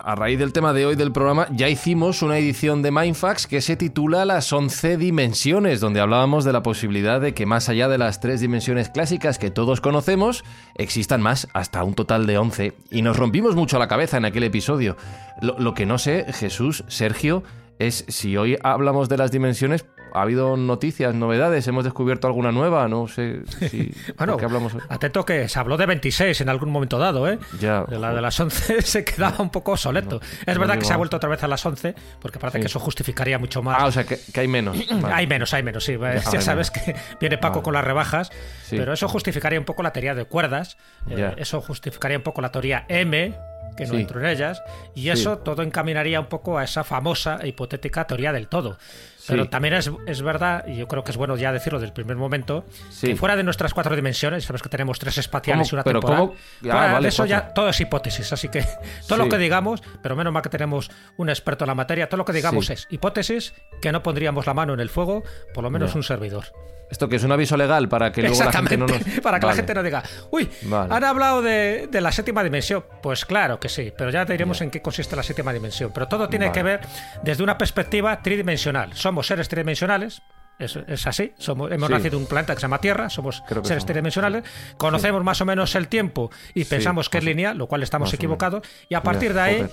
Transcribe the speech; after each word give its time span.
a 0.00 0.14
raíz 0.14 0.38
del 0.38 0.52
tema 0.52 0.72
de 0.72 0.86
hoy 0.86 0.96
del 0.96 1.12
programa, 1.12 1.48
ya 1.50 1.68
hicimos 1.68 2.22
una 2.22 2.38
edición 2.38 2.82
de 2.82 2.90
Mindfax 2.90 3.46
que 3.46 3.60
se 3.60 3.76
titula 3.76 4.24
Las 4.24 4.52
11 4.52 4.96
dimensiones, 4.96 5.80
donde 5.80 6.00
hablábamos 6.00 6.44
de 6.44 6.52
la 6.52 6.62
posibilidad 6.62 7.20
de 7.20 7.34
que 7.34 7.46
más 7.46 7.68
allá 7.68 7.88
de 7.88 7.98
las 7.98 8.20
tres 8.20 8.40
dimensiones 8.40 8.88
clásicas 8.88 9.38
que 9.38 9.50
todos 9.50 9.80
conocemos, 9.80 10.44
existan 10.74 11.22
más, 11.22 11.48
hasta 11.52 11.84
un 11.84 11.94
total 11.94 12.26
de 12.26 12.38
11. 12.38 12.72
Y 12.90 13.02
nos 13.02 13.16
rompimos 13.16 13.54
mucho 13.54 13.78
la 13.78 13.88
cabeza 13.88 14.16
en 14.16 14.24
aquel 14.24 14.44
episodio. 14.44 14.96
Lo, 15.40 15.58
lo 15.58 15.74
que 15.74 15.86
no 15.86 15.98
sé, 15.98 16.26
Jesús, 16.32 16.84
Sergio, 16.88 17.42
es 17.78 18.04
si 18.08 18.36
hoy 18.36 18.56
hablamos 18.62 19.08
de 19.08 19.18
las 19.18 19.30
dimensiones, 19.30 19.84
ha 20.12 20.22
habido 20.22 20.56
noticias, 20.56 21.14
novedades, 21.14 21.66
hemos 21.68 21.84
descubierto 21.84 22.26
alguna 22.26 22.52
nueva, 22.52 22.88
no 22.88 23.06
sé 23.08 23.42
si 23.68 23.92
bueno, 24.16 24.36
¿qué 24.36 24.44
hablamos 24.46 24.74
hoy? 24.74 24.80
atento 24.88 25.24
que 25.24 25.48
se 25.48 25.58
habló 25.58 25.76
de 25.76 25.86
26 25.86 26.40
en 26.40 26.48
algún 26.48 26.70
momento 26.70 26.98
dado, 26.98 27.28
¿eh? 27.28 27.38
Ya. 27.60 27.84
De 27.84 27.98
la 27.98 28.14
de 28.14 28.20
las 28.20 28.38
11 28.40 28.82
se 28.82 29.04
quedaba 29.04 29.36
un 29.42 29.50
poco 29.50 29.72
obsoleto. 29.72 30.20
es 30.46 30.54
no 30.54 30.60
verdad 30.60 30.78
que 30.78 30.84
se 30.84 30.92
ha 30.92 30.96
vuelto 30.96 31.16
otra 31.16 31.28
vez 31.28 31.42
a 31.42 31.48
las 31.48 31.64
11 31.64 31.94
porque 32.20 32.38
parece 32.38 32.58
Sí. 32.58 32.62
que 32.62 32.66
eso 32.68 32.80
justificaría 32.80 33.38
mucho 33.38 33.62
más. 33.62 33.76
Ah, 33.80 33.86
o 33.86 33.92
sea, 33.92 34.04
que, 34.04 34.18
que 34.32 34.40
hay 34.40 34.48
menos. 34.48 34.76
Vale. 35.02 35.14
Hay 35.14 35.26
menos, 35.26 35.52
hay 35.52 35.62
menos, 35.62 35.84
sí. 35.84 35.96
Ya, 36.32 36.40
sabes 36.40 36.70
que 36.70 36.94
viene 37.20 37.36
Paco 37.38 37.56
Vale. 37.56 37.64
con 37.64 37.74
las 37.74 37.84
rebajas, 37.84 38.30
Sí. 38.64 38.76
pero 38.78 38.92
eso 38.92 39.08
justificaría 39.08 39.58
un 39.58 39.64
poco 39.64 39.82
la 39.82 39.92
teoría 39.92 40.14
de 40.14 40.24
cuerdas, 40.24 40.76
eh, 41.10 41.34
eso 41.36 41.60
justificaría 41.60 42.16
un 42.16 42.22
poco 42.24 42.40
la 42.40 42.50
teoría 42.50 42.84
M, 42.88 43.34
que 43.76 43.84
no 43.84 43.92
Sí. 43.94 44.00
entro 44.00 44.20
en 44.20 44.26
ellas, 44.26 44.62
y 44.94 45.10
eso 45.10 45.38
todo 45.38 45.62
encaminaría 45.62 46.18
un 46.18 46.26
poco 46.26 46.56
a 46.58 46.64
esa 46.64 46.82
famosa 46.82 47.38
e 47.42 47.48
hipotética 47.48 48.06
teoría 48.06 48.32
del 48.32 48.48
todo. 48.48 48.78
Pero 49.26 49.44
Sí. 49.44 49.48
también 49.48 49.74
es, 49.74 49.90
es 50.06 50.22
verdad, 50.22 50.64
y 50.66 50.76
yo 50.76 50.86
creo 50.88 51.04
que 51.04 51.10
es 51.10 51.16
bueno 51.16 51.36
ya 51.36 51.52
decirlo 51.52 51.80
del 51.80 51.92
primer 51.92 52.16
momento, 52.16 52.64
Sí. 52.90 53.08
que 53.08 53.16
fuera 53.16 53.36
de 53.36 53.42
nuestras 53.42 53.74
cuatro 53.74 53.94
dimensiones, 53.96 54.44
sabes 54.44 54.62
que 54.62 54.68
tenemos 54.68 54.98
tres 54.98 55.18
espaciales 55.18 55.68
¿Cómo? 55.70 55.74
y 55.74 55.74
una 55.76 55.84
Pero 55.84 56.00
temporal, 56.00 56.18
¿cómo? 56.28 56.32
Ah, 56.34 56.58
fuera 56.60 56.92
vale, 56.92 57.02
de 57.02 57.08
eso 57.08 57.26
ya 57.26 57.48
todo 57.54 57.68
es 57.68 57.80
hipótesis, 57.80 58.32
así 58.32 58.48
que 58.48 58.62
todo 59.08 59.16
Sí. 59.18 59.24
lo 59.24 59.28
que 59.28 59.38
digamos, 59.38 59.82
pero 60.02 60.16
menos 60.16 60.32
mal 60.32 60.42
que 60.42 60.48
tenemos 60.50 60.90
un 61.16 61.28
experto 61.28 61.64
en 61.64 61.68
la 61.68 61.74
materia, 61.74 62.08
todo 62.08 62.18
lo 62.18 62.24
que 62.24 62.32
digamos 62.32 62.70
es 62.70 62.86
hipótesis 62.90 63.52
que 63.82 63.92
no 63.92 64.02
pondríamos 64.02 64.46
la 64.46 64.54
mano 64.54 64.74
en 64.74 64.80
el 64.80 64.88
fuego, 64.90 65.22
por 65.54 65.64
lo 65.64 65.70
menos 65.70 65.94
un 65.94 66.02
servidor. 66.02 66.44
Esto 66.88 67.08
que 67.08 67.16
es 67.16 67.24
un 67.24 67.32
aviso 67.32 67.56
legal 67.56 67.88
para 67.88 68.12
que 68.12 68.22
luego 68.22 68.44
la 68.44 68.52
gente 68.52 68.76
no 68.76 68.86
nos... 68.86 68.98
para 69.22 69.40
que 69.40 69.46
Vale. 69.46 69.54
la 69.54 69.54
gente 69.56 69.74
no 69.74 69.82
diga, 69.82 70.04
uy, 70.30 70.48
Vale. 70.62 70.94
han 70.94 71.02
hablado 71.02 71.42
de, 71.42 71.88
de 71.90 72.00
la 72.00 72.12
séptima 72.12 72.44
dimensión. 72.44 72.84
Pues 73.02 73.24
claro 73.24 73.58
que 73.58 73.68
sí, 73.68 73.92
pero 73.98 74.10
ya 74.10 74.24
diremos 74.24 74.60
en 74.60 74.70
qué 74.70 74.80
consiste 74.80 75.16
la 75.16 75.24
séptima 75.24 75.52
dimensión. 75.52 75.90
Pero 75.92 76.06
todo 76.06 76.28
tiene 76.28 76.52
que 76.52 76.62
ver 76.62 76.82
desde 77.24 77.42
una 77.42 77.58
perspectiva 77.58 78.22
tridimensional. 78.22 78.92
Somos 78.94 79.15
seres 79.22 79.48
tridimensionales. 79.48 80.22
Es, 80.58 80.74
es 80.88 81.06
así, 81.06 81.34
somos, 81.36 81.70
hemos 81.70 81.88
Sí. 81.88 81.92
nacido 81.92 82.16
en 82.16 82.22
un 82.22 82.28
planeta 82.28 82.54
que 82.54 82.60
se 82.60 82.64
llama 82.64 82.78
Tierra, 82.80 83.10
somos 83.10 83.42
seres 83.46 83.66
somos. 83.68 83.84
tridimensionales, 83.84 84.42
conocemos 84.78 85.22
más 85.22 85.38
o 85.42 85.44
menos 85.44 85.74
el 85.74 85.86
tiempo 85.88 86.30
y 86.54 86.64
pensamos 86.64 87.10
que 87.10 87.18
es 87.18 87.24
lineal, 87.24 87.58
lo 87.58 87.66
cual 87.66 87.82
estamos 87.82 88.12
equivocados, 88.14 88.66
y 88.88 88.94
a 88.94 89.02
partir 89.02 89.34
de 89.34 89.40
ahí, 89.42 89.56
joder. 89.56 89.70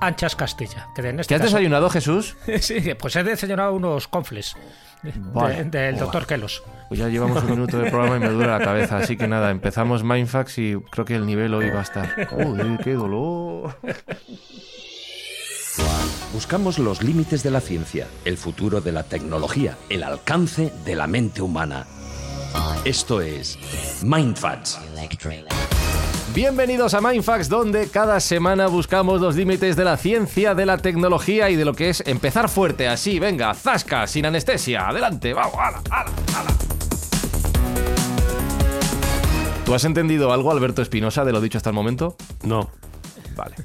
anchas 0.00 0.34
Castilla. 0.34 0.88
Que 0.94 1.06
en 1.06 1.20
este 1.20 1.28
¿Qué 1.28 1.34
has 1.34 1.42
caso- 1.42 1.56
desayunado, 1.56 1.90
Jesús? 1.90 2.34
sí, 2.60 2.94
pues 2.98 3.14
he 3.16 3.24
desayunado 3.24 3.74
unos 3.74 4.08
confles 4.08 4.56
de- 5.02 5.12
Vale. 5.16 5.64
del 5.64 5.92
Buah. 5.96 6.00
doctor 6.04 6.26
Kelos. 6.26 6.62
Pues 6.88 6.98
ya 6.98 7.08
llevamos 7.08 7.42
un 7.44 7.50
minuto 7.50 7.76
de 7.78 7.90
programa 7.90 8.16
y 8.16 8.20
me 8.20 8.28
duele 8.30 8.50
la 8.50 8.58
cabeza, 8.58 8.96
así 8.96 9.18
que 9.18 9.28
nada, 9.28 9.50
empezamos 9.50 10.02
Mindfax 10.02 10.56
y 10.56 10.76
creo 10.90 11.04
que 11.04 11.14
el 11.14 11.26
nivel 11.26 11.52
hoy 11.52 11.68
va 11.68 11.80
a 11.80 11.82
estar... 11.82 12.26
¡Joder, 12.28 12.78
qué 12.82 12.94
dolor! 12.94 13.76
Buscamos 16.32 16.78
los 16.78 17.02
límites 17.02 17.42
de 17.42 17.50
la 17.50 17.60
ciencia, 17.60 18.06
el 18.24 18.36
futuro 18.36 18.80
de 18.80 18.92
la 18.92 19.04
tecnología, 19.04 19.76
el 19.88 20.02
alcance 20.02 20.72
de 20.84 20.96
la 20.96 21.06
mente 21.06 21.40
humana. 21.42 21.86
Esto 22.84 23.20
es 23.20 23.58
Mindfats. 24.02 24.78
Bienvenidos 26.34 26.94
a 26.94 27.00
Mindfax, 27.00 27.48
donde 27.48 27.88
cada 27.88 28.20
semana 28.20 28.66
buscamos 28.66 29.20
los 29.20 29.36
límites 29.36 29.76
de 29.76 29.84
la 29.84 29.96
ciencia, 29.96 30.54
de 30.54 30.66
la 30.66 30.78
tecnología 30.78 31.50
y 31.50 31.56
de 31.56 31.64
lo 31.64 31.74
que 31.74 31.90
es 31.90 32.02
empezar 32.06 32.48
fuerte, 32.48 32.88
así, 32.88 33.18
venga, 33.18 33.52
zasca, 33.54 34.06
sin 34.06 34.26
anestesia, 34.26 34.88
adelante, 34.88 35.32
vamos, 35.32 35.54
ala, 35.58 35.82
ala, 35.90 36.10
ala. 36.36 36.50
¿Tú 39.64 39.74
has 39.74 39.84
entendido 39.84 40.32
algo, 40.32 40.50
Alberto 40.50 40.82
Espinosa, 40.82 41.24
de 41.24 41.32
lo 41.32 41.40
dicho 41.40 41.58
hasta 41.58 41.70
el 41.70 41.74
momento? 41.74 42.16
No. 42.42 42.70
Vale. 43.36 43.56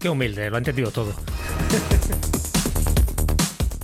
Qué 0.00 0.08
humilde, 0.08 0.48
lo 0.50 0.56
ha 0.56 0.58
entendido 0.58 0.90
todo. 0.90 1.12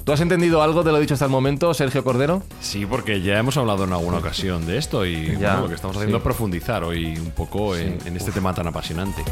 ¿Tú 0.05 0.13
has 0.13 0.21
entendido 0.21 0.63
algo 0.63 0.83
de 0.85 0.93
lo 0.93 1.01
dicho 1.01 1.15
hasta 1.15 1.27
el 1.27 1.31
momento, 1.33 1.75
Sergio 1.75 2.03
Cordero? 2.05 2.43
Sí, 2.61 2.87
porque 2.87 3.21
ya 3.23 3.39
hemos 3.39 3.57
hablado 3.57 3.85
en 3.85 3.93
alguna 3.93 4.19
ocasión 4.19 4.65
de 4.65 4.79
esto 4.79 5.05
y 5.05 5.37
Ya, 5.41 5.51
bueno, 5.55 5.63
lo 5.63 5.69
que 5.69 5.75
estamos 5.75 5.97
haciendo 5.97 6.17
sí. 6.17 6.21
es 6.21 6.25
profundizar 6.25 6.85
hoy 6.85 7.17
un 7.19 7.33
poco 7.33 7.77
en, 7.77 7.99
en 8.07 8.17
este 8.17 8.31
tema 8.33 8.55
tan 8.55 8.67
apasionante. 8.69 9.23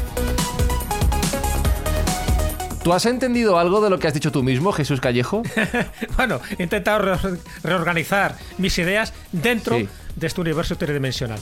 ¿Tú 2.83 2.93
has 2.93 3.05
entendido 3.07 3.57
algo 3.57 3.81
de 3.81 3.89
lo 3.89 3.97
que 3.97 4.07
has 4.07 4.13
dicho 4.13 4.31
tú 4.31 4.43
mismo, 4.43 4.71
Jesús 4.71 5.01
Callejo? 5.01 5.41
Bueno, 6.17 6.39
he 6.59 6.63
intentado 6.63 6.99
re- 6.99 7.17
reorganizar 7.63 8.37
mis 8.59 8.77
ideas 8.77 9.11
dentro 9.31 9.77
Sí. 9.77 9.89
de 10.15 10.27
este 10.27 10.41
universo 10.41 10.75
tridimensional. 10.77 11.39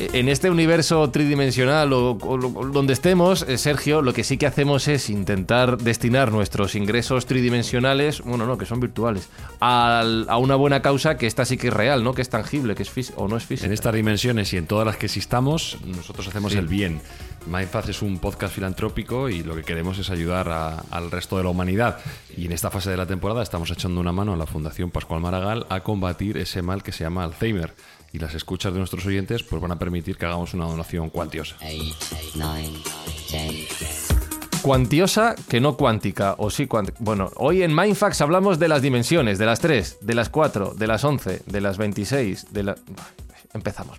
En 0.00 0.28
este 0.28 0.48
universo 0.48 1.10
tridimensional 1.10 1.92
o, 1.92 2.12
o 2.12 2.38
donde 2.38 2.92
estemos, 2.92 3.42
eh, 3.48 3.58
Sergio, 3.58 4.00
lo 4.00 4.12
que 4.12 4.22
sí 4.22 4.38
que 4.38 4.46
hacemos 4.46 4.86
es 4.86 5.10
intentar 5.10 5.76
destinar 5.78 6.30
nuestros 6.30 6.76
ingresos 6.76 7.26
tridimensionales, 7.26 8.20
bueno, 8.22 8.46
no, 8.46 8.56
que 8.56 8.64
son 8.64 8.78
virtuales, 8.78 9.28
al- 9.58 10.26
a 10.28 10.36
una 10.38 10.54
buena 10.54 10.82
causa 10.82 11.16
que 11.16 11.26
esta 11.26 11.44
sí 11.44 11.56
que 11.56 11.68
es 11.68 11.74
real, 11.74 12.04
¿no? 12.04 12.14
Que 12.14 12.22
es 12.22 12.28
tangible, 12.28 12.76
que 12.76 12.84
es 12.84 13.12
o 13.16 13.26
no 13.26 13.36
es 13.36 13.44
física. 13.44 13.66
En 13.66 13.72
estas 13.72 13.92
dimensiones 13.92 14.52
y 14.52 14.56
en 14.56 14.66
todas 14.66 14.86
las 14.86 14.96
que 14.96 15.06
existamos, 15.06 15.78
nosotros 15.84 16.28
hacemos 16.28 16.52
Sí. 16.52 16.58
el 16.58 16.68
bien. 16.68 17.00
Mindfaz 17.46 17.88
es 17.88 18.02
un 18.02 18.18
podcast 18.18 18.54
filantrópico 18.54 19.28
y 19.28 19.42
lo 19.42 19.56
que 19.56 19.62
queremos 19.62 19.98
es 19.98 20.10
ayudar 20.10 20.48
a- 20.48 20.78
al 20.90 21.10
resto 21.10 21.38
de 21.38 21.44
la 21.44 21.50
humanidad. 21.50 21.98
Y 22.36 22.46
en 22.46 22.52
esta 22.52 22.70
fase 22.70 22.90
de 22.90 22.96
la 22.96 23.06
temporada 23.06 23.42
estamos 23.42 23.70
echando 23.70 24.00
una 24.00 24.12
mano 24.12 24.34
a 24.34 24.36
la 24.36 24.46
Fundación 24.46 24.90
Pascual 24.90 25.20
Maragall 25.20 25.66
a 25.70 25.80
combatir 25.80 26.36
ese 26.36 26.62
mal 26.62 26.82
que 26.84 26.92
se 26.92 27.02
llama 27.04 27.24
Alzheimer. 27.24 27.74
Y 28.12 28.18
las 28.18 28.34
escuchas 28.34 28.72
de 28.72 28.78
nuestros 28.78 29.04
oyentes 29.06 29.42
pues 29.42 29.60
van 29.60 29.72
a 29.72 29.78
permitir 29.78 30.16
que 30.16 30.26
hagamos 30.26 30.54
una 30.54 30.66
donación 30.66 31.10
cuantiosa. 31.10 31.56
Cuantiosa 34.62 35.34
que 35.48 35.60
no 35.60 35.76
cuántica, 35.76 36.34
o 36.38 36.50
sí 36.50 36.66
cuántica. 36.66 36.98
Bueno, 37.00 37.30
hoy 37.36 37.62
en 37.62 37.74
Mindfax 37.74 38.20
hablamos 38.20 38.58
de 38.58 38.68
las 38.68 38.82
dimensiones, 38.82 39.38
de 39.38 39.46
las 39.46 39.60
3, 39.60 39.98
de 40.00 40.14
las 40.14 40.28
4, 40.30 40.74
de 40.74 40.86
las 40.86 41.04
11, 41.04 41.42
de 41.46 41.60
las 41.60 41.78
26, 41.78 42.52
de 42.52 42.62
la... 42.64 42.76
Empezamos. 43.54 43.98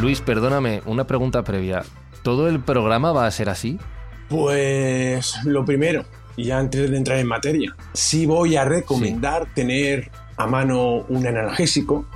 Luis, 0.00 0.20
perdóname, 0.20 0.82
una 0.86 1.06
pregunta 1.06 1.44
previa. 1.44 1.84
¿todo 2.22 2.48
el 2.48 2.60
programa 2.60 3.12
va 3.12 3.26
a 3.26 3.30
ser 3.30 3.48
así? 3.48 3.78
Pues 4.28 5.44
lo 5.44 5.64
primero, 5.64 6.04
y 6.36 6.44
ya 6.44 6.58
antes 6.58 6.90
de 6.90 6.96
entrar 6.96 7.18
en 7.18 7.26
materia, 7.26 7.76
sí 7.92 8.24
voy 8.26 8.56
a 8.56 8.64
recomendar 8.64 9.46
tener 9.54 10.10
a 10.36 10.46
mano 10.46 11.04
un 11.08 11.26
analgésico 11.26 12.06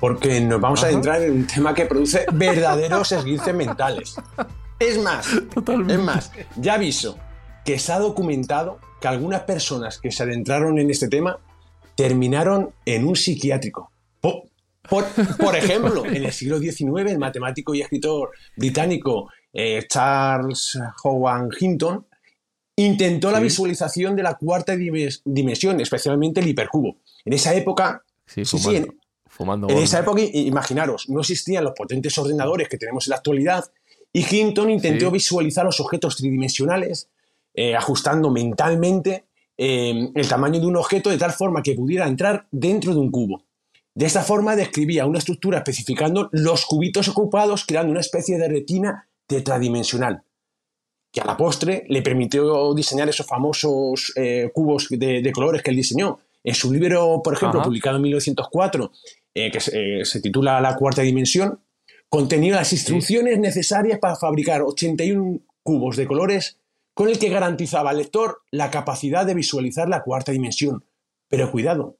porque 0.00 0.40
nos 0.40 0.60
vamos 0.60 0.82
a 0.84 0.90
entrar 0.90 1.22
en 1.22 1.32
un 1.32 1.46
tema 1.46 1.74
que 1.74 1.84
produce 1.84 2.24
verdaderos 2.32 3.12
esguinces 3.12 3.54
mentales. 3.54 4.16
Es 4.78 4.98
más, 4.98 5.26
es 5.88 5.98
más, 5.98 6.30
ya 6.56 6.74
aviso 6.74 7.18
que 7.64 7.78
se 7.78 7.92
ha 7.92 7.98
documentado 7.98 8.78
que 9.00 9.08
algunas 9.08 9.42
personas 9.42 9.98
que 9.98 10.10
se 10.12 10.22
adentraron 10.22 10.78
en 10.78 10.90
este 10.90 11.08
tema 11.08 11.38
terminaron 11.96 12.70
en 12.84 13.06
un 13.06 13.16
psiquiátrico. 13.16 13.90
Por, 14.20 14.44
por, 14.88 15.04
por 15.36 15.56
ejemplo, 15.56 16.06
en 16.06 16.24
el 16.24 16.32
siglo 16.32 16.58
XIX, 16.58 17.10
el 17.10 17.18
matemático 17.18 17.74
y 17.74 17.80
escritor 17.82 18.30
británico 18.56 19.28
eh, 19.52 19.84
Charles 19.88 20.78
Howard 21.02 21.48
Hinton 21.58 22.06
intentó 22.76 23.30
la 23.32 23.40
visualización 23.40 24.14
de 24.14 24.22
la 24.22 24.34
cuarta 24.34 24.76
dimensión, 24.76 25.80
especialmente 25.80 26.40
el 26.40 26.48
hipercubo. 26.48 26.96
En 27.24 27.32
esa 27.32 27.52
época, 27.54 28.02
Sí, 28.26 28.44
sí, 28.44 28.58
fumando. 28.58 28.78
en- 28.78 28.98
fumando 29.26 29.68
en 29.68 29.78
esa 29.78 29.98
época, 30.00 30.22
imaginaros, 30.22 31.08
no 31.08 31.20
existían 31.20 31.64
los 31.64 31.72
potentes 31.74 32.16
ordenadores 32.18 32.68
que 32.68 32.78
tenemos 32.78 33.06
en 33.06 33.10
la 33.10 33.16
actualidad 33.16 33.64
y 34.18 34.36
Hinton 34.36 34.70
intentó 34.70 35.06
Sí. 35.06 35.12
visualizar 35.12 35.64
los 35.64 35.80
objetos 35.80 36.16
tridimensionales 36.16 37.08
eh, 37.54 37.74
ajustando 37.74 38.30
mentalmente 38.30 39.24
eh, 39.56 40.10
el 40.14 40.28
tamaño 40.28 40.60
de 40.60 40.66
un 40.66 40.76
objeto 40.76 41.10
de 41.10 41.18
tal 41.18 41.32
forma 41.32 41.62
que 41.62 41.74
pudiera 41.74 42.06
entrar 42.06 42.46
dentro 42.52 42.92
de 42.94 43.00
un 43.00 43.10
cubo. 43.10 43.42
De 43.94 44.06
esta 44.06 44.22
forma 44.22 44.54
describía 44.54 45.06
una 45.06 45.18
estructura 45.18 45.58
especificando 45.58 46.28
los 46.30 46.64
cubitos 46.66 47.08
ocupados 47.08 47.64
creando 47.66 47.90
una 47.90 48.00
especie 48.00 48.38
de 48.38 48.46
retina 48.48 49.08
tetradimensional 49.26 50.22
que 51.10 51.20
a 51.20 51.24
la 51.24 51.36
postre 51.36 51.84
le 51.88 52.02
permitió 52.02 52.74
diseñar 52.74 53.08
esos 53.08 53.26
famosos 53.26 54.12
eh, 54.14 54.50
cubos 54.52 54.88
de, 54.90 55.22
de 55.22 55.32
colores 55.32 55.62
que 55.62 55.70
él 55.70 55.76
diseñó. 55.76 56.18
En 56.44 56.54
su 56.54 56.72
libro, 56.72 57.22
por 57.24 57.32
ejemplo, 57.34 57.60
Ajá. 57.60 57.66
publicado 57.66 57.96
en 57.96 58.02
1904, 58.02 58.92
eh, 59.34 59.50
que 59.50 59.58
se, 59.58 60.00
eh, 60.00 60.04
se 60.04 60.20
titula 60.20 60.60
La 60.60 60.76
cuarta 60.76 61.02
dimensión, 61.02 61.58
contenía 62.08 62.56
las 62.56 62.72
instrucciones 62.72 63.38
necesarias 63.38 63.98
para 63.98 64.16
fabricar 64.16 64.62
81 64.62 65.40
cubos 65.62 65.96
de 65.96 66.06
colores 66.06 66.58
con 66.94 67.08
el 67.08 67.18
que 67.18 67.28
garantizaba 67.28 67.90
al 67.90 67.98
lector 67.98 68.42
la 68.50 68.70
capacidad 68.70 69.24
de 69.24 69.34
visualizar 69.34 69.88
la 69.88 70.02
cuarta 70.02 70.32
dimensión. 70.32 70.84
Pero 71.28 71.50
cuidado, 71.50 71.98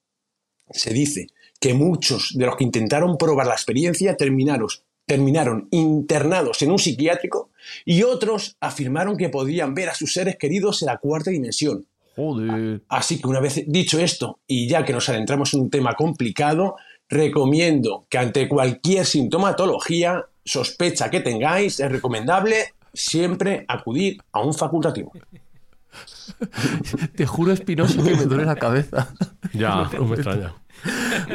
se 0.71 0.93
dice 0.93 1.29
que 1.61 1.75
muchos 1.75 2.33
de 2.35 2.47
los 2.47 2.57
que 2.57 2.65
intentaron 2.65 3.19
probar 3.19 3.47
la 3.47 3.53
experiencia 3.53 4.17
terminaron, 4.17 4.69
terminaron 5.07 5.69
internados 5.71 6.63
en 6.63 6.71
un 6.71 6.79
psiquiátrico 6.79 7.51
y 7.85 8.03
otros 8.03 8.57
afirmaron 8.61 9.17
que 9.17 9.29
podían 9.29 9.75
ver 9.75 9.91
a 9.91 9.95
sus 9.95 10.13
seres 10.13 10.37
queridos 10.37 10.83
en 10.83 10.87
la 10.87 10.99
cuarta 10.99 11.31
dimensión. 11.31 11.87
Joder. 12.17 12.83
Así 12.89 13.21
que 13.21 13.29
una 13.29 13.39
vez 13.39 13.63
dicho 13.69 14.01
esto, 14.01 14.41
y 14.47 14.69
ya 14.69 14.85
que 14.85 14.93
nos 14.93 15.09
adentramos 15.09 15.55
en 15.55 15.61
un 15.61 15.71
tema 15.71 15.95
complicado, 15.95 16.75
recomiendo 17.09 18.07
que 18.09 18.19
ante 18.19 18.49
cualquier 18.49 19.07
sintomatología, 19.07 20.27
sospecha 20.45 21.11
que 21.11 21.21
tengáis, 21.21 21.81
es 21.81 21.91
recomendable 21.91 22.75
siempre 22.93 23.65
acudir 23.69 24.19
a 24.33 24.41
un 24.41 24.55
facultativo. 24.55 25.13
Te 27.17 27.27
juro, 27.27 27.53
Espinoso, 27.53 28.03
que 28.03 28.15
me 28.15 28.25
duele 28.25 28.45
la 28.45 28.57
cabeza. 28.57 29.15
Ya, 29.53 29.89
no 29.99 30.05
me 30.05 30.17
extraña. 30.17 30.55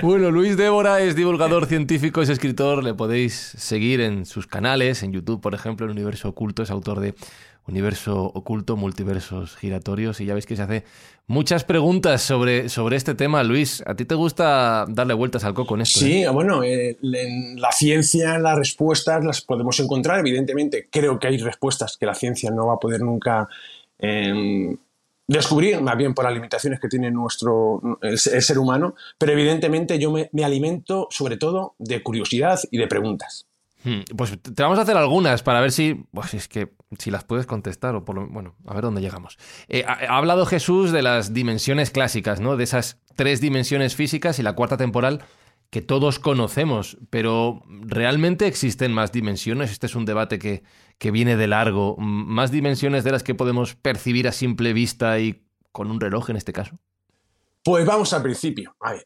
Bueno, 0.02 0.31
Luis 0.31 0.56
Débora 0.56 1.02
es 1.02 1.16
divulgador 1.16 1.66
científico, 1.66 2.22
es 2.22 2.30
escritor, 2.30 2.84
le 2.84 2.94
podéis 2.94 3.34
seguir 3.34 4.00
en 4.00 4.25
sus 4.25 4.48
canales, 4.48 5.04
en 5.04 5.12
YouTube, 5.12 5.42
por 5.42 5.54
ejemplo, 5.54 5.86
en 5.86 5.92
Universo 5.92 6.30
Oculto, 6.30 6.64
es 6.64 6.72
autor 6.72 7.02
de 7.02 7.14
Universo 7.68 8.31
Oculto, 8.33 8.75
Multiversos 8.75 9.56
Giratorios, 9.56 10.19
y 10.19 10.25
ya 10.25 10.33
veis 10.33 10.45
que 10.45 10.56
se 10.56 10.62
hace 10.62 10.83
muchas 11.27 11.63
preguntas 11.63 12.21
sobre, 12.21 12.68
sobre 12.69 12.98
este 12.98 13.15
tema. 13.15 13.44
Luis, 13.44 13.83
¿a 13.86 13.95
ti 13.95 14.06
te 14.06 14.15
gusta 14.15 14.86
darle 14.89 15.13
vueltas 15.13 15.44
al 15.45 15.54
coco 15.54 15.75
en 15.75 15.81
esto? 15.81 16.00
Sí, 16.00 16.24
eh? 16.24 16.30
bueno, 16.30 16.63
eh, 16.63 16.98
en 17.01 17.60
la 17.60 17.71
ciencia 17.71 18.38
las 18.38 18.57
respuestas 18.57 19.24
las 19.24 19.42
podemos 19.42 19.80
encontrar, 19.80 20.19
evidentemente. 20.19 20.89
Creo 20.92 21.19
que 21.19 21.27
hay 21.27 21.38
respuestas 21.38 21.98
que 21.98 22.06
la 22.06 22.15
ciencia 22.15 22.51
no 22.51 22.68
va 22.68 22.74
a 22.74 22.80
poder 22.80 23.01
nunca 23.01 23.48
eh, 23.98 24.75
descubrir, 25.25 25.81
más 25.81 25.98
bien 25.98 26.13
por 26.13 26.25
las 26.25 26.33
limitaciones 26.33 26.81
que 26.81 26.89
tiene 26.89 27.12
nuestro 27.12 27.81
el, 28.01 28.12
el 28.12 28.42
ser 28.42 28.60
humano, 28.60 28.95
pero 29.18 29.31
evidentemente 29.31 29.98
yo 29.98 30.12
me, 30.12 30.30
me 30.33 30.44
alimento 30.44 31.07
sobre 31.10 31.38
todo 31.38 31.75
de 31.80 32.04
curiosidad 32.04 32.60
y 32.71 32.77
de 32.77 32.88
preguntas. 32.88 33.48
Hmm, 33.84 34.02
Pues 34.16 34.38
te 34.42 34.64
vamos 34.64 34.80
a 34.80 34.84
hacer 34.84 34.96
algunas 34.98 35.44
para 35.44 35.60
ver 35.60 35.72
si, 35.72 36.06
pues 36.12 36.34
es 36.34 36.48
que 36.48 36.74
si 36.98 37.12
las 37.12 37.24
puedes 37.24 37.46
contestar 37.46 37.96
o 37.96 38.06
por 38.06 38.16
lo 38.16 38.28
bueno, 38.28 38.56
a 38.66 38.74
ver 38.74 38.84
dónde 38.84 39.02
llegamos. 39.02 39.38
Eh, 39.68 39.84
ha, 39.88 39.94
ha 40.14 40.18
hablado 40.18 40.46
Jesús 40.46 40.92
de 40.92 41.02
las 41.02 41.34
dimensiones 41.34 41.92
clásicas, 41.92 42.40
¿no? 42.40 42.56
De 42.56 42.64
esas 42.64 43.02
tres 43.16 43.42
dimensiones 43.42 43.96
físicas 43.96 44.40
y 44.40 44.44
la 44.44 44.54
cuarta 44.54 44.78
temporal 44.78 45.24
que 45.70 45.82
todos 45.82 46.20
conocemos, 46.20 46.98
pero 47.10 47.64
¿realmente 47.68 48.46
existen 48.46 48.94
más 48.94 49.12
dimensiones? 49.12 49.72
Este 49.72 49.88
es 49.88 49.96
un 49.96 50.06
debate 50.06 50.38
que, 50.38 50.62
que 51.00 51.10
viene 51.10 51.36
de 51.36 51.48
largo. 51.48 51.96
¿Más 51.98 52.52
dimensiones 52.52 53.04
de 53.04 53.12
las 53.12 53.24
que 53.24 53.34
podemos 53.34 53.74
percibir 53.74 54.28
a 54.28 54.32
simple 54.32 54.72
vista 54.74 55.20
y 55.20 55.48
con 55.72 55.90
un 55.90 56.00
reloj 56.00 56.30
en 56.30 56.36
este 56.36 56.54
caso? 56.54 56.78
Pues 57.64 57.86
vamos 57.88 58.14
al 58.14 58.22
principio. 58.22 58.76
A 58.82 58.92
ver, 58.94 59.06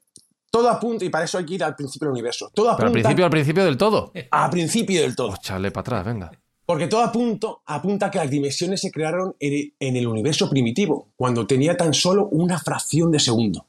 todo 0.57 0.69
apunta, 0.69 1.05
y 1.05 1.09
para 1.09 1.25
eso 1.25 1.37
hay 1.37 1.45
que 1.45 1.55
ir 1.55 1.63
al 1.63 1.75
principio 1.75 2.07
del 2.07 2.13
universo. 2.13 2.49
Todo 2.53 2.75
Pero 2.75 2.87
apunta 2.87 2.87
al 2.87 2.91
principio, 2.91 3.25
al 3.25 3.31
principio 3.31 3.65
del 3.65 3.77
todo. 3.77 4.11
a 4.31 4.49
principio 4.49 5.01
del 5.01 5.15
todo. 5.15 5.35
Chale 5.41 5.71
para 5.71 5.81
atrás, 5.81 6.05
venga. 6.05 6.31
Porque 6.65 6.87
todo 6.87 7.01
apunto, 7.01 7.61
apunta 7.65 8.07
a 8.07 8.11
que 8.11 8.17
las 8.17 8.29
dimensiones 8.29 8.81
se 8.81 8.91
crearon 8.91 9.35
en 9.39 9.71
en 9.79 9.95
el 9.95 10.07
universo 10.07 10.49
primitivo, 10.49 11.09
cuando 11.15 11.47
tenía 11.47 11.77
tan 11.77 11.93
solo 11.93 12.27
una 12.27 12.59
fracción 12.59 13.11
de 13.11 13.19
segundo. 13.19 13.65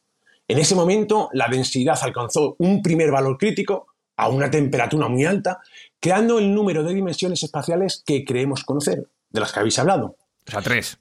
En 0.49 0.59
ese 0.59 0.75
momento, 0.75 1.29
la 1.33 1.47
densidad 1.49 1.99
alcanzó 2.03 2.57
un 2.59 2.83
primer 2.83 3.11
valor 3.11 3.37
crítico 3.37 3.87
a 4.17 4.29
una 4.29 4.51
temperatura 4.51 5.07
muy 5.09 5.25
alta, 5.25 5.61
creando 6.01 6.39
el 6.39 6.53
número 6.53 6.83
de 6.83 6.93
dimensiones 6.93 7.43
espaciales 7.43 8.03
que 8.05 8.25
creemos 8.25 8.65
conocer, 8.65 9.07
de 9.31 9.41
las 9.41 9.53
que 9.53 9.61
habéis 9.61 9.79
hablado. 9.79 10.17
O 10.47 10.51
sea, 10.51 10.61
tres. 10.61 10.99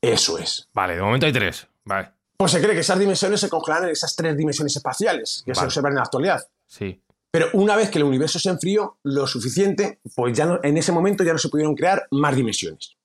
Eso 0.00 0.38
es. 0.38 0.68
Vale, 0.72 0.94
de 0.96 1.02
momento 1.02 1.26
hay 1.26 1.32
tres. 1.32 1.66
Vale, 1.84 2.10
Pues 2.44 2.52
se 2.52 2.60
cree 2.60 2.74
que 2.74 2.80
esas 2.80 2.98
dimensiones 2.98 3.40
se 3.40 3.48
congelan 3.48 3.84
en 3.84 3.90
esas 3.90 4.14
tres 4.14 4.36
dimensiones 4.36 4.76
espaciales 4.76 5.42
que 5.46 5.54
se 5.54 5.64
observan 5.64 5.92
en 5.92 5.96
la 5.96 6.02
actualidad. 6.02 6.46
sí. 6.66 7.00
Pero 7.30 7.48
una 7.54 7.74
vez 7.74 7.90
que 7.90 7.98
el 7.98 8.04
universo 8.04 8.38
se 8.38 8.48
enfrió 8.48 8.98
lo 9.02 9.26
suficiente, 9.26 9.98
pues 10.14 10.36
ya 10.36 10.44
no- 10.46 10.60
en 10.62 10.76
ese 10.76 10.92
momento 10.92 11.24
ya 11.24 11.32
no 11.32 11.38
se 11.40 11.48
pudieron 11.48 11.74
crear 11.74 12.06
más 12.12 12.36
dimensiones. 12.36 12.96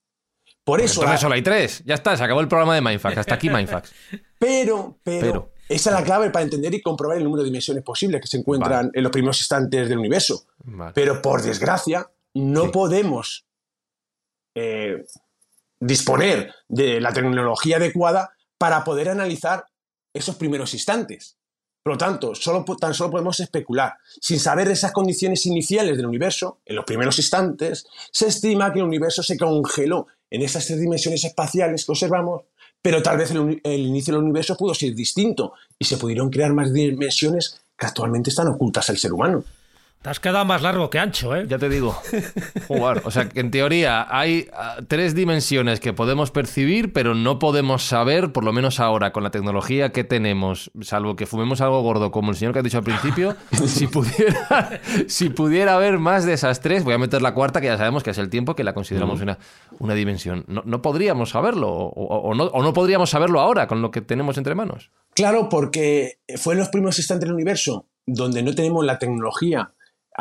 Por 0.62 0.78
Pues 0.78 0.92
eso, 0.92 1.00
entonces 1.00 1.16
la- 1.16 1.20
solo 1.22 1.34
hay 1.34 1.42
tres. 1.42 1.82
Ya 1.84 1.94
está, 1.94 2.16
se 2.16 2.22
acabó 2.22 2.40
el 2.40 2.46
programa 2.46 2.76
de 2.76 2.80
Mindfax. 2.80 3.18
Hasta 3.18 3.34
aquí 3.34 3.50
Mindfax. 3.50 3.90
pero, 4.38 4.98
pero, 5.02 5.20
Pero. 5.20 5.52
esa 5.68 5.90
es 5.90 5.96
la 5.96 6.04
clave 6.04 6.30
para 6.30 6.44
entender 6.44 6.72
y 6.74 6.80
comprobar 6.80 7.16
el 7.18 7.24
número 7.24 7.42
de 7.42 7.46
dimensiones 7.48 7.82
posibles 7.82 8.20
que 8.20 8.28
se 8.28 8.36
encuentran 8.36 8.88
en 8.94 9.02
los 9.02 9.10
primeros 9.10 9.38
instantes 9.40 9.88
del 9.88 9.98
universo. 9.98 10.44
Vale. 10.64 10.92
Pero 10.94 11.20
por 11.20 11.42
desgracia, 11.42 12.08
no 12.34 12.66
Sí. 12.66 12.70
podemos 12.70 13.46
eh, 14.54 15.04
disponer 15.80 16.54
de 16.68 17.00
la 17.00 17.12
tecnología 17.12 17.78
adecuada 17.78 18.30
para 18.60 18.84
poder 18.84 19.08
analizar 19.08 19.64
esos 20.12 20.36
primeros 20.36 20.74
instantes. 20.74 21.38
Por 21.82 21.94
lo 21.94 21.98
tanto, 21.98 22.34
solo, 22.34 22.62
tan 22.78 22.92
solo 22.92 23.10
podemos 23.10 23.40
especular. 23.40 23.94
Sin 24.20 24.38
saber 24.38 24.68
esas 24.68 24.92
condiciones 24.92 25.46
iniciales 25.46 25.96
del 25.96 26.04
universo, 26.04 26.58
en 26.66 26.76
los 26.76 26.84
primeros 26.84 27.18
instantes, 27.18 27.86
se 28.12 28.26
estima 28.26 28.70
que 28.70 28.80
el 28.80 28.84
universo 28.84 29.22
se 29.22 29.38
congeló 29.38 30.08
en 30.28 30.42
esas 30.42 30.66
tres 30.66 30.78
dimensiones 30.78 31.24
espaciales 31.24 31.86
que 31.86 31.92
observamos, 31.92 32.42
pero 32.82 33.02
tal 33.02 33.16
vez 33.16 33.30
el, 33.30 33.62
el 33.64 33.80
inicio 33.80 34.12
del 34.12 34.24
universo 34.24 34.58
pudo 34.58 34.74
ser 34.74 34.94
distinto 34.94 35.54
y 35.78 35.86
se 35.86 35.96
pudieron 35.96 36.28
crear 36.28 36.52
más 36.52 36.70
dimensiones 36.70 37.62
que 37.78 37.86
actualmente 37.86 38.28
están 38.28 38.48
ocultas 38.48 38.90
al 38.90 38.98
ser 38.98 39.14
humano. 39.14 39.42
Te 40.02 40.08
has 40.08 40.18
quedado 40.18 40.46
más 40.46 40.62
largo 40.62 40.88
que 40.88 40.98
ancho, 40.98 41.36
¿eh? 41.36 41.44
Ya 41.46 41.58
te 41.58 41.68
digo. 41.68 41.94
Jugar. 42.68 43.02
O 43.04 43.10
sea, 43.10 43.28
que 43.28 43.38
en 43.40 43.50
teoría 43.50 44.06
hay 44.08 44.46
ah, 44.54 44.78
tres 44.88 45.14
dimensiones 45.14 45.78
que 45.78 45.92
podemos 45.92 46.30
percibir, 46.30 46.94
pero 46.94 47.14
no 47.14 47.38
podemos 47.38 47.82
saber, 47.84 48.32
por 48.32 48.42
lo 48.44 48.54
menos 48.54 48.80
ahora, 48.80 49.12
con 49.12 49.24
la 49.24 49.30
tecnología 49.30 49.92
que 49.92 50.02
tenemos, 50.02 50.70
salvo 50.80 51.16
que 51.16 51.26
fumemos 51.26 51.60
algo 51.60 51.82
gordo, 51.82 52.10
como 52.10 52.30
el 52.30 52.36
señor 52.38 52.54
que 52.54 52.60
has 52.60 52.64
dicho 52.64 52.78
al 52.78 52.84
principio, 52.84 53.36
si 53.66 53.88
pudiera, 53.88 54.80
si 55.06 55.28
pudiera 55.28 55.74
haber 55.74 55.98
más 55.98 56.24
de 56.24 56.32
esas 56.32 56.60
tres, 56.60 56.82
voy 56.82 56.94
a 56.94 56.98
meter 56.98 57.20
la 57.20 57.34
cuarta, 57.34 57.60
que 57.60 57.66
ya 57.66 57.76
sabemos 57.76 58.02
que 58.02 58.10
es 58.12 58.18
el 58.18 58.30
tiempo, 58.30 58.56
que 58.56 58.64
la 58.64 58.72
consideramos 58.72 59.20
una, 59.20 59.36
una 59.80 59.92
dimensión. 59.92 60.46
No, 60.48 60.62
no 60.64 60.80
podríamos 60.80 61.28
saberlo, 61.28 61.68
o, 61.68 61.88
o- 61.90 62.30
o 62.30 62.34
no, 62.34 62.44
o 62.44 62.62
no 62.62 62.72
podríamos 62.72 63.10
saberlo 63.10 63.38
ahora 63.38 63.66
con 63.66 63.82
lo 63.82 63.90
que 63.90 64.00
tenemos 64.00 64.38
entre 64.38 64.54
manos. 64.54 64.90
Claro, 65.14 65.50
porque 65.50 66.20
fue 66.38 66.54
en 66.54 66.60
los 66.60 66.70
primeros 66.70 66.98
instantes 66.98 67.26
del 67.26 67.34
universo 67.34 67.86
donde 68.06 68.42
no 68.42 68.54
tenemos 68.54 68.82
la 68.86 68.98
tecnología 68.98 69.74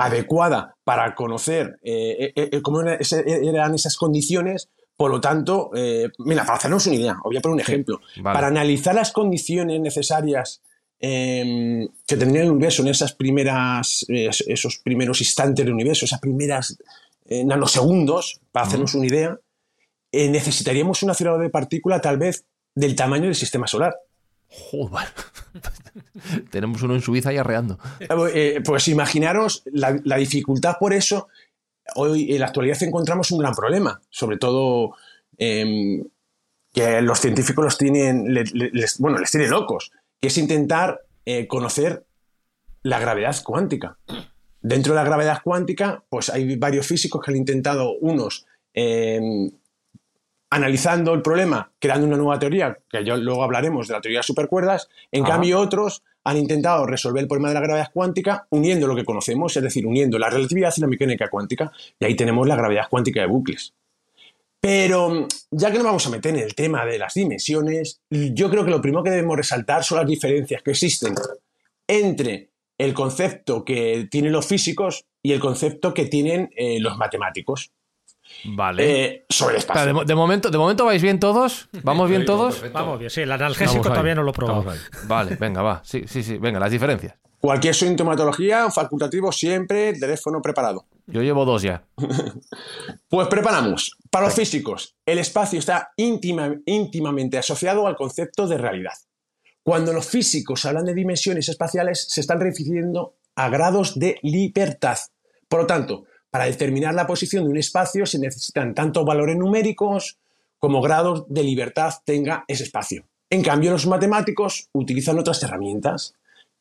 adecuada 0.06 0.76
para 0.84 1.14
conocer 1.16 1.80
eh, 1.84 2.32
eh, 2.36 2.50
eh, 2.52 2.62
cómo 2.62 2.82
era- 2.82 2.98
eran 3.26 3.76
esas 3.76 3.96
condiciones. 3.98 4.70
Por 4.96 5.12
lo 5.12 5.22
tanto, 5.22 5.72
mira, 6.20 6.44
para 6.44 6.58
hacernos 6.58 6.86
una 6.88 6.96
idea, 6.98 7.18
voy 7.24 7.38
a 7.38 7.42
poner 7.42 7.54
un 7.54 7.60
ejemplo. 7.62 8.02
vale. 8.22 8.36
Para 8.36 8.48
analizar 8.48 8.94
las 8.94 9.12
condiciones 9.14 9.80
necesarias 9.80 10.62
eh, 11.00 11.88
que 12.06 12.18
tendría 12.18 12.44
el 12.44 12.52
universo 12.52 12.82
en 12.82 12.90
esas 12.90 13.14
primeras, 13.14 14.06
eh, 14.10 14.30
esos 14.48 14.80
primeros 14.84 15.22
instantes 15.22 15.64
del 15.64 15.74
universo, 15.74 16.04
esas 16.04 16.20
primeras 16.20 16.78
eh, 17.26 17.46
nanosegundos, 17.46 18.42
para 18.52 18.66
hacernos 18.68 18.94
una 18.96 19.06
idea, 19.08 19.40
necesitaríamos 20.12 21.04
un 21.04 21.12
acelerador 21.12 21.44
de 21.44 21.50
partícula 21.50 22.02
tal 22.02 22.18
vez 22.18 22.44
del 22.76 22.96
tamaño 22.96 23.26
del 23.26 23.36
sistema 23.36 23.68
solar. 23.68 23.96
Joder. 24.50 25.08
Tenemos 26.52 26.82
uno 26.82 26.96
en 26.96 27.02
Suiza 27.02 27.32
y 27.32 27.38
arreando. 27.38 27.78
Eh, 28.34 28.62
pues 28.66 28.88
imaginaros 28.88 29.64
la, 29.66 29.92
dificultad 30.18 30.76
por 30.80 30.94
eso. 30.94 31.28
Hoy 31.96 32.34
en 32.34 32.40
la 32.40 32.48
actualidad 32.48 32.82
encontramos 32.84 33.32
un 33.32 33.40
gran 33.40 33.54
problema, 33.54 34.02
sobre 34.10 34.38
todo 34.38 34.96
em, 35.38 36.04
que 36.74 37.02
los 37.02 37.20
científicos 37.20 37.64
los 37.66 37.78
tienen, 37.78 38.34
le- 38.34 38.44
le- 38.46 38.70
les, 38.74 38.98
bueno, 39.00 39.18
les 39.20 39.32
tiene 39.32 39.48
locos, 39.48 39.92
que 40.22 40.28
es 40.28 40.38
intentar 40.38 41.02
eh, 41.26 41.48
conocer 41.48 42.06
la 42.84 43.00
gravedad 43.00 43.36
cuántica. 43.44 43.98
Dentro 44.62 44.94
de 44.94 44.98
la 45.00 45.06
gravedad 45.06 45.40
cuántica, 45.44 46.04
pues 46.10 46.30
hay 46.30 46.56
varios 46.58 46.86
físicos 46.86 47.22
que 47.24 47.32
han 47.32 47.38
intentado, 47.38 47.94
unos 48.02 48.46
em, 48.74 49.50
analizando 50.50 51.14
el 51.14 51.22
problema, 51.22 51.72
creando 51.80 52.08
una 52.08 52.18
nueva 52.18 52.40
teoría, 52.40 52.78
que 52.90 53.04
yo, 53.04 53.18
luego 53.18 53.44
hablaremos 53.44 53.88
de 53.88 53.94
la 53.94 54.02
teoría 54.02 54.20
de 54.20 54.24
supercuerdas, 54.24 54.90
en 55.12 55.24
Ajá. 55.24 55.34
cambio 55.34 55.60
otros 55.60 56.04
han 56.24 56.38
intentado 56.38 56.86
resolver 56.86 57.22
el 57.22 57.28
problema 57.28 57.50
de 57.50 57.54
la 57.56 57.62
gravedad 57.62 57.90
cuántica 57.94 58.48
uniendo 58.50 58.88
lo 58.88 58.96
que 58.96 59.06
conocemos, 59.06 59.56
es 59.56 59.64
decir, 59.64 59.86
uniendo 59.86 60.18
la 60.20 60.30
relatividad 60.30 60.74
y 60.76 60.82
la 60.82 60.88
mecánica 60.88 61.30
cuántica, 61.30 61.72
y 62.00 62.06
ahí 62.06 62.16
tenemos 62.16 62.48
la 62.48 62.56
gravedad 62.56 62.88
cuántica 62.90 63.22
de 63.22 63.28
bucles. 63.28 63.74
Pero 64.62 65.28
ya 65.52 65.72
que 65.72 65.78
nos 65.78 65.86
vamos 65.86 66.06
a 66.06 66.10
meter 66.10 66.36
en 66.36 66.42
el 66.42 66.54
tema 66.54 66.86
de 66.86 66.98
las 66.98 67.14
dimensiones, 67.14 68.02
yo 68.10 68.50
creo 68.50 68.66
que 68.66 68.72
lo 68.72 68.82
primero 68.82 69.04
que 69.04 69.10
debemos 69.10 69.38
resaltar 69.38 69.84
son 69.84 70.00
las 70.00 70.08
diferencias 70.08 70.62
que 70.62 70.72
existen 70.72 71.16
entre 71.88 72.50
el 72.78 72.94
concepto 72.94 73.64
que 73.64 74.08
tienen 74.12 74.34
los 74.34 74.46
físicos 74.46 75.06
y 75.24 75.32
el 75.32 75.40
concepto 75.40 75.94
que 75.94 76.06
tienen 76.06 76.50
eh, 76.56 76.80
los 76.80 76.98
matemáticos 76.98 77.72
Vale. 78.46 79.06
eh, 79.06 79.26
sobre 79.30 79.56
el 79.56 79.60
espacio. 79.60 79.86
de, 79.86 79.94
mo- 79.94 80.06
de 80.06 80.16
momento, 80.16 80.50
¿De 80.50 80.58
momento 80.58 80.86
vais 80.86 81.02
bien 81.02 81.20
todos? 81.20 81.70
¿Vamos 81.84 82.10
bien 82.10 82.26
todos? 82.26 82.64
Vamos 82.72 82.98
bien, 83.00 83.10
sí, 83.12 83.22
el 83.22 83.32
analgésico 83.32 83.82
Vamos 83.82 83.88
todavía 83.94 84.16
no 84.16 84.24
lo 84.24 84.32
he 84.32 84.34
probado. 84.34 84.64
vamos 84.64 84.74
ahí. 84.74 85.00
Vale, 85.08 85.36
venga, 85.36 85.62
va. 85.62 85.82
Sí, 85.84 86.04
sí, 86.08 86.24
sí. 86.24 86.38
Venga, 86.38 86.60
las 86.60 86.72
diferencias. 86.72 87.16
Cualquier 87.40 87.74
sintomatología, 87.74 88.70
facultativo 88.70 89.32
siempre, 89.32 89.94
teléfono 89.98 90.42
preparado. 90.42 90.86
Yo 91.08 91.22
llevo 91.22 91.46
dos 91.46 91.62
ya. 91.62 91.84
Pues 93.10 93.28
preparamos. 93.28 93.98
Para 94.10 94.26
los 94.26 94.36
físicos, 94.36 94.96
el 95.06 95.20
espacio 95.20 95.60
está 95.60 95.92
íntima- 95.98 96.60
íntimamente 96.66 97.38
asociado 97.38 97.88
al 97.88 97.96
concepto 97.96 98.48
de 98.48 98.58
realidad. 98.58 98.94
Cuando 99.64 99.94
los 99.94 100.06
físicos 100.08 100.66
hablan 100.66 100.86
de 100.86 100.94
dimensiones 100.94 101.50
espaciales, 101.50 102.06
se 102.10 102.22
están 102.22 102.40
refiriendo 102.40 103.16
a 103.36 103.50
grados 103.50 103.98
de 103.98 104.18
libertad. 104.22 104.98
Por 105.48 105.62
lo 105.62 105.68
tanto, 105.68 106.06
para 106.32 106.46
determinar 106.46 106.94
la 106.94 107.08
posición 107.08 107.44
de 107.44 107.50
un 107.50 107.58
espacio 107.58 108.06
se 108.06 108.20
necesitan 108.20 108.74
tanto 108.74 109.06
valores 109.06 109.36
numéricos 109.38 110.18
como 110.58 110.82
grados 110.82 111.26
de 111.30 111.44
libertad 111.44 111.94
tenga 112.06 112.44
ese 112.48 112.64
espacio. 112.64 113.06
En 113.30 113.44
cambio, 113.44 113.72
los 113.72 113.88
matemáticos 113.88 114.70
utilizan 114.74 115.20
otras 115.20 115.42
herramientas 115.44 116.16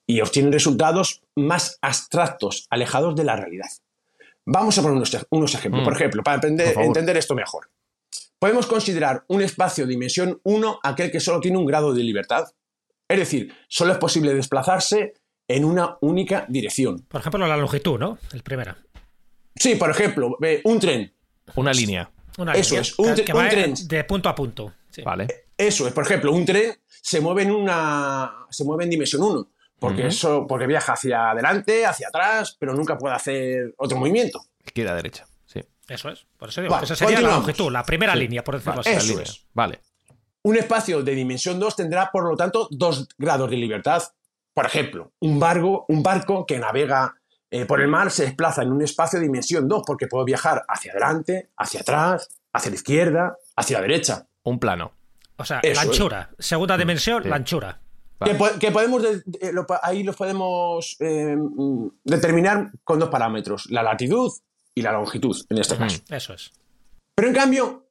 y 0.06 0.20
obtienen 0.20 0.52
resultados 0.52 1.22
más 1.36 1.78
abstractos, 1.82 2.66
alejados 2.70 3.14
de 3.16 3.24
la 3.24 3.36
realidad. 3.36 3.68
Vamos 4.46 4.78
a 4.78 4.82
poner 4.82 4.96
unos, 4.96 5.16
unos 5.30 5.54
ejemplos. 5.54 5.82
Mm. 5.82 5.84
Por 5.84 5.92
ejemplo, 5.94 6.22
para 6.22 6.38
aprender- 6.38 6.66
Por 6.66 6.74
favor. 6.74 6.86
entender 6.86 7.16
esto 7.16 7.34
mejor. 7.34 7.68
Podemos 8.38 8.66
considerar 8.66 9.24
un 9.28 9.42
espacio 9.42 9.84
de 9.84 9.90
dimensión 9.90 10.40
1 10.44 10.78
aquel 10.82 11.10
que 11.10 11.20
solo 11.20 11.40
tiene 11.40 11.58
un 11.58 11.66
grado 11.66 11.92
de 11.92 12.02
libertad. 12.02 12.46
Es 13.08 13.18
decir, 13.18 13.52
solo 13.68 13.92
es 13.92 13.98
posible 13.98 14.32
desplazarse 14.34 15.14
en 15.48 15.64
una 15.64 15.96
única 16.02 16.44
dirección. 16.48 17.00
Por 17.08 17.20
ejemplo, 17.20 17.46
la 17.46 17.56
longitud, 17.56 17.98
¿no? 17.98 18.18
El 18.32 18.42
primero. 18.42 18.76
Sí, 19.58 19.74
por 19.76 19.90
ejemplo, 19.90 20.36
un 20.64 20.78
tren. 20.80 21.12
Una 21.54 21.72
línea. 21.72 22.10
Una 22.38 22.52
Eso 22.52 22.70
línea 22.76 22.80
es, 22.82 22.98
un 22.98 23.06
que- 23.14 23.22
tre- 23.22 23.24
que 23.24 23.32
un 23.32 23.38
va 23.38 23.48
tren. 23.48 23.74
de 23.88 24.04
punto 24.04 24.28
a 24.28 24.34
punto. 24.34 24.72
Sí. 24.90 25.02
Vale. 25.02 25.26
Eso 25.56 25.86
es, 25.86 25.92
por 25.92 26.04
ejemplo, 26.04 26.32
un 26.32 26.44
tren 26.44 26.72
se 26.86 27.20
mueve 27.20 27.42
en 27.42 27.50
una 27.50 28.32
se 28.50 28.64
mueve 28.64 28.84
en 28.84 28.90
dimensión 28.90 29.22
1, 29.22 29.48
porque 29.78 30.06
eso 30.06 30.46
porque 30.46 30.66
viaja 30.66 30.92
hacia 30.92 31.30
adelante, 31.30 31.84
hacia 31.86 32.08
atrás, 32.08 32.56
pero 32.58 32.74
nunca 32.74 32.96
puede 32.96 33.14
hacer 33.16 33.74
otro 33.78 33.98
movimiento. 33.98 34.40
Izquierda, 34.64 34.94
derecha. 34.94 35.26
Sí. 35.46 35.60
Eso 35.88 36.10
es. 36.10 36.26
Por 36.36 36.48
eso 36.50 36.60
digo, 36.60 36.72
Vale, 36.72 36.86
que 36.86 36.92
esa 36.92 37.04
sería 37.06 37.20
la 37.20 37.28
longitud, 37.36 37.72
la 37.72 37.82
primera 37.82 38.12
Sí. 38.12 38.18
línea, 38.20 38.44
por 38.44 38.54
decirlo 38.54 38.82
Vale, 38.84 38.96
así. 38.96 39.10
Eso 39.12 39.20
es. 39.20 39.46
Vale. 39.54 39.80
Un 40.42 40.56
espacio 40.56 41.02
de 41.02 41.14
dimensión 41.14 41.58
2 41.58 41.74
tendrá, 41.74 42.10
por 42.12 42.28
lo 42.28 42.36
tanto, 42.36 42.68
dos 42.70 43.08
grados 43.18 43.50
de 43.50 43.56
libertad. 43.56 44.02
Por 44.54 44.66
ejemplo, 44.66 45.12
un 45.20 45.38
barco, 45.40 45.84
un 45.88 46.02
barco 46.02 46.46
que 46.46 46.58
navega 46.58 47.16
eh, 47.50 47.64
por 47.64 47.80
el 47.80 47.88
mar 47.88 48.10
se 48.10 48.24
desplaza 48.24 48.62
en 48.62 48.72
un 48.72 48.82
espacio 48.82 49.18
de 49.18 49.24
dimensión 49.26 49.66
2 49.68 49.82
porque 49.86 50.06
puede 50.06 50.24
viajar 50.26 50.64
hacia 50.68 50.92
adelante, 50.92 51.50
hacia 51.56 51.80
atrás, 51.80 52.28
hacia 52.52 52.70
la 52.70 52.74
izquierda, 52.76 53.36
hacia 53.56 53.78
la 53.78 53.82
derecha. 53.82 54.26
Un 54.44 54.58
plano. 54.58 54.92
O 55.36 55.44
sea, 55.44 55.60
Eso 55.62 55.74
la 55.74 55.82
es. 55.82 55.88
anchura. 55.88 56.30
Segunda 56.38 56.76
dimensión, 56.76 57.22
Sí. 57.22 57.28
la 57.28 57.36
anchura. 57.36 57.80
Vale. 58.18 58.32
Que, 58.32 58.38
po- 58.38 58.58
que 58.58 58.70
podemos 58.72 59.02
de- 59.02 59.22
de- 59.24 59.52
lo 59.52 59.64
ahí 59.82 60.02
los 60.02 60.16
podemos 60.16 60.96
eh, 60.98 61.36
mm, 61.36 61.86
determinar 62.04 62.70
con 62.84 62.98
dos 62.98 63.08
parámetros, 63.08 63.70
la 63.70 63.82
latitud 63.82 64.30
y 64.74 64.82
la 64.82 64.92
longitud, 64.92 65.36
en 65.48 65.58
este 65.58 65.74
Ujú. 65.74 65.82
caso. 65.84 66.02
Eso 66.10 66.34
es. 66.34 66.52
Pero 67.14 67.28
en 67.28 67.34
cambio, 67.34 67.86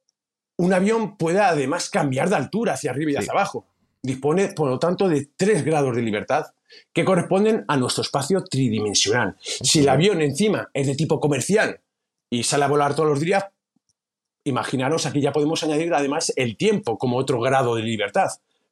un 0.56 0.72
avión 0.72 1.16
puede 1.16 1.40
además 1.40 1.88
cambiar 1.88 2.28
de 2.28 2.36
altura 2.36 2.74
hacia 2.74 2.90
arriba 2.90 3.10
y 3.10 3.14
Sí. 3.14 3.18
hacia 3.20 3.32
abajo. 3.32 3.66
Dispone, 4.02 4.48
por 4.48 4.68
lo 4.68 4.78
tanto, 4.78 5.08
de 5.08 5.30
tres 5.36 5.64
grados 5.64 5.96
de 5.96 6.02
libertad 6.02 6.46
que 6.92 7.04
corresponden 7.04 7.64
a 7.68 7.76
nuestro 7.76 8.02
espacio 8.02 8.44
tridimensional. 8.44 9.36
Si 9.40 9.80
el 9.80 9.88
avión 9.88 10.22
encima 10.22 10.70
es 10.74 10.86
de 10.86 10.94
tipo 10.94 11.20
comercial 11.20 11.80
y 12.30 12.42
sale 12.42 12.64
a 12.64 12.68
volar 12.68 12.94
todos 12.94 13.08
los 13.08 13.20
días, 13.20 13.44
imaginaros, 14.44 15.06
aquí 15.06 15.20
ya 15.20 15.32
podemos 15.32 15.62
añadir 15.62 15.92
además 15.94 16.32
el 16.36 16.56
tiempo 16.56 16.98
como 16.98 17.16
otro 17.16 17.40
grado 17.40 17.74
de 17.74 17.82
libertad, 17.82 18.28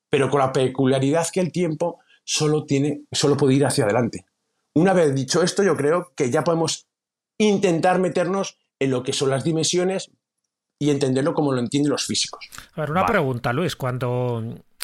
pero 0.09 0.31
con 0.31 0.41
la 0.41 0.53
peculiaridad 0.53 1.27
que 1.33 1.41
el 1.41 1.53
tiempo 1.53 2.01
solo, 2.25 2.65
tiene, 2.65 3.03
solo 3.13 3.37
puede 3.37 3.55
ir 3.55 3.67
hacia 3.67 3.85
adelante. 3.85 4.27
Una 4.75 4.93
vez 4.93 5.15
dicho 5.15 5.43
esto, 5.43 5.63
yo 5.63 5.77
creo 5.77 6.13
que 6.15 6.31
ya 6.31 6.45
podemos 6.45 6.87
intentar 7.39 7.99
meternos 7.99 8.59
en 8.79 8.91
lo 8.91 9.03
que 9.03 9.13
son 9.13 9.31
las 9.31 9.45
dimensiones 9.45 10.11
y 10.79 10.91
entenderlo 10.91 11.33
como 11.35 11.53
lo 11.53 11.61
entienden 11.61 11.91
los 11.91 12.05
físicos. 12.05 12.49
A 12.75 12.83
ver, 12.83 12.91
una 12.91 13.03
Vale. 13.03 13.13
pregunta, 13.13 13.53
Luis. 13.53 13.77
Cuando 13.77 14.43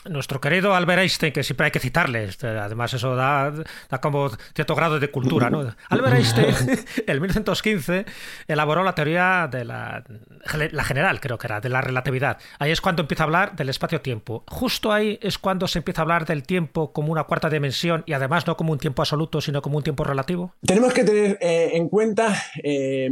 nuestro 0.08 0.40
querido 0.40 0.74
Albert 0.74 1.00
Einstein, 1.00 1.32
que 1.32 1.42
siempre 1.42 1.66
hay 1.66 1.70
que 1.70 1.80
citarle, 1.80 2.24
este, 2.24 2.48
además 2.48 2.92
eso 2.94 3.14
da, 3.14 3.52
da 3.88 4.00
como 4.00 4.30
cierto 4.54 4.74
grado 4.74 4.98
de 4.98 5.10
cultura, 5.10 5.50
¿no? 5.50 5.74
Albert 5.88 6.16
Einstein, 6.16 6.54
en 7.06 7.20
1915, 7.20 8.04
elaboró 8.48 8.82
la 8.82 8.94
teoría 8.94 9.48
de 9.50 9.64
la, 9.64 10.04
la 10.72 10.84
general, 10.84 11.20
creo 11.20 11.38
que 11.38 11.46
era, 11.46 11.60
de 11.60 11.68
la 11.68 11.80
relatividad. 11.80 12.38
Ahí 12.58 12.70
es 12.70 12.80
cuando 12.80 13.02
empieza 13.02 13.24
a 13.24 13.26
hablar 13.26 13.56
del 13.56 13.68
espacio-tiempo. 13.68 14.44
Justo 14.48 14.92
ahí 14.92 15.18
es 15.22 15.38
cuando 15.38 15.68
se 15.68 15.78
empieza 15.78 16.02
a 16.02 16.04
hablar 16.04 16.26
del 16.26 16.42
tiempo 16.42 16.92
como 16.92 17.12
una 17.12 17.24
cuarta 17.24 17.48
dimensión 17.48 18.02
y 18.06 18.12
además 18.12 18.46
no 18.46 18.56
como 18.56 18.72
un 18.72 18.78
tiempo 18.78 19.02
absoluto, 19.02 19.40
sino 19.40 19.62
como 19.62 19.78
un 19.78 19.82
tiempo 19.82 20.04
relativo. 20.04 20.54
Tenemos 20.66 20.92
que 20.92 21.04
tener 21.04 21.38
eh, 21.40 21.70
en 21.74 21.88
cuenta 21.88 22.34
eh, 22.62 23.08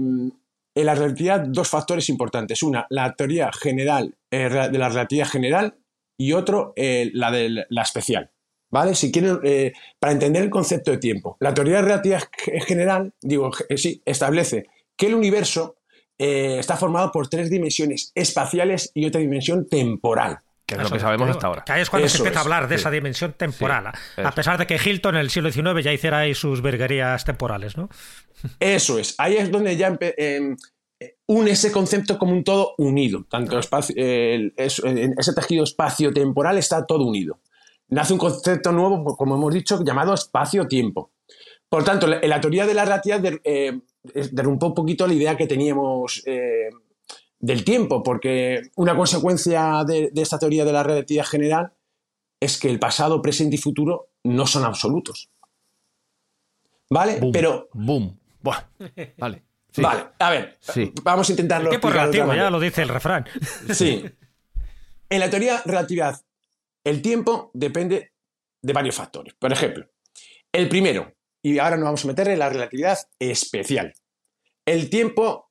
en 0.74 0.86
la 0.86 0.94
relatividad 0.94 1.40
dos 1.40 1.68
factores 1.68 2.08
importantes. 2.08 2.62
Una, 2.62 2.86
la 2.90 3.12
teoría 3.14 3.50
general 3.52 4.14
eh, 4.30 4.48
de 4.48 4.78
la 4.78 4.88
relatividad 4.88 5.28
general 5.28 5.74
y 6.20 6.32
otro, 6.34 6.72
eh, 6.76 7.10
la 7.14 7.30
de 7.30 7.64
la 7.68 7.82
especial. 7.82 8.30
¿Vale? 8.72 8.94
Si 8.94 9.10
quieren, 9.10 9.40
eh, 9.42 9.72
para 9.98 10.12
entender 10.12 10.42
el 10.44 10.50
concepto 10.50 10.90
de 10.92 10.98
tiempo, 10.98 11.36
la 11.40 11.52
teoría 11.54 11.76
de 11.76 11.82
relatividad 11.82 12.22
ge- 12.30 12.60
general, 12.60 13.12
digo, 13.20 13.50
ge- 13.50 13.76
sí, 13.76 14.00
establece 14.04 14.66
que 14.96 15.06
el 15.06 15.14
universo 15.14 15.76
eh, 16.18 16.58
está 16.60 16.76
formado 16.76 17.10
por 17.10 17.28
tres 17.28 17.48
dimensiones 17.50 18.12
espaciales 18.14 18.90
y 18.94 19.06
otra 19.06 19.20
dimensión 19.22 19.66
temporal. 19.66 20.38
Que 20.66 20.74
es 20.76 20.82
lo 20.82 20.90
que 20.90 21.00
sabemos 21.00 21.28
hasta 21.30 21.46
ahora. 21.48 21.64
Que 21.64 21.72
ahí 21.72 21.80
es 21.82 21.90
cuando 21.90 22.08
se 22.08 22.18
empieza 22.18 22.38
a 22.38 22.42
hablar 22.42 22.68
de 22.68 22.76
sí. 22.76 22.80
esa 22.82 22.90
dimensión 22.92 23.32
temporal. 23.32 23.90
Sí, 24.14 24.22
a 24.22 24.30
pesar 24.32 24.56
de 24.58 24.66
que 24.68 24.76
Hilton 24.84 25.16
en 25.16 25.22
el 25.22 25.30
siglo 25.30 25.50
XIX 25.50 25.82
ya 25.82 25.92
hiciera 25.92 26.18
ahí 26.18 26.34
sus 26.34 26.62
virguerías 26.62 27.24
temporales, 27.24 27.76
¿no? 27.76 27.88
Eso 28.60 28.98
es, 29.00 29.14
ahí 29.18 29.36
es 29.36 29.50
donde 29.50 29.76
ya 29.76 29.88
empe- 29.90 30.14
eh, 30.16 30.54
une 31.26 31.50
ese 31.52 31.70
concepto 31.72 32.18
como 32.18 32.32
un 32.32 32.44
todo 32.44 32.74
unido. 32.78 33.24
Tanto 33.28 33.58
espacio, 33.58 33.94
el- 33.96 34.52
es- 34.56 34.80
en 34.84 35.14
ese 35.18 35.32
tejido 35.32 35.64
espacio-temporal 35.64 36.58
está 36.58 36.84
todo 36.86 37.04
unido. 37.06 37.38
Nace 37.88 38.12
un 38.12 38.18
concepto 38.18 38.72
nuevo, 38.72 39.16
como 39.16 39.34
hemos 39.36 39.52
dicho, 39.54 39.82
llamado 39.84 40.12
espacio-tiempo. 40.14 41.10
Por 41.68 41.84
tanto, 41.84 42.06
la- 42.06 42.20
la 42.20 42.40
teoría 42.40 42.66
de 42.66 42.74
la 42.74 42.84
relatividad 42.84 43.20
der- 43.20 43.40
eh, 43.44 43.80
un 44.46 44.58
poquito 44.74 45.06
la 45.06 45.14
idea 45.14 45.36
que 45.36 45.46
teníamos 45.46 46.22
eh, 46.26 46.68
del 47.38 47.64
tiempo, 47.64 48.02
porque 48.02 48.62
una 48.76 48.96
consecuencia 48.96 49.84
de, 49.86 50.10
de 50.12 50.22
esta 50.22 50.38
teoría 50.38 50.64
de 50.64 50.72
la 50.72 50.82
relatividad 50.82 51.24
general 51.24 51.72
es 52.40 52.58
que 52.58 52.68
el 52.70 52.78
pasado, 52.78 53.22
presente 53.22 53.56
y 53.56 53.58
futuro 53.58 54.08
no 54.24 54.46
son 54.46 54.64
absolutos. 54.64 55.30
¿Vale? 56.90 57.20
Boom. 57.20 57.32
Pero 57.32 57.68
Boom. 57.72 58.18
Buah. 58.42 58.62
Vale. 59.18 59.42
Sí. 59.72 59.82
Vale, 59.82 60.06
a 60.18 60.30
ver, 60.30 60.58
Sí. 60.60 60.92
vamos 61.02 61.28
a 61.28 61.32
intentarlo. 61.32 61.70
Tiempo 61.70 61.88
explicar 61.88 62.10
de 62.10 62.18
otra 62.20 62.24
relativo, 62.32 62.44
ya 62.44 62.50
lo 62.50 62.60
dice 62.60 62.82
el 62.82 62.88
refrán. 62.88 63.24
Sí. 63.74 64.04
En 65.08 65.20
la 65.20 65.30
teoría 65.30 65.56
de 65.58 65.62
relatividad, 65.64 66.20
el 66.84 67.02
tiempo 67.02 67.50
depende 67.54 68.12
de 68.62 68.72
varios 68.72 68.94
factores. 68.94 69.34
Por 69.34 69.52
ejemplo, 69.52 69.86
el 70.52 70.68
primero, 70.68 71.14
y 71.42 71.58
ahora 71.58 71.76
nos 71.76 71.84
vamos 71.84 72.04
a 72.04 72.08
meter 72.08 72.28
en 72.28 72.38
la 72.38 72.48
relatividad 72.48 72.98
especial. 73.18 73.92
El 74.66 74.90
tiempo 74.90 75.50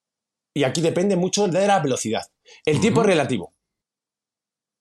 y 0.54 0.64
aquí 0.64 0.82
depende 0.82 1.16
mucho 1.16 1.48
de 1.48 1.68
la 1.68 1.80
velocidad. 1.80 2.24
El 2.66 2.80
tiempo 2.80 3.02
es 3.02 3.08
relativo 3.08 3.54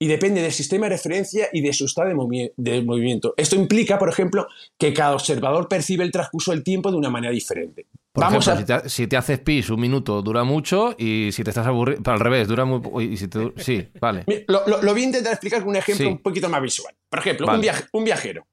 y 0.00 0.06
depende 0.06 0.40
del 0.42 0.52
sistema 0.52 0.86
de 0.86 0.90
referencia 0.90 1.48
y 1.52 1.60
de 1.60 1.72
su 1.72 1.86
estado 1.86 2.08
de, 2.08 2.14
movi- 2.14 2.52
de 2.56 2.82
movimiento. 2.82 3.34
Esto 3.36 3.56
implica, 3.56 3.98
por 3.98 4.08
ejemplo, 4.08 4.46
que 4.78 4.92
cada 4.94 5.14
observador 5.14 5.68
percibe 5.68 6.04
el 6.04 6.12
transcurso 6.12 6.52
del 6.52 6.62
tiempo 6.62 6.90
de 6.90 6.96
una 6.96 7.10
manera 7.10 7.32
diferente. 7.32 7.86
Por 8.12 8.24
Vamos 8.24 8.46
ejemplo, 8.46 8.74
a... 8.76 8.78
si, 8.80 8.84
te, 8.84 8.88
si 8.88 9.06
te 9.08 9.16
haces 9.16 9.40
pis 9.40 9.70
un 9.70 9.80
minuto 9.80 10.22
dura 10.22 10.44
mucho 10.44 10.94
y 10.96 11.30
si 11.32 11.42
te 11.42 11.50
estás 11.50 11.66
aburrido, 11.66 12.00
al 12.10 12.20
revés, 12.20 12.46
dura 12.46 12.64
muy 12.64 12.80
poco. 12.80 13.00
y 13.00 13.16
si 13.16 13.26
te- 13.28 13.52
Sí, 13.56 13.88
vale. 14.00 14.24
Lo, 14.46 14.66
lo- 14.68 14.82
lo 14.82 14.92
voy 14.92 15.02
a 15.02 15.04
intentar 15.06 15.32
explicar 15.32 15.60
con 15.60 15.70
un 15.70 15.76
ejemplo 15.76 16.06
Sí. 16.06 16.12
un 16.12 16.18
poquito 16.22 16.48
más 16.48 16.62
visual. 16.62 16.94
Por 17.08 17.18
ejemplo, 17.18 17.46
Vale. 17.46 17.56
un, 17.58 17.62
viaje- 17.62 17.84
un 17.92 18.04
viajero 18.04 18.46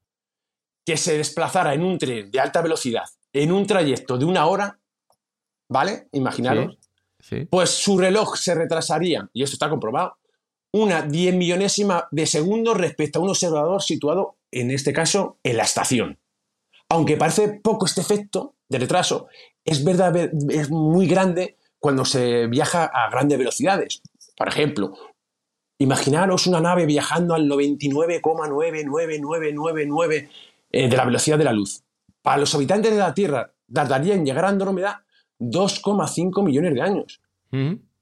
que 0.86 0.98
se 0.98 1.18
desplazara 1.18 1.74
en 1.74 1.84
un 1.84 1.98
tren 2.00 2.30
de 2.32 2.40
alta 2.40 2.62
velocidad 2.62 3.04
en 3.34 3.52
un 3.52 3.68
trayecto 3.68 4.18
de 4.18 4.26
una 4.26 4.46
hora, 4.48 4.80
¿vale? 5.70 6.08
Imaginaros. 6.14 6.78
Sí. 7.20 7.46
Pues 7.50 7.70
su 7.72 7.98
reloj 7.98 8.36
se 8.38 8.54
retrasaría, 8.56 9.28
y 9.34 9.44
esto 9.44 9.56
está 9.56 9.70
comprobado, 9.70 10.18
una 10.76 11.02
diez 11.04 11.34
millonésima 11.34 12.10
de 12.12 12.26
segundo 12.26 12.74
respecto 12.74 13.20
a 13.20 13.22
un 13.22 13.30
observador 13.30 13.82
situado, 13.82 14.36
en 14.52 14.72
este 14.72 14.92
caso, 14.92 15.38
en 15.42 15.56
la 15.56 15.64
estación. 15.64 16.20
Aunque 16.90 17.16
parece 17.16 17.62
poco 17.64 17.86
este 17.86 18.02
efecto 18.02 18.56
de 18.68 18.80
retraso, 18.80 19.30
es 19.64 19.86
verdad, 19.86 20.14
es 20.50 20.70
muy 20.70 21.08
grande 21.08 21.56
cuando 21.80 22.04
se 22.04 22.48
viaja 22.48 22.92
a 22.94 23.10
grandes 23.10 23.38
velocidades. 23.38 24.02
Por 24.36 24.50
ejemplo, 24.50 24.98
imaginaros 25.78 26.46
una 26.46 26.60
nave 26.60 26.86
viajando 26.86 27.36
al 27.36 27.48
99,99999 27.48 30.30
eh, 30.72 30.90
de 30.90 30.98
la 30.98 31.06
velocidad 31.06 31.38
de 31.38 31.46
la 31.46 31.54
luz. 31.54 31.84
Para 32.22 32.36
los 32.36 32.54
habitantes 32.54 32.92
de 32.92 32.98
la 32.98 33.14
Tierra 33.14 33.54
tardaría 33.74 34.14
en 34.14 34.26
llegar 34.26 34.44
a 34.44 34.50
Andrómeda 34.50 35.06
2,5 35.40 36.44
millones 36.44 36.74
de 36.74 36.82
años. 36.82 37.22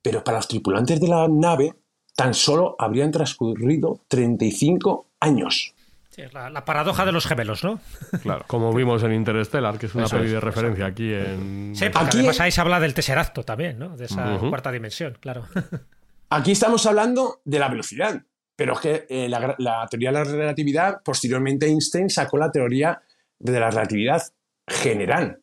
Pero 0.01 0.23
para 0.23 0.37
los 0.37 0.47
tripulantes 0.47 0.99
de 0.99 1.07
la 1.07 1.27
nave 1.27 1.75
tan 2.15 2.33
solo 2.33 2.75
habrían 2.79 3.11
transcurrido 3.11 3.99
35 4.07 5.07
años. 5.19 5.73
Sí, 6.09 6.21
la, 6.31 6.49
la 6.51 6.63
paradoja 6.63 7.05
de 7.05 7.11
los 7.11 7.25
gemelos, 7.25 7.63
¿no? 7.63 7.79
Claro, 8.21 8.43
como 8.47 8.71
vimos 8.73 9.01
en 9.03 9.13
Interstellar, 9.13 9.79
que 9.79 9.87
es 9.87 9.95
una 9.95 10.07
peli 10.07 10.29
de 10.29 10.39
referencia 10.39 10.85
aquí 10.85 11.11
en... 11.11 11.73
Sí, 11.75 11.85
porque 11.91 12.07
Aquí- 12.07 12.17
además 12.19 12.39
ahí 12.39 12.51
se 12.51 12.61
habla 12.61 12.79
del 12.79 12.93
tesseracto 12.93 13.43
también, 13.43 13.79
¿no? 13.79 13.97
De 13.97 14.05
esa 14.05 14.37
cuarta 14.37 14.71
dimensión, 14.71 15.17
claro. 15.19 15.45
Aquí 16.29 16.51
estamos 16.51 16.85
hablando 16.85 17.41
de 17.45 17.59
la 17.59 17.67
velocidad, 17.69 18.21
pero 18.55 18.73
es 18.73 18.79
que 18.79 19.05
eh, 19.09 19.29
la 19.29 19.87
teoría 19.89 20.11
de 20.11 20.17
la 20.19 20.23
relatividad, 20.23 21.01
posteriormente 21.03 21.67
Einstein 21.67 22.09
sacó 22.09 22.37
la 22.37 22.51
teoría 22.51 23.01
de 23.39 23.59
la 23.59 23.69
relatividad 23.69 24.21
general, 24.67 25.41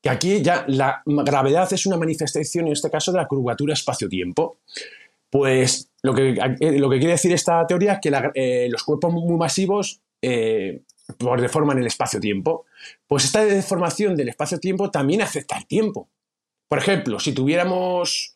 que 0.00 0.10
aquí 0.10 0.42
ya 0.42 0.64
la 0.66 1.02
gravedad 1.06 1.72
es 1.72 1.86
una 1.86 1.96
manifestación, 1.96 2.66
en 2.66 2.72
este 2.72 2.90
caso, 2.90 3.12
de 3.12 3.18
la 3.18 3.28
curvatura 3.28 3.74
espacio-tiempo. 3.74 4.58
Pues 5.30 5.91
lo 6.02 6.14
que, 6.14 6.30
eh, 6.60 6.78
lo 6.78 6.90
que 6.90 6.98
quiere 6.98 7.12
decir 7.12 7.32
esta 7.32 7.66
teoría 7.66 7.94
es 7.94 7.98
que 8.02 8.10
la- 8.10 8.30
eh, 8.34 8.68
los 8.70 8.82
cuerpos 8.82 9.12
muy 9.12 9.36
masivos 9.36 10.00
eh, 10.20 10.82
pues 11.18 11.42
deforman 11.42 11.78
el 11.78 11.86
espacio-tiempo. 11.86 12.64
Pues 13.06 13.24
esta 13.24 13.44
deformación 13.44 14.16
del 14.16 14.28
espacio-tiempo 14.28 14.90
también 14.90 15.20
afecta 15.22 15.56
al 15.56 15.66
tiempo. 15.66 16.08
Por 16.68 16.78
ejemplo, 16.78 17.18
si 17.20 17.32
tuviéramos 17.32 18.34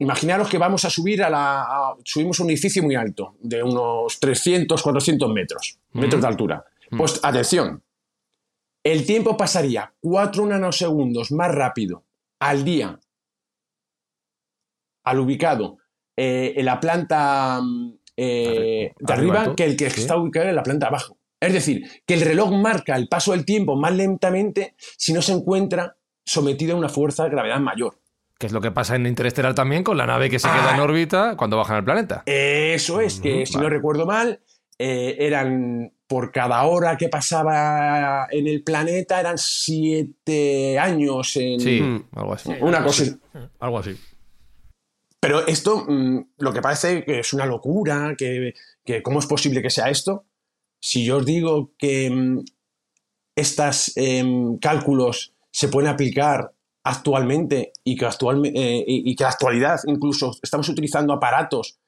Imaginaros 0.00 0.48
que 0.48 0.58
vamos 0.58 0.84
a 0.84 0.90
subir 0.90 1.24
a 1.24 1.28
la. 1.28 1.62
a- 1.62 1.96
subimos 2.04 2.38
un 2.38 2.48
edificio 2.50 2.84
muy 2.84 2.94
alto, 2.94 3.34
de 3.40 3.64
unos 3.64 4.20
300, 4.20 4.80
400 4.80 5.28
metros, 5.32 5.76
metros 5.92 6.22
de 6.22 6.28
altura. 6.28 6.64
Pues 6.96 7.18
atención, 7.24 7.82
el 8.84 9.04
tiempo 9.04 9.36
pasaría 9.36 9.92
4 10.00 10.46
nanosegundos 10.46 11.32
más 11.32 11.52
rápido 11.52 12.04
al 12.38 12.64
día 12.64 13.00
al 15.04 15.18
ubicado 15.18 15.77
eh, 16.20 16.54
en 16.56 16.64
la 16.64 16.80
planta 16.80 17.60
mm, 17.62 17.92
eh, 18.16 18.92
de 18.98 19.12
Arriba, 19.12 19.54
que 19.54 19.64
el 19.64 19.76
que 19.76 19.88
Sí. 19.90 20.00
está 20.00 20.16
ubicado 20.16 20.48
en 20.48 20.56
la 20.56 20.62
planta 20.64 20.86
de 20.86 20.88
abajo. 20.88 21.16
Es 21.40 21.52
decir, 21.52 21.88
que 22.04 22.14
el 22.14 22.22
reloj 22.22 22.50
marca 22.50 22.96
el 22.96 23.06
paso 23.08 23.30
del 23.30 23.44
tiempo 23.44 23.76
más 23.76 23.92
lentamente 23.94 24.74
si 24.96 25.12
no 25.12 25.22
se 25.22 25.32
encuentra 25.32 25.96
sometido 26.24 26.74
a 26.74 26.78
una 26.78 26.88
fuerza 26.88 27.24
de 27.24 27.30
gravedad 27.30 27.60
mayor. 27.60 28.00
Que 28.38 28.46
es 28.46 28.52
lo 28.52 28.60
que 28.60 28.70
pasa 28.72 28.96
en 28.96 29.06
Interestelar 29.06 29.54
también 29.54 29.84
con 29.84 29.96
la 29.96 30.06
nave 30.06 30.28
que 30.30 30.38
se 30.40 30.48
queda 30.48 30.74
en 30.74 30.80
Ah. 30.80 30.82
órbita 30.82 31.36
cuando 31.36 31.56
bajan 31.56 31.76
al 31.76 31.84
planeta. 31.84 32.22
Eso 32.26 33.00
es, 33.00 33.20
que 33.20 33.46
si 33.46 33.56
no 33.58 33.68
recuerdo 33.68 34.04
mal, 34.06 34.40
eh, 34.80 35.16
eran 35.20 35.92
por 36.08 36.32
cada 36.32 36.62
hora 36.64 36.96
que 36.96 37.08
pasaba 37.08 38.26
en 38.30 38.46
el 38.48 38.62
planeta, 38.64 39.20
eran 39.20 39.38
siete 39.38 40.78
años 40.78 41.36
en 41.36 41.60
Sí, 41.60 41.80
Mm. 41.80 42.04
algo 42.16 42.32
así. 42.34 42.50
una 42.60 42.82
cosa. 42.82 43.04
Algo 43.60 43.78
así. 43.78 43.96
Pero 45.20 45.46
esto, 45.46 45.84
mm, 45.88 46.30
lo 46.38 46.52
que 46.52 46.62
parece 46.62 47.04
que 47.04 47.20
es 47.20 47.32
una 47.32 47.46
locura, 47.46 48.14
que, 48.16 48.54
que 48.84 49.02
cómo 49.02 49.18
es 49.18 49.26
posible 49.26 49.62
que 49.62 49.70
sea 49.70 49.90
esto, 49.90 50.24
si 50.80 51.04
yo 51.04 51.18
os 51.18 51.26
digo 51.26 51.72
que 51.76 52.10
mm, 52.10 52.44
estos 53.36 53.94
cálculos 54.60 55.34
se 55.50 55.68
pueden 55.68 55.90
aplicar 55.90 56.52
actualmente 56.84 57.72
y 57.84 57.96
que, 57.96 58.06
actualmente, 58.06 58.58
y, 58.58 59.10
y 59.10 59.14
que 59.16 59.22
en 59.22 59.26
la 59.26 59.32
actualidad 59.32 59.80
incluso 59.86 60.32
estamos 60.42 60.68
utilizando 60.68 61.12
aparatos 61.12 61.78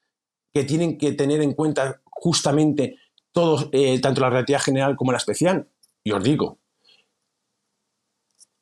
que 0.52 0.64
tienen 0.64 0.98
que 0.98 1.12
tener 1.12 1.40
en 1.40 1.54
cuenta 1.54 2.00
justamente 2.04 2.96
todo, 3.32 3.68
eh, 3.72 4.00
tanto 4.00 4.20
la 4.20 4.30
relatividad 4.30 4.60
general 4.60 4.96
como 4.96 5.12
la 5.12 5.18
especial, 5.18 5.68
y 6.02 6.12
os 6.12 6.22
digo, 6.22 6.58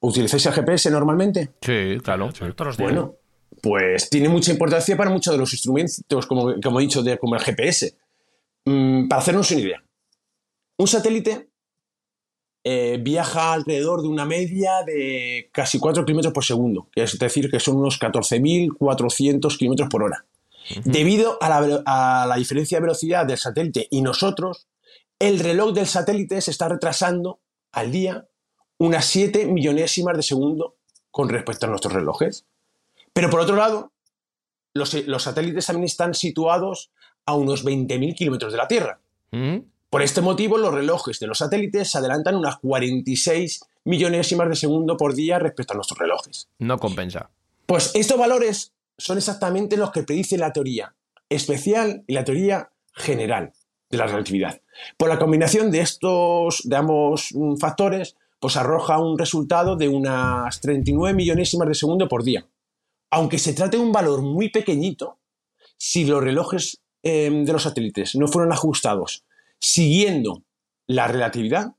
¿utilizáis 0.01 0.47
el 0.47 0.53
GPS 0.53 0.91
normalmente? 0.91 1.55
Sí, 1.61 1.99
claro. 2.03 2.31
Todos 2.33 2.59
los 2.59 2.77
días. 2.77 2.93
Bueno, 2.93 3.17
pues 3.69 4.09
tiene 4.09 4.31
mucha 4.31 4.51
importancia 4.51 4.97
para 4.97 5.11
muchos 5.11 5.35
de 5.35 5.39
los 5.39 5.53
instrumentos, 5.53 6.27
como, 6.27 6.55
como 6.63 6.81
he 6.81 6.85
dicho, 6.85 7.03
de, 7.03 7.19
como 7.19 7.35
el 7.35 7.43
GPS. 7.43 7.95
Mm, 8.65 9.09
para 9.09 9.21
hacernos 9.21 9.51
una 9.51 9.61
idea, 9.61 9.85
un 10.79 10.89
satélite 10.89 11.51
eh, 12.65 12.99
viaja 12.99 13.53
alrededor 13.53 14.01
de 14.01 14.09
una 14.09 14.25
media 14.25 14.83
de 14.87 15.51
casi 15.53 15.79
4 15.79 16.07
kilómetros 16.07 16.33
por 16.33 16.47
segundo, 16.47 16.89
que 16.91 17.03
es 17.03 17.19
decir, 17.19 17.51
que 17.51 17.61
son 17.61 17.77
unos 17.77 18.01
14.400 18.01 19.59
kilómetros 19.59 19.91
por 19.91 20.03
hora. 20.03 20.25
Debido 20.85 21.37
a 21.43 21.51
la, 21.51 21.83
a 21.85 22.27
la 22.27 22.37
diferencia 22.37 22.79
de 22.79 22.83
velocidad 22.83 23.27
del 23.27 23.37
satélite 23.37 23.87
y 23.91 24.01
nosotros, 24.01 24.67
el 25.19 25.41
reloj 25.41 25.75
del 25.75 25.87
satélite 25.87 26.41
se 26.41 26.53
está 26.53 26.71
retrasando 26.71 27.41
al 27.73 27.93
día 27.93 28.27
unas 28.79 29.05
7 29.05 29.45
millonésimas 29.45 30.17
de 30.17 30.23
segundo 30.23 30.77
con 31.11 31.29
respecto 31.29 31.67
a 31.67 31.69
nuestros 31.69 31.93
relojes. 31.93 32.47
Pero 33.19 33.31
por 33.31 33.41
otro 33.41 33.57
lado, 33.57 33.91
los, 34.75 34.95
los 35.09 35.25
satélites 35.25 35.67
también 35.67 35.87
están 35.87 36.15
situados 36.15 36.93
a 37.27 37.35
unos 37.35 37.65
20.000 37.65 38.15
kilómetros 38.15 38.53
de 38.53 38.59
la 38.59 38.69
Tierra. 38.69 39.01
Mm. 39.33 39.57
Por 39.91 40.03
este 40.03 40.21
motivo, 40.21 40.57
los 40.57 40.73
relojes 40.73 41.19
de 41.19 41.27
los 41.27 41.39
satélites 41.39 41.91
se 41.91 41.99
adelantan 41.99 42.37
unas 42.37 42.59
46 42.59 43.65
millonésimas 43.83 44.49
de 44.49 44.55
segundo 44.55 44.97
por 44.97 45.17
día 45.17 45.41
respecto 45.41 45.73
a 45.73 45.75
nuestros 45.75 45.99
relojes. 45.99 46.49
No 46.61 46.79
compensa. 46.79 47.29
Pues 47.67 47.91
estos 47.97 48.17
valores 48.17 48.73
son 48.97 49.19
exactamente 49.19 49.77
los 49.77 49.91
que 49.91 50.05
predice 50.05 50.39
la 50.39 50.53
teoría 50.53 50.95
especial 51.29 52.05
y 52.07 52.15
la 52.15 52.23
teoría 52.23 52.71
general 52.93 53.53
de 53.91 53.99
la 53.99 54.07
relatividad. 54.07 54.61
Por 54.97 55.09
la 55.09 55.19
combinación 55.19 55.73
de 55.73 55.81
estos, 55.81 56.61
de 56.63 56.77
ambos 56.77 57.31
mm, 57.35 57.57
factores, 57.57 58.15
pues 58.39 58.57
arroja 58.57 59.01
un 59.01 59.19
resultado 59.19 59.75
de 59.75 59.89
unas 59.89 60.61
39 60.61 61.17
millonésimas 61.17 61.67
de 61.67 61.75
segundo 61.75 62.09
por 62.09 62.23
día. 62.23 62.47
Aunque 63.11 63.39
se 63.39 63.53
trate 63.53 63.77
de 63.77 63.83
un 63.83 63.93
valor 63.93 64.23
muy 64.23 64.51
pequeñito, 64.51 65.19
si 65.77 66.05
los 66.05 66.23
relojes 66.23 66.81
eh, 67.03 67.31
de 67.31 67.53
los 67.53 67.63
satélites 67.63 68.15
no 68.17 68.29
fueron 68.29 68.53
ajustados 68.53 69.25
siguiendo 69.61 70.43
la 70.87 71.09
relatividad, 71.09 71.75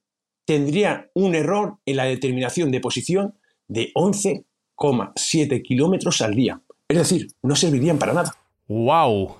tendría 0.45 1.09
un 1.13 1.35
error 1.35 1.77
en 1.85 1.97
la 1.97 2.05
determinación 2.05 2.71
de 2.71 2.79
posición 2.79 3.35
de 3.67 3.91
11,7 3.93 5.61
kilómetros 5.61 6.21
al 6.21 6.35
día. 6.35 6.61
Es 6.87 6.97
decir, 6.97 7.27
no 7.43 7.55
servirían 7.55 7.99
para 7.99 8.13
nada. 8.13 8.35
¡Wow! 8.67 9.35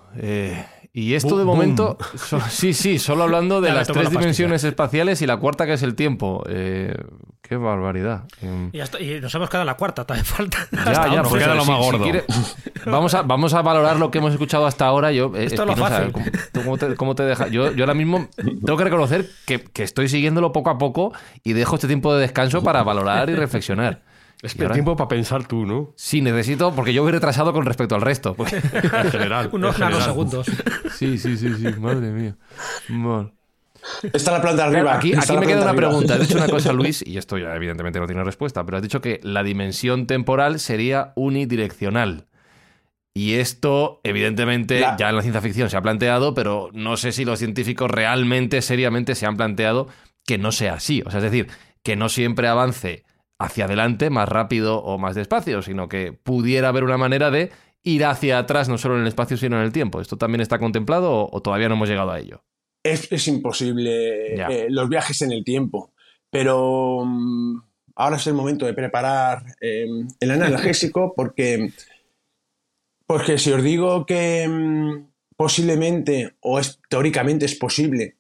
Y 1.00 1.16
esto 1.16 1.38
de 1.38 1.46
momento, 1.46 1.98
so- 2.16 2.40
sí, 2.50 2.74
sí, 2.74 3.00
solo 3.00 3.24
hablando 3.24 3.62
de 3.62 3.72
las 3.72 3.88
tres 3.88 4.06
la 4.06 4.10
dimensiones 4.10 4.64
espaciales 4.64 5.22
y 5.22 5.28
la 5.28 5.38
cuarta 5.38 5.66
que 5.66 5.74
es 5.74 5.84
el 5.84 5.96
tiempo. 5.96 6.44
Eh, 6.50 6.94
¡Qué 7.42 7.58
barbaridad! 7.58 8.26
Em, 8.44 8.70
Y, 8.72 8.78
ya 8.78 8.84
está- 8.84 9.00
y 9.02 9.20
nos 9.20 9.34
hemos 9.34 9.50
quedado 9.50 9.64
en 9.64 9.68
la 9.68 9.74
cuarta, 9.78 10.06
todavía 10.06 10.24
falta. 10.24 10.58
Ya, 10.72 10.82
Hasta 10.84 11.14
ya, 11.14 11.24
pues 11.24 11.44
queda 11.44 11.56
lo 11.56 11.66
más 11.66 11.78
si 11.80 11.84
gordo. 11.84 12.04
quiere- 12.04 12.24
vamos, 12.86 13.14
a, 13.16 13.24
vamos 13.24 13.54
a 13.56 13.62
valorar 13.64 13.98
lo 13.98 14.12
que 14.12 14.20
hemos 14.20 14.34
escuchado 14.34 14.68
hasta 14.68 14.86
ahora. 14.86 15.12
Yo, 15.12 15.32
eh, 15.36 15.46
Esto 15.46 15.64
es 15.64 15.68
lo 15.68 15.76
fácil. 15.76 16.12
¿cómo, 16.12 16.26
cómo 16.54 16.78
te, 16.78 16.96
cómo 16.96 17.16
te 17.16 17.24
deja? 17.24 17.48
Yo, 17.48 17.72
yo 17.72 17.84
ahora 17.86 17.96
mismo 17.96 18.28
tengo 18.38 18.78
que 18.78 18.84
reconocer 18.84 19.28
que, 19.48 19.62
que 19.64 19.82
estoy 19.84 20.10
siguiéndolo 20.10 20.52
poco 20.52 20.70
a 20.70 20.78
poco 20.78 21.12
y 21.44 21.54
dejo 21.54 21.76
este 21.76 21.88
tiempo 21.88 22.14
de 22.14 22.22
descanso 22.22 22.62
para 22.62 22.84
valorar 22.84 23.30
y 23.32 23.36
reflexionar. 23.36 24.04
Es 24.41 24.56
que 24.56 24.63
ahora- 24.63 24.73
tiempo 24.73 24.95
para 24.95 25.08
pensar 25.10 25.47
tú, 25.47 25.65
¿no? 25.65 25.93
Sí, 25.97 26.21
necesito, 26.21 26.73
porque 26.73 26.93
yo 26.93 27.04
voy 27.04 27.12
retrasado 27.12 27.52
con 27.54 27.65
respecto 27.65 27.95
al 27.95 28.02
resto. 28.02 28.36
Pues- 28.36 28.54
En 28.54 29.12
general. 29.12 29.49
Unos 29.52 29.71
en 29.71 29.73
general. 29.75 29.91
nanosegundos. 29.99 30.47
Sí, 30.95 31.17
sí, 31.17 31.38
sí, 31.38 31.54
sí, 31.56 31.67
madre 31.80 32.10
mía. 32.12 32.36
Bueno. 32.88 33.32
Está 34.13 34.32
la 34.34 34.41
planta 34.41 34.69
de 34.69 34.75
arriba. 34.78 34.95
Aquí, 34.95 35.13
aquí 35.13 35.38
me 35.38 35.45
queda 35.47 35.62
una 35.62 35.71
arriba. 35.71 35.88
pregunta. 35.89 36.13
Has 36.15 36.19
dicho 36.21 36.38
una 36.38 36.47
cosa, 36.47 36.71
Luis, 36.73 37.04
y 37.06 37.17
esto 37.17 37.38
ya 37.38 37.56
evidentemente 37.56 37.99
no 37.99 38.06
tiene 38.08 38.23
respuesta, 38.23 38.65
pero 38.65 38.78
has 38.78 38.84
dicho 38.84 39.02
que 39.02 39.19
la 39.23 39.41
dimensión 39.43 40.06
temporal 40.08 40.60
sería 40.60 41.12
unidireccional. 41.15 42.28
Y 43.13 43.34
esto, 43.36 43.99
evidentemente, 44.04 44.80
La- 44.82 44.95
ya 44.97 45.10
en 45.10 45.15
la 45.15 45.21
ciencia 45.21 45.41
ficción 45.41 45.69
se 45.69 45.78
ha 45.78 45.82
planteado, 45.82 46.34
pero 46.34 46.69
no 46.73 46.95
sé 46.97 47.12
si 47.12 47.25
los 47.25 47.39
científicos 47.39 47.89
realmente, 47.89 48.62
seriamente 48.62 49.15
se 49.15 49.25
han 49.25 49.36
planteado 49.36 49.88
que 50.25 50.38
no 50.38 50.52
sea 50.52 50.75
así. 50.75 51.02
O 51.06 51.10
sea, 51.12 51.17
es 51.17 51.23
decir, 51.23 51.47
que 51.84 51.95
no 51.95 52.08
siempre 52.10 52.47
avance 52.47 53.04
hacia 53.39 53.65
adelante 53.65 54.10
más 54.10 54.28
rápido 54.28 54.84
o 54.84 54.97
más 54.97 55.15
despacio, 55.15 55.62
sino 55.62 55.88
que 55.88 56.13
pudiera 56.13 56.69
haber 56.69 56.84
una 56.84 56.97
manera 56.97 57.32
de 57.32 57.52
ir 57.84 58.06
hacia 58.06 58.38
atrás, 58.38 58.67
no 58.67 58.78
solo 58.78 58.95
en 58.95 59.02
el 59.02 59.08
espacio, 59.08 59.38
sino 59.38 59.58
en 59.58 59.63
el 59.63 59.71
tiempo. 59.71 60.02
¿Esto 60.02 60.17
también 60.17 60.41
está 60.41 60.60
contemplado 60.60 61.12
o, 61.12 61.30
o 61.36 61.41
todavía 61.41 61.69
no 61.69 61.75
hemos 61.75 61.89
llegado 61.89 62.12
a 62.12 62.19
ello? 62.19 62.43
Es, 62.84 63.12
es 63.12 63.28
imposible 63.28 64.36
eh, 64.36 64.67
los 64.69 64.88
viajes 64.89 65.21
en 65.21 65.32
el 65.32 65.43
tiempo, 65.43 65.93
pero 66.30 67.04
mm, 67.06 67.62
ahora 67.95 68.17
es 68.17 68.28
el 68.28 68.34
momento 68.34 68.65
de 68.65 68.73
preparar 68.73 69.43
eh, 69.60 69.88
el 70.19 70.32
analgésico 70.32 71.13
porque, 71.15 71.71
porque 73.06 73.38
si 73.38 73.52
os 73.52 73.63
digo 73.63 74.06
que 74.06 74.47
mm, 74.47 75.08
posiblemente 75.36 76.36
o 76.41 76.60
es, 76.60 76.80
teóricamente 76.89 77.45
es 77.45 77.56
posible 77.56 78.18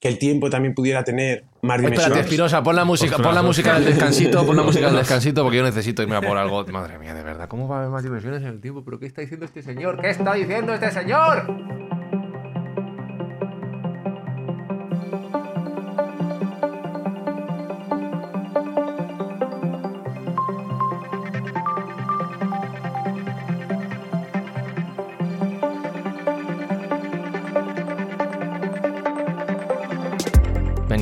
que 0.00 0.08
el 0.08 0.18
tiempo 0.18 0.48
también 0.48 0.74
pudiera 0.74 1.04
tener 1.04 1.44
más 1.60 1.76
Espérate, 1.76 1.90
dimensiones. 1.90 2.24
Espinosa, 2.24 2.62
pon 2.62 2.74
la 2.74 2.84
música, 2.86 3.18
pon 3.18 3.34
la 3.34 3.42
música 3.42 3.74
del 3.74 3.84
descansito, 3.84 4.46
pon 4.46 4.56
la 4.56 4.62
música 4.62 4.86
del 4.86 4.96
descansito 4.96 5.42
porque 5.42 5.58
yo 5.58 5.62
necesito 5.62 6.02
irme 6.02 6.16
a 6.16 6.22
por 6.22 6.38
algo. 6.38 6.64
Madre 6.66 6.98
mía, 6.98 7.12
de 7.12 7.22
verdad, 7.22 7.48
¿cómo 7.48 7.68
va 7.68 7.76
a 7.76 7.78
haber 7.80 7.90
más 7.90 8.02
dimensiones 8.02 8.40
en 8.40 8.48
el 8.48 8.60
tiempo? 8.62 8.82
¿Pero 8.82 8.98
qué 8.98 9.06
está 9.06 9.20
diciendo 9.20 9.44
este 9.44 9.62
señor? 9.62 10.00
¿Qué 10.00 10.08
está 10.08 10.32
diciendo 10.32 10.72
este 10.72 10.90
señor? 10.90 11.89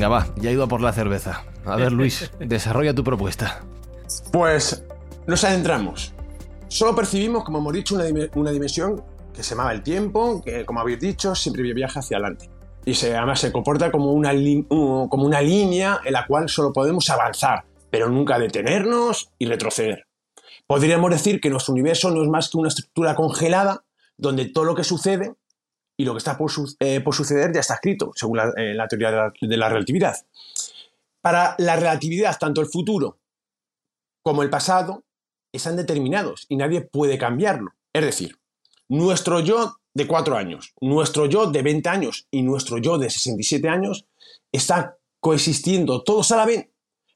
Venga, 0.09 0.25
va, 0.27 0.33
ya 0.41 0.49
he 0.49 0.53
ido 0.53 0.63
a 0.63 0.67
por 0.67 0.81
la 0.81 0.91
cerveza. 0.93 1.43
A 1.65 1.75
ver, 1.75 1.91
Luis, 1.91 2.31
desarrolla 2.39 2.93
tu 2.93 3.03
propuesta. 3.03 3.61
Pues 4.31 4.83
nos 5.27 5.43
adentramos. 5.43 6.13
Solo 6.67 6.95
percibimos, 6.95 7.43
como 7.43 7.59
hemos 7.59 7.73
dicho, 7.73 7.95
una, 7.95 8.05
dime- 8.05 8.29
una 8.35 8.51
dimensión 8.51 9.03
que 9.33 9.43
se 9.43 9.51
llamaba 9.51 9.71
el 9.73 9.81
tiempo, 9.83 10.41
que 10.43 10.65
como 10.65 10.79
habéis 10.81 10.99
dicho, 10.99 11.35
siempre 11.35 11.61
viaja 11.73 11.99
hacia 11.99 12.17
adelante. 12.17 12.49
Y 12.85 12.93
se, 12.95 13.15
además 13.15 13.39
se 13.39 13.51
comporta 13.51 13.91
como 13.91 14.13
una, 14.13 14.31
como 14.69 15.25
una 15.25 15.41
línea 15.41 15.99
en 16.03 16.13
la 16.13 16.25
cual 16.25 16.49
solo 16.49 16.73
podemos 16.73 17.09
avanzar, 17.09 17.65
pero 17.91 18.09
nunca 18.09 18.39
detenernos 18.39 19.29
y 19.37 19.45
retroceder. 19.45 20.05
Podríamos 20.65 21.09
decir 21.11 21.39
que 21.41 21.49
nuestro 21.49 21.73
universo 21.73 22.09
no 22.11 22.23
es 22.23 22.29
más 22.29 22.49
que 22.49 22.57
una 22.57 22.69
estructura 22.69 23.15
congelada 23.15 23.83
donde 24.17 24.45
todo 24.45 24.65
lo 24.65 24.75
que 24.75 24.83
sucede 24.83 25.33
y 25.99 26.05
lo 26.05 26.13
que 26.13 26.19
está 26.19 26.37
eh, 26.79 27.01
por 27.01 27.13
suceder 27.13 27.51
ya 27.53 27.59
está 27.59 27.73
escrito, 27.73 28.13
según 28.15 28.37
la, 28.37 28.53
eh, 28.55 28.73
la 28.73 28.87
teoría 28.87 29.11
de 29.11 29.17
la- 29.17 29.33
de 29.41 29.57
la 29.57 29.67
relatividad. 29.67 30.15
Para 31.21 31.55
la 31.57 31.75
relatividad, 31.75 32.37
tanto 32.39 32.61
el 32.61 32.67
futuro 32.67 33.19
como 34.23 34.41
el 34.41 34.49
pasado 34.49 35.03
están 35.53 35.75
determinados 35.75 36.45
y 36.47 36.55
nadie 36.55 36.79
puede 36.81 37.17
cambiarlo. 37.17 37.71
Es 37.91 38.05
decir, 38.05 38.37
nuestro 38.87 39.41
yo 39.41 39.75
de 39.93 40.07
4 40.07 40.37
años, 40.37 40.73
nuestro 40.79 41.25
yo 41.25 41.47
de 41.51 41.61
20 41.63 41.89
años 41.89 42.27
y 42.31 42.43
nuestro 42.43 42.77
yo 42.77 42.97
de 42.97 43.09
67 43.09 43.67
años 43.67 44.05
están 44.53 44.91
coexistiendo 45.19 46.01
todos 46.03 46.31
a 46.31 46.37
la 46.37 46.45
vez, 46.45 46.69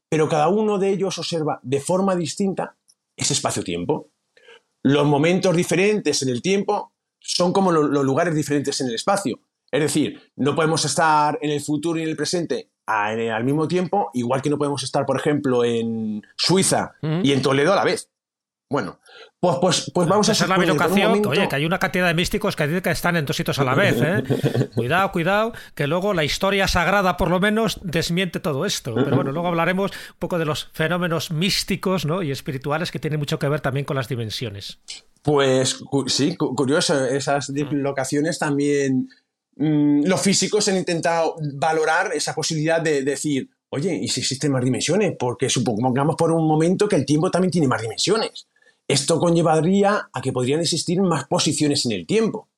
pero 0.09 0.27
cada 0.27 0.49
uno 0.49 0.77
de 0.77 0.89
ellos 0.89 1.17
observa 1.17 1.61
de 1.63 1.79
forma 1.79 2.17
distinta 2.17 2.75
ese 3.15 3.31
espacio-tiempo. 3.33 4.09
Los 4.83 5.05
momentos 5.07 5.55
diferentes 5.55 6.21
en 6.21 6.29
el 6.29 6.41
tiempo 6.41 6.91
son 7.25 7.53
como 7.53 7.71
lo- 7.71 7.83
los 7.87 8.03
lugares 8.03 8.35
diferentes 8.35 8.79
en 8.81 8.87
el 8.87 8.95
espacio. 8.95 9.39
Es 9.71 9.81
decir, 9.81 10.21
no 10.35 10.53
podemos 10.55 10.85
estar 10.85 11.39
en 11.41 11.49
el 11.51 11.61
futuro 11.61 11.97
y 11.99 12.03
en 12.03 12.09
el 12.09 12.15
presente 12.15 12.69
a- 12.85 13.13
en- 13.13 13.31
al 13.31 13.43
mismo 13.43 13.67
tiempo, 13.67 14.11
igual 14.13 14.41
que 14.41 14.49
no 14.49 14.57
podemos 14.57 14.83
estar, 14.83 15.05
por 15.05 15.17
ejemplo, 15.19 15.63
en 15.63 16.21
Suiza 16.37 16.91
y 17.23 17.31
en 17.31 17.41
Toledo 17.41 17.73
a 17.73 17.77
la 17.77 17.83
vez. 17.85 18.09
Bueno, 18.69 18.99
pues, 19.39 19.57
pues, 19.61 19.91
pues 19.93 20.07
vamos 20.07 20.27
a 20.29 20.31
es 20.31 20.47
la 20.47 20.57
bilocación. 20.57 21.25
Oye, 21.27 21.47
que 21.47 21.55
hay 21.55 21.65
una 21.65 21.77
cantidad 21.77 22.07
de 22.07 22.13
místicos 22.15 22.55
que 22.55 22.65
dicen 22.65 22.81
que 22.81 22.89
están 22.89 23.15
en 23.15 23.25
dos 23.25 23.35
sitios 23.35 23.59
a 23.59 23.63
la 23.63 23.75
vez. 23.75 23.95
¿eh? 24.01 24.23
cuidado, 24.75 25.11
cuidado, 25.11 25.53
que 25.75 25.85
luego 25.85 26.13
la 26.15 26.23
historia 26.23 26.67
sagrada, 26.67 27.15
por 27.15 27.29
lo 27.29 27.39
menos, 27.39 27.79
desmiente 27.83 28.39
todo 28.39 28.65
esto. 28.65 28.95
Pero 28.95 29.15
bueno, 29.15 29.31
luego 29.31 29.47
hablaremos 29.47 29.91
un 29.91 30.17
poco 30.17 30.39
de 30.39 30.45
los 30.45 30.69
fenómenos 30.73 31.29
místicos 31.29 32.05
¿no? 32.05 32.23
y 32.23 32.31
espirituales 32.31 32.89
que 32.91 32.97
tienen 32.99 33.19
mucho 33.19 33.37
que 33.37 33.47
ver 33.47 33.61
también 33.61 33.85
con 33.85 33.95
las 33.95 34.07
dimensiones. 34.07 34.79
Pues 35.23 35.75
cu- 35.75 36.07
sí, 36.09 36.35
cu- 36.35 36.53
curioso, 36.53 37.05
esas 37.05 37.51
dislocaciones 37.53 38.37
también 38.37 39.09
mm, 39.55 40.03
los 40.05 40.21
físicos 40.21 40.67
han 40.67 40.77
intentado 40.77 41.35
valorar 41.55 42.11
esa 42.13 42.35
posibilidad 42.35 42.81
de 42.81 43.03
decir, 43.03 43.49
oye, 43.69 43.95
¿y 43.95 44.09
si 44.09 44.19
existen 44.19 44.51
más 44.51 44.63
dimensiones? 44.63 45.15
Porque 45.17 45.49
supongamos 45.49 46.15
por 46.17 46.31
un 46.31 46.45
momento 46.47 46.87
que 46.89 46.97
el 46.97 47.05
tiempo 47.05 47.31
también 47.31 47.51
tiene 47.51 47.67
más 47.67 47.81
dimensiones. 47.81 48.47
Esto 48.87 49.17
conllevaría 49.17 50.09
a 50.11 50.21
que 50.21 50.33
podrían 50.33 50.59
existir 50.59 51.01
más 51.01 51.25
posiciones 51.27 51.85
en 51.85 51.93
el 51.93 52.05
tiempo. 52.05 52.49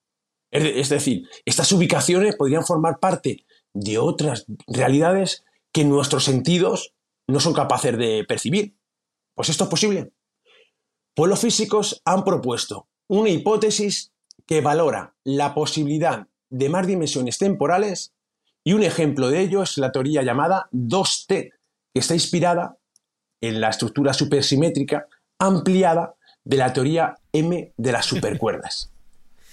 Es 0.52 0.90
decir, 0.90 1.28
estas 1.46 1.72
ubicaciones 1.72 2.36
podrían 2.36 2.66
formar 2.66 3.00
parte 3.00 3.46
de 3.74 3.98
otras 4.00 4.46
realidades 4.68 5.44
que 5.72 5.84
nuestros 5.84 6.24
sentidos 6.24 6.94
no 7.28 7.40
son 7.40 7.54
capaces 7.54 7.96
de 7.98 8.24
percibir. 8.28 8.76
Pues 9.36 9.50
esto 9.50 9.66
es 9.66 9.70
posible. 9.70 10.12
Pues 11.16 11.30
los 11.30 11.40
físicos 11.40 12.02
han 12.06 12.24
propuesto 12.24 12.88
una 13.08 13.30
hipótesis 13.30 14.12
que 14.46 14.62
valora 14.62 15.14
la 15.24 15.54
posibilidad 15.56 16.28
de 16.50 16.70
más 16.70 16.86
dimensiones 16.86 17.38
temporales 17.38 18.14
y 18.64 18.74
un 18.74 18.84
ejemplo 18.84 19.30
de 19.30 19.42
ello 19.42 19.64
es 19.64 19.78
la 19.78 19.92
teoría 19.92 20.22
llamada 20.24 20.68
2T, 20.72 21.28
que 21.94 22.00
está 22.00 22.14
inspirada 22.14 22.78
en 23.42 23.62
la 23.62 23.70
estructura 23.70 24.14
supersimétrica 24.14 25.08
ampliada 25.40 26.16
de 26.44 26.58
la 26.58 26.74
teoría 26.74 27.16
M 27.32 27.74
de 27.76 27.92
las 27.92 28.06
supercuerdas. 28.06 28.92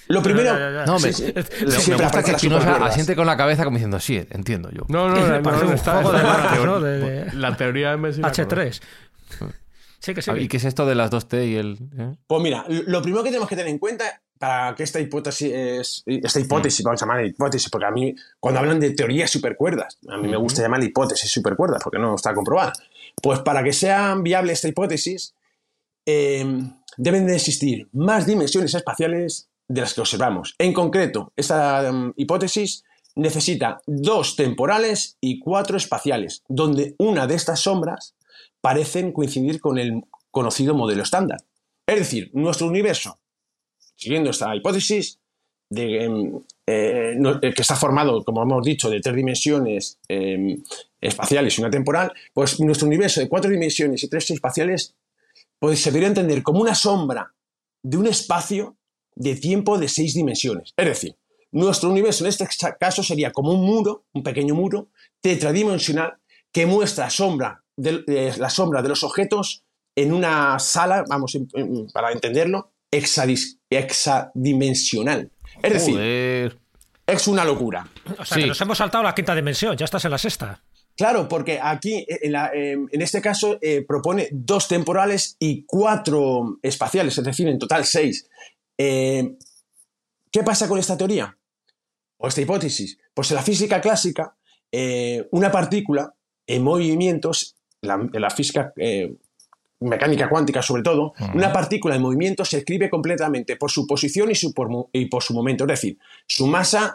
Lo 0.08 0.22
primero. 0.22 0.84
No, 0.86 0.98
me, 0.98 1.12
Sí, 1.12 1.24
sí. 1.26 1.32
me 1.64 1.70
Siempre 1.70 2.06
gusta 2.06 2.22
que 2.22 2.32
asiente 2.32 3.14
con 3.16 3.26
la 3.26 3.36
cabeza 3.36 3.64
como 3.64 3.76
diciendo, 3.76 4.00
sí, 4.00 4.16
entiendo 4.30 4.68
yo. 4.70 4.82
No, 4.88 5.08
no, 5.08 5.14
no, 5.28 5.42
Parece 5.42 5.62
no, 5.64 5.68
un 5.70 5.74
está- 5.76 5.98
de 5.98 6.04
la 6.22 6.54
¿no? 6.64 6.78
teoría- 6.78 6.78
De- 6.80 6.98
de- 7.24 7.32
La 7.34 7.56
teoría 7.56 7.90
de 7.92 7.96
Messi. 7.98 8.20
la 8.20 8.32
conozco. 8.32 8.56
H3. 8.56 8.80
Sí, 10.02 10.14
que 10.14 10.22
sí. 10.22 10.30
Ah, 10.32 10.38
¿Y 10.38 10.48
qué 10.48 10.56
es 10.56 10.64
esto 10.64 10.84
de 10.84 10.94
las 10.94 11.10
2T 11.10 11.48
y 11.48 11.54
el...? 11.56 11.78
eh? 11.96 12.16
Pues 12.26 12.42
mira, 12.42 12.64
lo 12.68 13.00
primero 13.02 13.22
que 13.22 13.30
tenemos 13.30 13.48
que 13.48 13.54
tener 13.56 13.70
en 13.70 13.78
cuenta 13.78 14.20
para 14.38 14.74
que 14.74 14.82
esta 14.82 14.98
hipótesis, 14.98 15.52
es- 15.52 16.02
esta 16.06 16.40
hipótesis, 16.40 16.84
vamos 16.84 17.00
a 17.00 17.04
llamarla 17.06 17.26
hipótesis, 17.28 17.70
porque 17.70 17.86
a 17.86 17.90
mí, 17.92 18.12
cuando 18.40 18.58
hablan 18.60 18.80
de 18.80 18.90
teorías 18.90 19.30
supercuerdas, 19.30 19.98
a 20.08 20.16
mí 20.16 20.26
me 20.26 20.36
gusta 20.36 20.60
llamarla 20.62 20.86
hipótesis 20.86 21.30
supercuerdas, 21.30 21.80
porque 21.84 22.00
no 22.00 22.16
está 22.16 22.34
comprobada. 22.34 22.72
Pues 23.22 23.38
para 23.40 23.62
que 23.62 23.72
sea 23.72 24.16
viable 24.20 24.52
esta 24.52 24.66
hipótesis, 24.66 25.34
eh, 26.06 26.44
deben 26.96 27.26
de 27.26 27.36
existir 27.36 27.88
más 27.92 28.26
dimensiones 28.26 28.74
espaciales 28.74 29.48
de 29.68 29.80
las 29.82 29.94
que 29.94 30.00
observamos. 30.00 30.54
En 30.58 30.72
concreto, 30.72 31.32
esta 31.36 31.86
em, 31.86 32.12
hipótesis 32.16 32.82
necesita 33.14 33.80
dos 33.86 34.34
temporales 34.36 35.16
y 35.20 35.38
cuatro 35.38 35.76
espaciales, 35.76 36.42
donde 36.48 36.94
una 36.98 37.26
de 37.28 37.34
estas 37.36 37.60
sombras 37.60 38.14
parecen 38.62 39.12
coincidir 39.12 39.60
con 39.60 39.78
el 39.78 40.04
conocido 40.30 40.74
modelo 40.74 41.02
estándar. 41.02 41.40
Es 41.86 41.98
decir, 41.98 42.30
nuestro 42.32 42.68
universo, 42.68 43.18
siguiendo 43.96 44.30
esta 44.30 44.56
hipótesis, 44.56 45.18
de, 45.68 46.04
em, 46.04 46.36
eh, 46.66 47.14
eh, 47.42 47.54
que 47.54 47.62
está 47.62 47.74
formado, 47.76 48.22
como 48.24 48.42
hemos 48.42 48.64
dicho, 48.64 48.90
de 48.90 49.00
tres 49.00 49.16
dimensiones 49.16 49.98
em, 50.08 50.62
espaciales 51.00 51.58
y 51.58 51.62
una 51.62 51.70
temporal, 51.70 52.12
pues 52.32 52.60
nuestro 52.60 52.86
universo 52.86 53.20
de 53.20 53.28
cuatro 53.28 53.50
dimensiones 53.50 54.02
y 54.02 54.08
tres 54.08 54.30
espaciales 54.30 54.94
pues, 55.58 55.80
se 55.80 55.90
debería 55.90 56.08
entender 56.08 56.42
como 56.42 56.60
una 56.60 56.74
sombra 56.74 57.34
de 57.82 57.96
un 57.96 58.06
espacio 58.06 58.76
de 59.14 59.34
tiempo 59.34 59.78
de 59.78 59.88
seis 59.88 60.14
dimensiones. 60.14 60.72
Es 60.76 60.86
decir, 60.86 61.16
nuestro 61.50 61.90
universo 61.90 62.24
en 62.24 62.28
este 62.28 62.46
caso 62.78 63.02
sería 63.02 63.32
como 63.32 63.52
un 63.52 63.64
muro, 63.64 64.04
un 64.12 64.22
pequeño 64.22 64.54
muro 64.54 64.88
tetradimensional 65.20 66.18
que 66.52 66.66
muestra 66.66 67.10
sombra 67.10 67.64
de, 67.76 68.04
eh, 68.06 68.32
la 68.38 68.50
sombra 68.50 68.82
de 68.82 68.88
los 68.88 69.02
objetos 69.02 69.64
en 69.96 70.12
una 70.12 70.58
sala, 70.58 71.04
vamos, 71.08 71.34
en- 71.34 71.48
en- 71.54 71.86
para 71.92 72.12
entenderlo, 72.12 72.72
hexadis- 72.90 73.58
hexadimensional. 73.70 75.30
Es 75.62 75.72
decir, 75.72 75.94
Joder. 75.94 76.58
es 77.06 77.28
una 77.28 77.44
locura. 77.44 77.86
O 78.18 78.24
sea, 78.24 78.36
Sí. 78.36 78.42
que 78.42 78.46
nos 78.48 78.60
hemos 78.60 78.78
saltado 78.78 79.04
la 79.04 79.14
quinta 79.14 79.34
dimensión, 79.34 79.76
ya 79.76 79.84
estás 79.84 80.04
en 80.04 80.10
la 80.10 80.18
sexta. 80.18 80.62
Claro, 80.96 81.26
porque 81.28 81.58
aquí, 81.62 82.04
en, 82.08 82.32
la- 82.32 82.50
en- 82.52 82.88
en 82.92 83.02
este 83.02 83.20
caso, 83.22 83.58
eh, 83.62 83.82
propone 83.86 84.28
dos 84.30 84.68
temporales 84.68 85.36
y 85.38 85.64
cuatro 85.64 86.58
espaciales, 86.62 87.16
es 87.16 87.24
decir, 87.24 87.48
en 87.48 87.58
total 87.58 87.84
seis. 87.84 88.28
Eh, 88.78 89.36
¿Qué 90.30 90.42
pasa 90.42 90.68
con 90.68 90.78
esta 90.78 90.96
teoría? 90.96 91.36
o 92.24 92.28
esta 92.28 92.40
hipótesis? 92.40 92.98
Pues 93.12 93.30
en 93.32 93.34
la 93.36 93.42
física 93.42 93.80
clásica, 93.80 94.36
eh, 94.70 95.26
una 95.32 95.50
partícula 95.50 96.14
en 96.46 96.62
movimientos, 96.62 97.56
la, 97.82 97.94
en 97.94 98.20
la 98.20 98.30
física 98.30 98.72
eh, 98.76 99.14
mecánica 99.80 100.28
cuántica 100.28 100.62
sobre 100.62 100.82
todo, 100.82 101.12
una 101.34 101.52
partícula 101.52 101.96
en 101.96 102.02
movimiento 102.02 102.44
se 102.44 102.58
escribe 102.58 102.88
completamente 102.88 103.56
por 103.56 103.70
su 103.70 103.86
posición 103.86 104.30
y, 104.30 104.34
su 104.36 104.54
por, 104.54 104.68
y 104.92 105.06
por 105.06 105.22
su 105.22 105.34
momento, 105.34 105.64
es 105.64 105.68
decir, 105.68 105.98
su 106.26 106.46
masa 106.46 106.94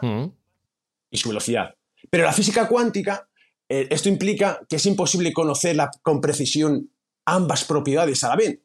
y 1.10 1.16
su 1.18 1.28
velocidad. 1.28 1.74
Pero 2.10 2.24
la 2.24 2.32
física 2.32 2.66
cuántica, 2.66 3.28
eh, 3.68 3.86
esto 3.90 4.08
implica 4.08 4.60
que 4.68 4.76
es 4.76 4.86
imposible 4.86 5.32
conocer 5.32 5.76
la- 5.76 5.90
con 6.02 6.20
precisión 6.22 6.90
ambas 7.26 7.64
propiedades 7.64 8.24
a 8.24 8.28
la 8.30 8.36
vez. 8.36 8.58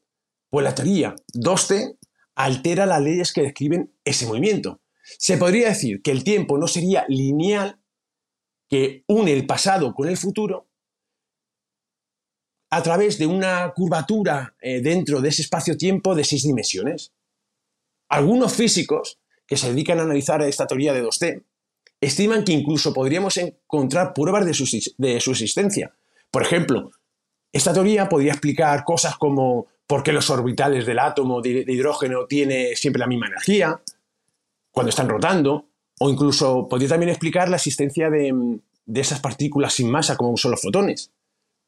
Pues 0.48 0.64
la 0.64 0.74
teoría 0.74 1.14
2T 1.34 1.98
altera 2.36 2.86
las 2.86 3.02
leyes 3.02 3.32
que 3.32 3.42
describen 3.42 3.92
ese 4.04 4.26
movimiento. 4.26 4.80
Se 5.18 5.36
podría 5.36 5.68
decir 5.68 6.00
que 6.00 6.10
el 6.12 6.24
tiempo 6.24 6.56
no 6.56 6.66
sería 6.66 7.04
lineal, 7.08 7.78
que 8.70 9.04
une 9.06 9.32
el 9.34 9.44
pasado 9.46 9.94
con 9.94 10.08
el 10.08 10.16
futuro, 10.16 10.66
a 12.74 12.82
través 12.82 13.18
de 13.18 13.26
una 13.28 13.72
curvatura 13.72 14.56
eh, 14.60 14.80
dentro 14.80 15.20
de 15.20 15.28
ese 15.28 15.42
espacio-tiempo 15.42 16.16
de 16.16 16.24
seis 16.24 16.42
dimensiones. 16.42 17.12
Algunos 18.08 18.52
físicos 18.52 19.20
que 19.46 19.56
se 19.56 19.68
dedican 19.68 20.00
a 20.00 20.02
analizar 20.02 20.42
esta 20.42 20.66
teoría 20.66 20.92
de 20.92 21.04
2T 21.04 21.44
estiman 22.00 22.42
que 22.42 22.50
incluso 22.50 22.92
podríamos 22.92 23.36
encontrar 23.36 24.12
pruebas 24.12 24.44
de 24.44 24.54
su, 24.54 24.64
existencia. 25.30 25.94
Por 26.32 26.42
ejemplo, 26.42 26.90
esta 27.52 27.72
teoría 27.72 28.08
podría 28.08 28.32
explicar 28.32 28.82
cosas 28.82 29.16
como 29.18 29.68
por 29.86 30.02
qué 30.02 30.12
los 30.12 30.28
orbitales 30.28 30.84
del 30.84 30.98
átomo 30.98 31.40
de 31.40 31.64
hidrógeno 31.68 32.26
tienen 32.26 32.74
siempre 32.74 32.98
la 32.98 33.06
misma 33.06 33.28
energía 33.28 33.80
cuando 34.72 34.90
están 34.90 35.08
rotando, 35.08 35.68
o 36.00 36.10
incluso 36.10 36.66
podría 36.68 36.88
también 36.88 37.10
explicar 37.10 37.48
la 37.48 37.56
existencia 37.56 38.10
de, 38.10 38.58
de 38.84 39.00
esas 39.00 39.20
partículas 39.20 39.74
sin 39.74 39.88
masa 39.88 40.16
como 40.16 40.36
son 40.36 40.50
los 40.50 40.60
fotones. 40.60 41.12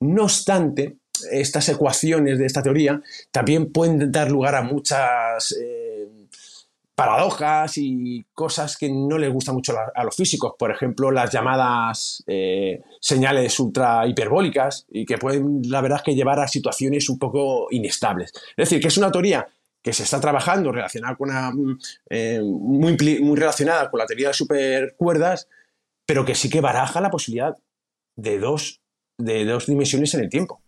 No 0.01 0.25
obstante, 0.25 0.99
estas 1.31 1.69
ecuaciones 1.69 2.39
de 2.39 2.47
esta 2.47 2.63
teoría 2.63 3.01
también 3.31 3.73
pueden 3.73 4.13
dar 4.13 4.31
lugar 4.31 4.55
a 4.55 4.63
muchas 4.63 5.53
eh, 5.53 6.09
paradojas 6.95 7.77
y 7.77 8.25
cosas 8.33 8.77
que 8.77 8.89
no 8.91 9.19
les 9.19 9.31
gustan 9.31 9.55
mucho 9.55 9.75
a, 9.95 10.03
los 10.03 10.17
físicos. 10.17 10.55
Por 10.59 10.71
ejemplo, 10.71 11.11
las 11.11 11.31
llamadas 11.31 12.25
eh, 12.27 12.83
señales 13.01 13.61
ultra 13.61 14.07
hiperbólicas 14.07 14.87
y 14.91 15.05
que 15.05 15.19
pueden, 15.19 15.61
la 15.67 15.83
verdad, 15.83 16.03
que 16.03 16.15
llevar 16.15 16.41
a 16.41 16.49
situaciones 16.49 17.09
un 17.11 17.19
poco 17.19 17.69
inestables. 17.71 18.33
Es 18.35 18.69
decir, 18.69 18.81
que 18.81 18.89
es 18.89 18.97
una 18.97 19.13
teoría 19.13 19.47
que 19.83 19.93
se 19.93 20.03
está 20.03 20.21
trabajando 20.21 20.73
relacionada 20.73 21.15
con 21.17 21.31
una, 21.31 21.51
mm, 21.53 21.79
eh, 22.11 22.41
muy 22.43 22.97
relacionada 23.37 23.91
con 23.91 23.99
la 23.99 24.07
teoría 24.07 24.29
de 24.29 24.35
supercuerdas, 24.35 25.49
pero 26.07 26.25
que 26.25 26.35
sí 26.35 26.49
que 26.49 26.63
baraja 26.63 27.01
la 27.01 27.11
posibilidad 27.11 27.57
de 28.17 28.39
dos, 28.39 28.81
de 29.19 29.45
dos 29.45 29.67
dimensiones 29.67 30.15
en 30.15 30.21
el 30.21 30.29
tiempo. 30.29 30.61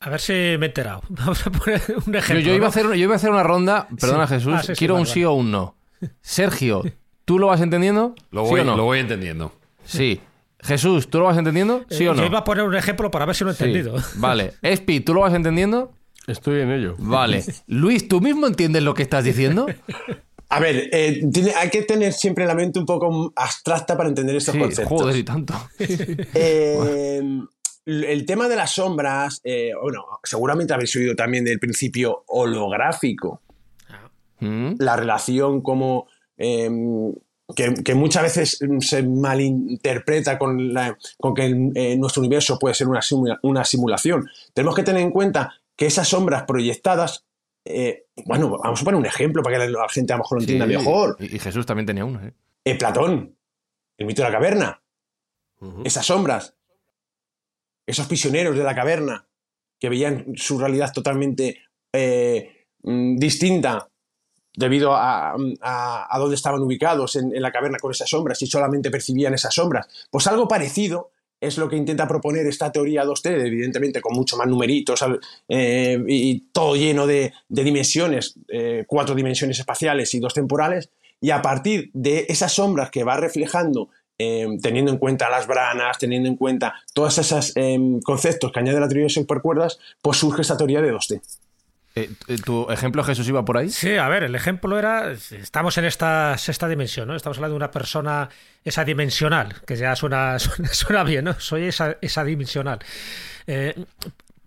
A 0.00 0.08
ver 0.10 0.20
si 0.20 0.32
me 0.32 0.66
he 0.66 0.66
enterado. 0.66 1.02
Vamos 1.08 1.46
a 1.46 1.50
poner 1.50 1.82
un 2.06 2.12
Yo, 2.12 2.18
ejemplo. 2.18 2.44
yo 2.46 2.54
iba 2.54 2.66
a 2.66 2.68
hacer, 2.70 2.86
yo 2.86 2.94
iba 2.94 3.12
a 3.14 3.16
hacer 3.16 3.30
una 3.30 3.42
ronda, 3.42 3.88
perdona 4.00 4.26
Sí. 4.26 4.34
Jesús, 4.34 4.54
Ah, 4.56 4.62
sí, 4.62 4.66
sí, 4.74 4.78
quiero 4.78 4.94
vale, 4.94 5.02
un 5.02 5.06
sí 5.06 5.20
vale. 5.24 5.26
o 5.26 5.32
un 5.34 5.50
no. 5.50 5.74
Sergio, 6.22 6.82
¿tú 7.24 7.38
lo 7.38 7.48
vas 7.48 7.60
entendiendo? 7.60 8.14
Lo 8.30 8.44
¿Sí 8.44 8.50
voy, 8.50 8.60
o 8.60 8.64
no? 8.64 8.76
lo 8.76 8.84
voy 8.84 9.00
entendiendo. 9.00 9.52
Sí. 9.84 10.20
Jesús, 10.62 11.08
¿tú 11.08 11.18
lo 11.18 11.24
vas 11.24 11.36
entendiendo? 11.38 11.84
¿Sí 11.90 12.04
Eh, 12.04 12.08
o 12.10 12.14
no? 12.14 12.20
Yo 12.20 12.26
iba 12.26 12.38
a 12.40 12.44
poner 12.44 12.64
un 12.64 12.74
ejemplo 12.74 13.10
para 13.10 13.24
ver 13.26 13.34
si 13.34 13.44
lo 13.44 13.50
he 13.50 13.54
Sí. 13.54 13.64
entendido. 13.64 13.96
Vale. 14.16 14.54
Espi, 14.62 15.00
¿tú 15.00 15.14
lo 15.14 15.20
vas 15.20 15.34
entendiendo? 15.34 15.92
Estoy 16.26 16.60
en 16.60 16.70
ello. 16.70 16.94
Vale. 16.98 17.42
Luis, 17.66 18.08
¿tú 18.08 18.20
mismo 18.20 18.46
entiendes 18.46 18.82
lo 18.82 18.94
que 18.94 19.02
estás 19.02 19.24
diciendo? 19.24 19.66
A 20.48 20.60
ver, 20.60 20.88
eh, 20.92 21.22
tiene- 21.32 21.52
hay 21.54 21.70
que 21.70 21.82
tener 21.82 22.12
siempre 22.12 22.44
la 22.46 22.54
mente 22.54 22.78
un 22.78 22.86
poco 22.86 23.32
abstracta 23.36 23.96
para 23.96 24.08
entender 24.08 24.36
estos 24.36 24.54
Sí, 24.54 24.60
conceptos. 24.60 24.98
joder, 25.00 25.16
y 25.16 25.24
tanto. 25.24 25.54
Eh, 25.78 27.20
el 28.04 28.26
tema 28.26 28.48
de 28.48 28.56
las 28.56 28.72
sombras, 28.72 29.40
eh, 29.44 29.72
bueno, 29.80 30.04
seguramente 30.24 30.72
habéis 30.74 30.94
oído 30.96 31.14
también 31.14 31.44
del 31.44 31.58
principio 31.58 32.24
holográfico, 32.26 33.42
Mm. 34.40 34.76
la 34.78 34.96
relación 34.96 35.60
como 35.60 36.06
eh, 36.38 36.70
que, 37.54 37.74
que 37.84 37.94
muchas 37.94 38.22
veces 38.22 38.58
se 38.80 39.02
malinterpreta 39.02 40.38
con, 40.38 40.72
la- 40.72 40.96
con 41.18 41.34
que 41.34 41.44
el- 41.46 41.72
eh, 41.74 41.96
nuestro 41.98 42.20
universo 42.22 42.58
puede 42.58 42.74
ser 42.74 42.88
una, 42.88 43.00
simula- 43.02 43.38
una 43.42 43.64
simulación. 43.64 44.26
Tenemos 44.54 44.74
que 44.74 44.82
tener 44.82 45.02
en 45.02 45.10
cuenta 45.10 45.52
que 45.76 45.84
esas 45.86 46.08
sombras 46.08 46.44
proyectadas, 46.44 47.26
eh, 47.66 48.06
bueno, 48.24 48.56
vamos 48.62 48.80
a 48.80 48.84
poner 48.84 48.98
un 48.98 49.04
ejemplo 49.04 49.42
para 49.42 49.58
que 49.58 49.68
la, 49.68 49.88
gente 49.90 50.12
a 50.14 50.16
lo 50.16 50.22
mejor 50.22 50.38
lo 50.38 50.42
entienda 50.42 50.66
Sí, 50.66 50.72
mejor. 50.76 51.16
Y, 51.18 51.36
y 51.36 51.38
Jesús 51.38 51.66
también 51.66 51.84
tenía 51.86 52.04
uno, 52.06 52.20
Platón, 52.78 53.34
el 53.98 54.06
mito 54.06 54.22
de 54.22 54.28
la 54.28 54.34
caverna, 54.34 54.80
esas 55.84 56.06
sombras, 56.06 56.54
esos 57.90 58.06
prisioneros 58.06 58.56
de 58.56 58.64
la 58.64 58.74
caverna 58.74 59.26
que 59.78 59.88
veían 59.88 60.26
su 60.36 60.58
realidad 60.58 60.92
totalmente 60.92 61.58
eh, 61.92 62.66
mm, 62.82 63.16
distinta 63.16 63.88
debido 64.54 64.94
a, 64.94 65.34
a, 65.62 66.18
dónde 66.18 66.34
estaban 66.34 66.60
ubicados 66.60 67.16
en, 67.16 67.40
la 67.40 67.52
caverna 67.52 67.78
con 67.78 67.92
esas 67.92 68.10
sombras 68.10 68.42
y 68.42 68.46
solamente 68.46 68.90
percibían 68.90 69.32
esas 69.32 69.54
sombras. 69.54 69.86
Pues 70.10 70.26
algo 70.26 70.48
parecido 70.48 71.12
es 71.40 71.56
lo 71.56 71.68
que 71.68 71.76
intenta 71.76 72.06
proponer 72.06 72.46
esta 72.46 72.70
teoría 72.70 73.04
2D, 73.04 73.46
evidentemente 73.46 74.02
con 74.02 74.14
mucho 74.14 74.36
más 74.36 74.46
numeritos 74.46 75.02
eh, 75.48 75.98
y 76.06 76.40
todo 76.52 76.76
lleno 76.76 77.06
de, 77.06 77.32
de 77.48 77.64
dimensiones, 77.64 78.34
eh, 78.48 78.84
cuatro 78.86 79.14
dimensiones 79.14 79.58
espaciales 79.58 80.12
y 80.14 80.20
dos 80.20 80.34
temporales, 80.34 80.90
y 81.20 81.30
a 81.30 81.40
partir 81.40 81.90
de 81.94 82.26
esas 82.28 82.52
sombras 82.52 82.90
que 82.90 83.04
va 83.04 83.16
reflejando, 83.16 83.88
eh, 84.22 84.46
teniendo 84.60 84.92
en 84.92 84.98
cuenta 84.98 85.30
las 85.30 85.46
branas, 85.46 85.96
teniendo 85.98 86.28
en 86.28 86.36
cuenta 86.36 86.74
todos 86.92 87.16
esos 87.16 87.52
eh, 87.56 87.78
conceptos 88.04 88.52
que 88.52 88.60
añade 88.60 88.78
la 88.78 88.86
teoría 88.86 89.04
de 89.04 89.10
supercuerdas, 89.10 89.78
pues 90.02 90.18
surge 90.18 90.42
esta 90.42 90.58
teoría 90.58 90.82
de 90.82 90.92
2D. 90.92 91.22
Eh, 91.94 92.10
eh, 92.28 92.38
¿Tu 92.44 92.70
ejemplo, 92.70 93.02
Jesús, 93.02 93.26
iba 93.28 93.44
por 93.44 93.56
ahí? 93.56 93.70
Sí, 93.70 93.96
a 93.96 94.08
ver, 94.08 94.22
el 94.22 94.34
ejemplo 94.34 94.78
era, 94.78 95.10
estamos 95.10 95.76
en 95.78 95.86
esta 95.86 96.36
sexta 96.38 96.68
dimensión, 96.68 97.08
¿no? 97.08 97.16
Estamos 97.16 97.38
hablando 97.38 97.54
de 97.54 97.64
una 97.64 97.70
persona 97.70 98.28
esa 98.62 98.84
dimensional, 98.84 99.56
que 99.66 99.76
ya 99.76 99.96
suena, 99.96 100.38
suena, 100.38 100.68
suena 100.68 101.02
bien, 101.02 101.24
¿no? 101.24 101.40
Soy 101.40 101.64
esa, 101.64 101.96
esa 102.00 102.22
dimensional. 102.24 102.78
Eh, 103.46 103.74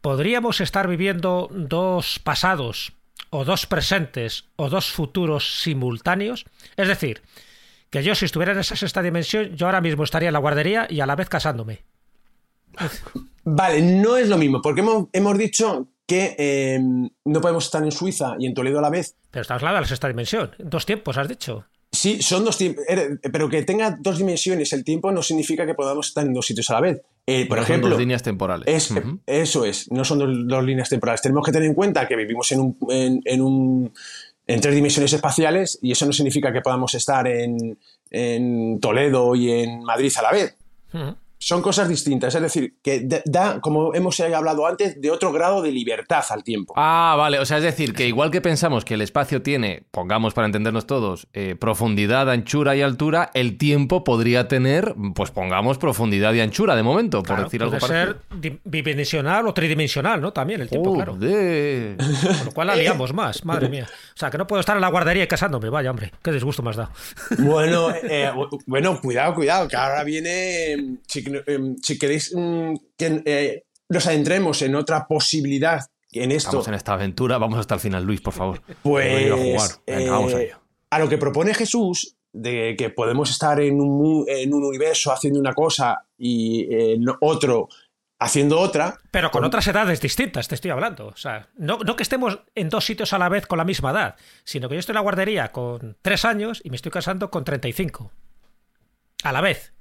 ¿Podríamos 0.02 0.62
estar 0.62 0.88
viviendo 0.88 1.50
dos 1.52 2.20
pasados 2.20 2.94
o 3.32 3.44
dos 3.44 3.66
presentes 3.66 4.46
o 4.56 4.70
dos 4.70 4.92
futuros 4.92 5.62
simultáneos? 5.62 6.46
Es 6.78 6.88
decir, 6.88 7.24
que 7.94 8.02
yo 8.02 8.16
si 8.16 8.26
estuviera 8.26 8.54
en 8.54 8.58
esa 8.60 8.76
sexta 8.76 9.04
dimensión, 9.04 9.56
yo 9.56 9.68
ahora 9.68 9.80
mismo 9.80 10.04
estaría 10.04 10.30
en 10.30 10.34
la 10.34 10.40
guardería 10.40 10.88
y 10.90 11.00
a 11.00 11.06
la 11.06 11.16
vez 11.16 11.30
casándome. 11.30 11.84
Vale, 13.44 13.82
no 13.84 14.18
es 14.18 14.30
lo 14.30 14.38
mismo, 14.40 14.62
porque 14.64 14.82
hemos, 14.82 15.08
hemos 15.14 15.38
dicho 15.38 15.88
que 16.08 16.36
eh, 16.40 16.80
no 17.26 17.40
podemos 17.40 17.66
estar 17.66 17.84
en 17.84 17.92
Suiza 17.92 18.34
y 18.40 18.48
en 18.48 18.54
Toledo 18.56 18.80
a 18.80 18.82
la 18.82 18.90
vez. 18.90 19.16
Pero 19.30 19.42
estamos 19.42 19.62
hablando 19.62 19.76
de 19.78 19.82
la 19.82 19.88
sexta 19.88 20.08
dimensión. 20.08 20.52
Dos 20.58 20.86
tiempos, 20.88 21.18
has 21.18 21.28
dicho. 21.28 21.66
Sí, 21.92 22.20
son 22.24 22.44
dos 22.44 22.58
tiempos, 22.58 22.84
pero 23.32 23.48
que 23.48 23.62
tenga 23.62 23.96
dos 24.02 24.18
dimensiones 24.18 24.74
el 24.74 24.84
tiempo 24.84 25.12
no 25.12 25.22
significa 25.22 25.64
que 25.68 25.76
podamos 25.76 26.08
estar 26.08 26.26
en 26.26 26.34
dos 26.34 26.48
sitios 26.48 26.68
a 26.72 26.74
la 26.74 26.82
vez. 26.82 27.02
Eh, 27.28 27.46
por 27.46 27.58
Pero 27.58 27.62
son 27.62 27.72
ejemplo, 27.74 27.90
dos 27.92 28.00
líneas 28.00 28.24
temporales. 28.24 28.68
Es. 28.68 28.92
Eso 29.28 29.64
es, 29.66 29.92
no 29.92 30.04
son 30.04 30.18
dos, 30.18 30.30
dos 30.48 30.64
líneas 30.64 30.90
temporales. 30.90 31.22
Tenemos 31.22 31.46
que 31.46 31.52
tener 31.52 31.68
en 31.70 31.76
cuenta 31.76 32.08
que 32.08 32.16
vivimos 32.16 32.52
en, 32.52 32.60
un, 32.62 32.78
en, 32.90 33.22
en 33.24 33.42
un- 33.42 33.94
en 34.48 34.62
tres 34.62 34.76
dimensiones 34.76 35.14
espaciales 35.14 35.80
y 35.82 35.92
eso 35.92 36.06
no 36.06 36.14
significa 36.14 36.52
que 36.52 36.62
podamos 36.62 36.94
estar 36.96 37.28
en, 37.28 37.78
en 38.12 38.80
Toledo 38.80 39.36
y 39.36 39.52
en 39.52 39.84
Madrid 39.84 40.12
a 40.18 40.22
la 40.22 40.32
vez. 40.32 40.56
Ujú. 40.94 41.16
Son 41.46 41.62
cosas 41.62 41.90
distintas, 41.90 42.34
es 42.36 42.42
decir, 42.42 42.76
que 42.82 43.02
da- 43.02 43.22
da, 43.26 43.60
como 43.60 43.94
hemos 43.94 44.18
hablado 44.22 44.66
antes, 44.66 45.02
de 45.02 45.12
otro 45.12 45.34
grado 45.34 45.62
de 45.62 45.72
libertad 45.74 46.24
al 46.30 46.42
tiempo. 46.42 46.74
Ah, 46.78 47.16
vale. 47.18 47.38
O 47.40 47.46
sea, 47.46 47.58
es 47.58 47.64
decir, 47.64 47.94
que 47.94 48.08
igual 48.08 48.32
que 48.32 48.40
pensamos 48.40 48.86
que 48.86 48.94
el 48.94 49.02
espacio 49.02 49.42
tiene, 49.42 49.84
pongamos 49.92 50.34
para 50.34 50.46
entendernos 50.48 50.88
todos, 50.88 51.28
eh, 51.34 51.56
profundidad, 51.60 52.30
anchura 52.30 52.78
y 52.78 52.82
altura, 52.82 53.30
el 53.34 53.58
tiempo 53.58 54.06
podría 54.06 54.48
tener, 54.48 54.96
pues 55.16 55.32
pongamos 55.32 55.78
profundidad 55.78 56.34
y 56.34 56.40
anchura 56.40 56.78
de 56.78 56.84
momento, 56.84 57.18
por 57.20 57.28
Claro, 57.28 57.44
decir 57.44 57.62
algo 57.62 57.78
puede 57.78 57.94
parecido. 57.94 58.22
ser 58.32 58.40
di- 58.40 58.60
bidimensional 58.64 59.46
o 59.46 59.54
tridimensional, 59.54 60.22
¿no? 60.22 60.32
También 60.32 60.62
el 60.62 60.70
tiempo, 60.70 60.94
claro. 60.94 61.16
Joder. 61.16 61.98
Con 61.98 62.46
lo 62.46 62.52
cual 62.54 62.68
la 62.68 62.76
liamos 62.78 63.14
más, 63.14 63.44
madre 63.44 63.68
mía. 63.68 63.86
O 63.90 64.18
sea, 64.18 64.32
que 64.32 64.38
no 64.38 64.48
puedo 64.48 64.62
estar 64.62 64.78
en 64.78 64.82
la 64.82 64.88
guardería 64.90 65.28
casándome, 65.28 65.68
vaya, 65.70 65.90
hombre. 65.92 66.14
Qué 66.24 66.32
disgusto 66.32 66.64
me 66.64 66.70
has 66.70 66.78
dado. 66.78 66.92
Bueno, 67.40 67.90
eh, 67.92 68.32
bueno, 68.66 69.00
cuidado, 69.02 69.34
cuidado, 69.34 69.68
que 69.68 69.76
ahora 69.76 70.04
viene, 70.06 70.78
mm, 70.78 70.96
eh, 71.36 71.60
si 71.82 71.98
queréis 72.00 72.34
mm, 72.36 72.74
que 72.98 73.22
eh, 73.26 73.64
nos 73.90 74.06
adentremos 74.08 74.62
en 74.62 74.76
otra 74.76 75.08
posibilidad 75.08 75.82
en 76.12 76.32
esto, 76.32 76.50
Estamos 76.50 76.68
en 76.68 76.74
esta 76.76 76.94
aventura, 76.94 77.38
vamos 77.40 77.60
hasta 77.60 77.74
el 77.76 77.80
final, 77.82 78.04
Luis, 78.04 78.22
por 78.22 78.34
favor. 78.34 78.62
pues 78.84 79.32
a 79.32 79.36
jugar. 79.36 79.70
Venga, 79.88 80.12
vamos 80.12 80.34
a 80.34 80.42
eh, 80.42 80.46
ello. 80.46 80.60
a 80.92 81.00
lo 81.00 81.10
que 81.10 81.18
propone 81.18 81.54
Jesús, 81.54 82.16
de 82.32 82.76
que 82.78 82.90
podemos 82.90 83.30
estar 83.32 83.60
en 83.60 83.80
un, 83.82 83.90
mu- 83.98 84.26
en 84.28 84.54
un 84.54 84.64
universo 84.64 85.12
haciendo 85.12 85.40
una 85.40 85.54
cosa 85.54 86.06
y 86.18 86.68
en 86.74 87.06
otro 87.22 87.68
haciendo 88.20 88.58
otra, 88.60 88.98
Pero 89.12 89.30
con 89.32 89.44
otras 89.44 89.68
edades 89.68 90.00
distintas, 90.00 90.48
te 90.48 90.56
estoy 90.56 90.72
hablando. 90.72 91.08
O 91.08 91.16
sea, 91.18 91.50
no, 91.58 91.80
no 91.80 91.98
que 91.98 92.04
estemos 92.04 92.40
en 92.56 92.70
dos 92.70 92.86
sitios 92.86 93.12
a 93.12 93.18
la 93.18 93.28
vez 93.28 93.46
con 93.48 93.58
la 93.58 93.66
misma 93.66 93.92
edad, 93.92 94.16
sino 94.46 94.70
que 94.70 94.76
yo 94.76 94.80
estoy 94.80 94.94
en 94.94 94.98
la 94.98 95.02
guardería 95.02 95.52
con 95.52 95.98
tres 96.02 96.24
años 96.24 96.62
y 96.64 96.70
me 96.70 96.78
estoy 96.78 96.92
casando 96.92 97.30
con 97.30 97.44
35. 97.44 98.12
A 99.24 99.32
la 99.34 99.42
vez. 99.42 99.73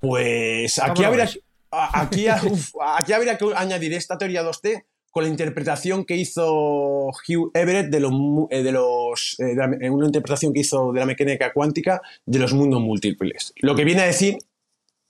Pues 0.00 0.76
¿Cómo 0.80 0.92
aquí 0.92 1.04
habría, 1.04 1.28
aquí, 1.70 2.26
uf, 2.50 2.70
aquí 2.82 3.12
habría 3.12 3.36
que 3.38 3.46
añadir 3.54 3.92
esta 3.92 4.16
teoría 4.18 4.42
2T 4.42 4.84
con 5.10 5.24
la 5.24 5.28
interpretación 5.30 6.04
que 6.04 6.16
hizo 6.16 7.06
Hugh 7.08 7.50
Everett 7.54 7.90
de 7.90 8.00
los, 8.00 8.12
eh, 8.50 8.62
de 8.62 8.72
los 8.72 9.36
eh, 9.40 9.44
de 9.44 9.54
la- 9.56 9.92
una 9.92 10.06
interpretación 10.06 10.52
que 10.52 10.60
hizo 10.60 10.92
de 10.92 11.00
la 11.00 11.06
mecánica 11.06 11.52
cuántica 11.52 12.00
de 12.26 12.38
los 12.38 12.52
mundos 12.54 12.80
múltiples. 12.80 13.52
Lo 13.56 13.74
que 13.74 13.84
viene 13.84 14.02
a 14.02 14.06
decir 14.06 14.38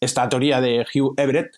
esta 0.01 0.29
teoría 0.29 0.61
de 0.61 0.87
Hugh 0.95 1.15
Everett 1.19 1.55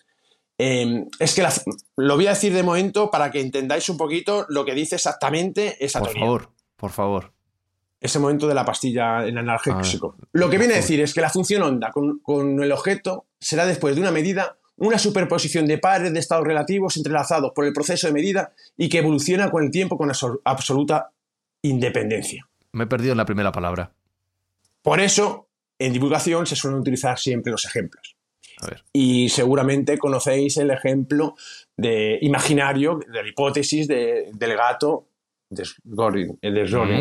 eh, 0.59 1.05
es 1.19 1.33
que 1.33 1.41
la- 1.41 1.53
lo 1.97 2.15
voy 2.15 2.27
a 2.27 2.31
decir 2.31 2.53
de 2.53 2.63
momento 2.63 3.09
para 3.09 3.31
que 3.31 3.39
entendáis 3.41 3.87
un 3.89 3.97
poquito 3.97 4.45
lo 4.49 4.65
que 4.65 4.75
dice 4.75 4.95
exactamente 4.95 5.83
esa 5.83 5.99
Por 5.99 6.09
teoría 6.09 6.25
favor, 6.25 6.49
por 6.75 6.91
favor. 6.91 7.33
Ese 8.03 8.19
momento 8.19 8.47
de 8.47 8.53
la 8.53 8.63
pastilla 8.65 9.25
en 9.25 9.37
analgésico. 9.37 10.15
Lo 10.33 10.49
que 10.49 10.57
viene 10.59 10.73
a 10.73 10.77
decir 10.77 10.99
es 11.01 11.13
que 11.13 11.21
la 11.21 11.29
función 11.29 11.63
onda 11.63 11.91
con, 11.91 12.19
con 12.19 12.61
el 12.61 12.71
objeto 12.71 13.25
será 13.39 13.65
después 13.65 13.95
de 13.95 14.01
una 14.01 14.11
medida 14.11 14.57
una 14.75 14.97
superposición 14.97 15.65
de 15.67 15.77
pares 15.77 16.11
de 16.11 16.19
estados 16.19 16.45
relativos 16.45 16.97
entrelazados 16.97 17.51
por 17.55 17.63
el 17.65 17.73
proceso 17.73 18.07
de 18.07 18.13
medida 18.13 18.53
y 18.75 18.89
que 18.89 18.97
evoluciona 18.97 19.49
con 19.51 19.63
el 19.63 19.71
tiempo 19.71 19.97
con 19.97 20.09
absol- 20.09 20.41
absoluta 20.43 21.11
independencia. 21.61 22.47
Me 22.71 22.83
he 22.85 22.87
perdido 22.87 23.11
en 23.11 23.17
la 23.19 23.25
primera 23.25 23.51
palabra. 23.51 23.91
Por 24.81 24.99
eso, 24.99 25.47
en 25.79 25.93
divulgación 25.93 26.45
se 26.45 26.55
suelen 26.55 26.79
utilizar 26.79 27.17
siempre 27.19 27.51
los 27.51 27.65
ejemplos. 27.65 28.15
A 28.61 28.67
ver. 28.67 28.83
Y 28.93 29.29
seguramente 29.29 29.97
conocéis 29.97 30.57
el 30.57 30.71
ejemplo 30.71 31.35
de 31.77 32.17
imaginario 32.21 32.99
de 33.07 33.23
la 33.23 33.27
hipótesis 33.29 33.87
de- 33.87 34.29
del 34.33 34.55
gato 34.57 35.07
de 35.53 35.63
Schrödinger. 35.63 36.37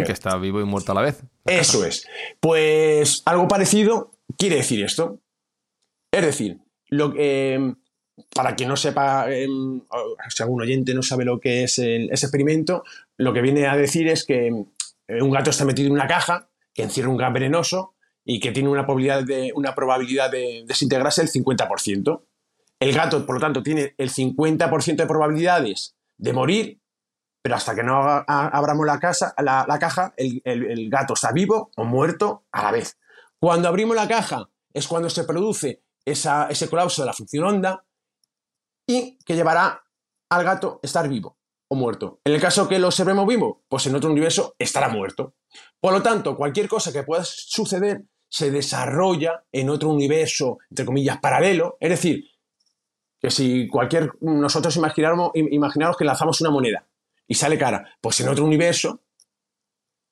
Mm, 0.01 0.05
que 0.05 0.13
está 0.13 0.37
vivo 0.37 0.61
y 0.61 0.65
muerto 0.65 0.93
a 0.93 0.95
la 0.95 1.03
vez. 1.03 1.23
Eso 1.45 1.85
es. 1.85 2.07
Pues 2.41 3.23
algo 3.27 3.49
parecido 3.49 4.13
quiere 4.37 4.57
decir 4.57 4.85
esto. 4.85 5.21
Es 6.13 6.23
decir, 6.25 6.59
lo 6.89 7.13
que, 7.13 7.55
eh, 7.55 7.75
para 8.35 8.55
quien 8.55 8.69
no 8.69 8.77
sepa, 8.77 9.33
eh, 9.33 9.47
o 9.49 10.17
si 10.29 10.43
algún 10.43 10.61
oyente 10.63 10.95
no 10.95 11.03
sabe 11.03 11.25
lo 11.25 11.41
que 11.41 11.65
es 11.65 11.79
el- 11.79 12.11
ese 12.11 12.27
experimento, 12.27 12.85
lo 13.17 13.33
que 13.33 13.41
viene 13.41 13.67
a 13.67 13.77
decir 13.77 14.09
es 14.09 14.25
que 14.25 14.49
eh, 15.09 15.23
un 15.23 15.31
gato 15.31 15.51
está 15.51 15.65
metido 15.65 15.87
en 15.89 15.95
una 15.95 16.07
caja 16.07 16.49
que 16.75 16.83
encierra 16.83 17.09
un 17.11 17.17
gas 17.17 17.33
venenoso 17.33 17.95
y 18.25 18.39
que 18.41 18.53
tiene 18.53 18.69
una 18.69 18.83
probabilidad 18.85 19.25
de, 19.25 19.53
una 19.55 19.75
probabilidad 19.75 20.31
de 20.31 20.65
desintegrarse 20.67 21.23
del 21.23 21.31
50%. 21.31 22.23
El 22.79 22.93
gato, 22.93 23.25
por 23.27 23.37
lo 23.37 23.41
tanto, 23.41 23.63
tiene 23.63 23.95
el 23.97 24.11
50% 24.11 25.03
de 25.03 25.07
probabilidades 25.09 25.97
de 26.19 26.33
morir, 26.33 26.81
pero 27.43 27.57
hasta 27.57 27.75
que 27.75 27.83
no 27.83 27.97
a- 28.05 28.25
abramos 28.49 28.87
la, 28.87 28.99
casa, 29.01 29.35
la, 29.39 29.65
la 29.69 29.79
caja, 29.79 30.15
el, 30.17 30.41
el- 30.45 30.89
gato 30.89 31.15
está 31.15 31.33
vivo 31.33 31.71
o 31.77 31.85
muerto 31.85 32.45
a 32.53 32.63
la 32.63 32.71
vez. 32.73 32.99
Cuando 33.41 33.69
abrimos 33.69 33.97
la 33.97 34.07
caja 34.07 34.49
es 34.73 34.87
cuando 34.87 35.11
se 35.11 35.25
produce 35.25 35.83
esa- 36.05 36.47
ese 36.49 36.69
colapso 36.69 37.03
de 37.03 37.07
la 37.07 37.13
función 37.13 37.45
onda 37.45 37.85
y 38.87 39.19
que 39.25 39.35
llevará 39.35 39.83
al 40.31 40.45
gato 40.45 40.79
estar 40.83 41.09
vivo 41.09 41.37
o 41.69 41.75
muerto. 41.75 42.21
En 42.25 42.35
el 42.35 42.41
caso 42.41 42.69
que 42.69 42.79
lo 42.79 42.87
observemos 42.89 43.27
vivo, 43.27 43.65
pues 43.69 43.87
en 43.87 43.95
otro 43.97 44.11
universo 44.11 44.55
estará 44.59 44.89
muerto. 44.89 45.35
Por 45.81 45.93
lo 45.93 46.03
tanto, 46.03 46.37
cualquier 46.37 46.69
cosa 46.69 46.93
que 46.93 47.03
pueda 47.03 47.23
suceder 47.25 48.05
se 48.29 48.51
desarrolla 48.51 49.45
en 49.53 49.69
otro 49.69 49.89
universo, 49.91 50.59
entre 50.71 50.87
comillas, 50.87 51.19
paralelo. 51.19 51.77
Es 51.81 51.91
decir, 51.91 52.25
que 53.21 53.31
si 53.31 53.69
cualquier 53.69 54.11
nosotros 54.21 54.75
imagináramos, 54.77 55.31
imaginaros 55.35 55.97
que 55.97 56.05
lanzamos 56.05 56.41
una 56.41 56.51
moneda 56.51 56.87
y 57.29 57.35
sale 57.35 57.59
cara, 57.59 57.89
pues 58.01 58.21
en 58.21 58.29
otro 58.29 58.45
universo 58.45 59.01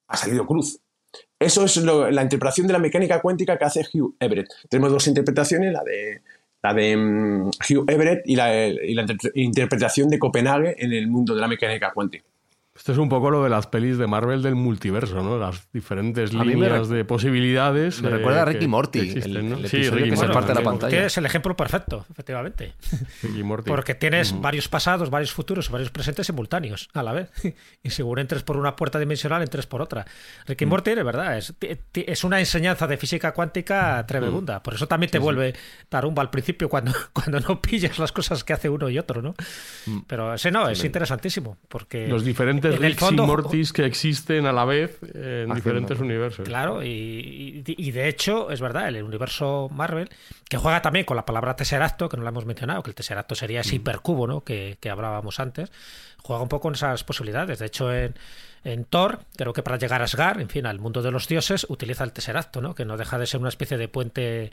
ha 0.09 0.17
salido 0.17 0.47
cruz. 0.47 0.81
Eso 1.39 1.65
es 1.65 1.77
la 1.79 2.23
interpretación 2.23 2.67
de 2.67 2.73
la 2.73 2.79
mecánica 2.79 3.21
cuántica 3.21 3.57
que 3.59 3.65
hace 3.65 3.87
Hugh 3.93 4.15
Everett. 4.21 4.49
Tenemos 4.69 4.93
dos 4.93 5.07
interpretaciones, 5.09 5.73
la 5.73 5.83
de, 5.83 6.23
la 6.63 6.75
de 6.75 6.97
mm, 6.97 7.47
Hugh 7.49 7.91
Everett 7.91 8.23
y 8.27 8.37
la, 8.37 8.65
inter- 8.67 9.33
interpretación 9.35 10.09
de 10.09 10.19
Copenhague 10.19 10.77
en 10.79 10.93
el 10.93 11.09
mundo 11.09 11.35
de 11.35 11.41
la 11.41 11.49
mecánica 11.49 11.93
cuántica. 11.93 12.25
Esto 12.81 12.93
es 12.93 12.99
un 12.99 13.11
poco 13.11 13.31
lo 13.31 13.45
de 13.45 13.51
las 13.51 13.67
pelis 13.67 13.99
de 13.99 14.07
Marvel 14.07 14.41
del 14.41 14.55
multiverso, 14.55 15.23
¿no? 15.23 15.39
Las 15.39 15.71
diferentes 15.71 16.35
A 16.35 16.43
líneas 16.43 16.89
de 16.89 17.05
posibilidades. 17.05 18.01
me 18.01 18.09
eh, 18.09 18.13
recuerda 18.13 18.41
a 18.41 18.45
que- 18.47 18.53
Ricky 18.55 18.69
Morty, 18.69 19.01
que 19.01 19.07
existen, 19.19 19.37
el- 19.37 19.51
¿no? 19.51 19.57
el 19.59 19.69
sí, 19.69 19.77
episodio 19.77 19.99
Ricky 19.99 20.11
que 20.11 20.17
se 20.17 20.23
Morty. 20.23 20.33
parte 20.35 20.49
de 20.49 20.55
la 20.55 20.61
Ricky 20.61 20.71
pantalla. 20.71 20.91
Tienes 20.91 21.19
el 21.19 21.27
ejemplo 21.27 21.57
perfecto, 21.57 22.07
efectivamente. 22.11 22.73
Ricky 23.23 23.43
Morty. 23.43 23.69
Porque 23.71 23.95
tienes 23.95 24.33
Mm. 24.33 24.41
varios 24.41 24.69
pasados, 24.69 25.11
varios 25.11 25.31
futuros, 25.31 25.69
varios 25.71 25.91
presentes 25.91 26.27
simultáneos 26.27 26.89
a 26.95 27.03
la 27.03 27.13
vez. 27.13 27.31
Y 27.83 27.91
según 27.91 28.19
entres 28.19 28.43
por 28.45 28.57
una 28.57 28.77
puerta 28.77 28.99
dimensional, 28.99 29.43
entres 29.43 29.67
por 29.67 29.83
otra. 29.83 30.07
Ricky 30.47 30.65
Mm. 30.65 30.69
Morty, 30.71 30.95
de 30.95 31.03
verdad, 31.03 31.37
es, 31.37 31.53
es 31.93 32.25
una 32.25 32.39
enseñanza 32.41 32.87
de 32.87 32.97
física 32.97 33.33
cuántica 33.35 34.03
Mm. 34.03 34.07
tremenda. 34.07 34.63
Por 34.63 34.73
eso 34.73 34.87
también 34.87 35.11
te 35.11 35.19
vuelve 35.19 35.55
tarumba 35.91 36.23
al 36.23 36.31
principio 36.31 36.71
cuando, 36.71 36.93
cuando 37.13 37.41
no 37.41 37.61
pillas 37.61 37.99
las 37.99 38.11
cosas 38.13 38.43
que 38.43 38.55
hace 38.55 38.71
uno 38.71 38.89
y 38.89 38.99
otro, 38.99 39.21
¿no? 39.21 39.35
Mm. 39.85 39.99
Pero 40.07 40.33
ese 40.33 40.51
no, 40.51 40.67
es 40.71 40.83
interesantísimo. 40.83 41.59
Porque 41.69 42.09
Los 42.09 42.25
diferentes 42.25 42.70
en 42.71 42.85
el 42.85 42.91
Ricks 42.91 43.01
fondo- 43.01 43.25
y 43.25 43.27
Mortys 43.27 43.73
que 43.73 43.85
existen 43.87 44.47
a 44.47 44.53
la 44.53 44.65
vez 44.65 44.99
en 45.03 45.09
Haciendo. 45.51 45.55
diferentes 45.55 45.99
universos. 46.01 46.47
Claro, 46.47 46.83
y, 46.83 47.63
y- 47.67 47.75
y 47.77 47.91
de 47.93 48.09
hecho, 48.09 48.51
es 48.51 48.61
verdad, 48.61 48.89
el 48.89 49.03
universo 49.03 49.69
Marvel, 49.73 50.09
que 50.49 50.57
juega 50.57 50.83
también 50.83 51.05
con 51.05 51.17
la 51.17 51.25
palabra 51.27 51.57
Tesseracto, 51.57 52.09
que 52.09 52.17
no 52.17 52.23
la 52.23 52.31
hemos 52.31 52.47
mencionado, 52.47 52.83
que 52.83 52.91
el 52.91 52.95
Tesseracto 52.95 53.35
sería 53.35 53.61
ese 53.61 53.77
hipercubo, 53.77 54.27
¿no? 54.27 54.43
Que, 54.43 54.77
que 54.81 54.91
hablábamos 54.91 55.41
antes, 55.41 55.71
juega 56.23 56.43
un 56.43 56.49
poco 56.49 56.63
con 56.63 56.75
esas 56.75 57.05
posibilidades. 57.05 57.59
De 57.59 57.67
hecho, 57.67 57.93
en, 57.95 58.15
en 58.65 58.85
Thor, 58.85 59.21
creo 59.37 59.53
que 59.53 59.63
para 59.63 59.79
llegar 59.79 60.01
a 60.03 60.05
Asgard, 60.05 60.41
en 60.41 60.49
fin, 60.49 60.67
al 60.67 60.79
mundo 60.81 61.03
de 61.03 61.11
los 61.11 61.29
dioses, 61.29 61.67
utiliza 61.69 62.05
el 62.05 62.13
Tesseracto, 62.13 62.61
¿no? 62.61 62.75
Que 62.75 62.85
no 62.85 62.97
deja 62.97 63.19
de 63.19 63.27
ser 63.27 63.41
una 63.41 63.49
especie 63.49 63.77
de 63.79 63.89
puente 63.89 64.53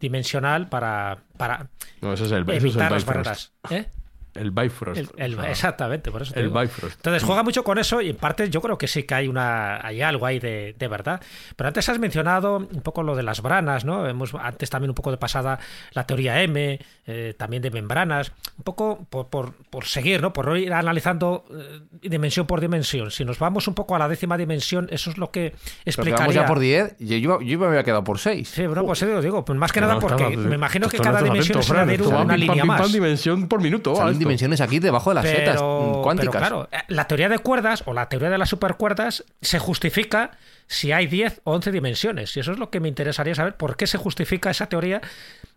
dimensional 0.00 0.68
para, 0.68 1.18
para 1.36 1.68
No, 2.00 2.12
ese 2.12 2.24
es 2.26 2.32
el, 2.32 2.42
ese 2.42 2.56
es 2.56 2.62
el 2.64 2.68
evitar 2.70 2.92
las 2.92 3.04
barreras. 3.04 3.52
¿Eh? 3.70 3.86
El 4.34 4.50
Bifrost. 4.50 4.98
El- 4.98 5.08
el- 5.16 5.34
O 5.38 5.42
sea, 5.42 5.50
exactamente, 5.50 6.10
por 6.10 6.22
eso 6.22 6.32
te 6.34 6.40
el 6.40 6.46
digo. 6.48 6.60
Bifrost. 6.60 6.96
Entonces 6.96 7.22
juega 7.22 7.42
mucho 7.42 7.62
con 7.64 7.78
eso 7.78 8.00
y 8.00 8.10
en 8.10 8.16
parte 8.16 8.50
yo 8.50 8.60
creo 8.60 8.76
que 8.78 8.88
sí 8.88 9.04
que 9.04 9.14
hay 9.14 9.28
una 9.28 9.84
hay 9.86 10.02
algo 10.02 10.26
ahí 10.26 10.38
de, 10.40 10.74
de 10.78 10.88
verdad. 10.88 11.20
Pero 11.56 11.68
antes 11.68 11.88
has 11.88 11.98
mencionado 11.98 12.56
un 12.58 12.82
poco 12.82 13.02
lo 13.02 13.14
de 13.16 13.22
las 13.22 13.42
branas, 13.42 13.84
¿no? 13.84 14.08
Hemos 14.08 14.34
antes 14.34 14.70
también 14.70 14.90
un 14.90 14.94
poco 14.94 15.10
de 15.10 15.16
pasada 15.18 15.58
la 15.92 16.06
teoría 16.06 16.42
M, 16.42 16.80
eh, 17.06 17.34
también 17.38 17.62
de 17.62 17.70
membranas, 17.70 18.32
un 18.58 18.64
poco 18.64 19.06
por, 19.08 19.28
por, 19.28 19.54
por 19.70 19.84
seguir, 19.86 20.20
¿no? 20.20 20.32
Por 20.32 20.56
ir 20.58 20.72
analizando 20.72 21.44
eh, 21.50 21.80
dimensión 22.02 22.46
por 22.46 22.60
dimensión. 22.60 23.10
Si 23.10 23.24
nos 23.24 23.38
vamos 23.38 23.68
un 23.68 23.74
poco 23.74 23.94
a 23.94 23.98
la 23.98 24.08
décima 24.08 24.36
dimensión, 24.36 24.88
eso 24.90 25.10
es 25.10 25.18
lo 25.18 25.30
que 25.30 25.54
explicaría. 25.84 26.16
quedamos 26.16 26.34
ya 26.34 26.46
por 26.46 26.58
10 26.58 26.96
y 26.98 27.20
yo, 27.20 27.40
yo 27.40 27.58
me 27.58 27.66
había 27.66 27.84
quedado 27.84 28.02
por 28.04 28.18
6. 28.18 28.48
Sí, 28.48 28.66
bueno, 28.66 28.84
pues 28.84 29.00
lo 29.02 29.22
digo, 29.22 29.44
pues 29.44 29.58
más 29.58 29.70
que 29.72 29.80
No, 29.80 29.86
nada 29.88 30.00
porque 30.00 30.24
estaba- 30.24 30.48
me 30.48 30.54
imagino 30.56 30.88
que 30.88 30.98
cada 30.98 31.22
dimensión 31.22 31.58
es 31.60 31.70
una, 31.70 31.84
línea 31.84 32.46
pam, 32.48 32.56
pim, 32.58 32.66
más. 32.66 32.80
pam, 32.82 32.90
dimensión 32.92 33.48
por 33.48 33.60
minuto. 33.60 33.94
Salen 33.94 34.14
esto. 34.14 34.23
Dimensiones 34.24 34.60
aquí 34.60 34.78
debajo 34.78 35.10
de 35.10 35.14
las 35.14 35.24
setas 35.26 35.56
pero, 35.56 36.00
cuánticas. 36.02 36.32
pero 36.32 36.40
claro, 36.40 36.68
eh, 36.72 36.78
la 36.88 37.06
teoría 37.06 37.28
de 37.28 37.38
cuerdas 37.38 37.82
o 37.86 37.92
la 37.92 38.08
teoría 38.08 38.30
de 38.30 38.38
las 38.38 38.48
supercuerdas 38.48 39.24
se 39.40 39.58
justifica 39.58 40.32
si 40.66 40.92
hay 40.92 41.06
10 41.06 41.40
o 41.44 41.52
11 41.52 41.70
dimensiones. 41.72 42.36
Y 42.36 42.40
eso 42.40 42.52
es 42.52 42.58
lo 42.58 42.70
que 42.70 42.80
me 42.80 42.88
interesaría 42.88 43.34
saber. 43.34 43.56
¿Por 43.56 43.76
qué 43.76 43.86
se 43.86 43.98
justifica 43.98 44.50
esa 44.50 44.66
teoría 44.66 45.00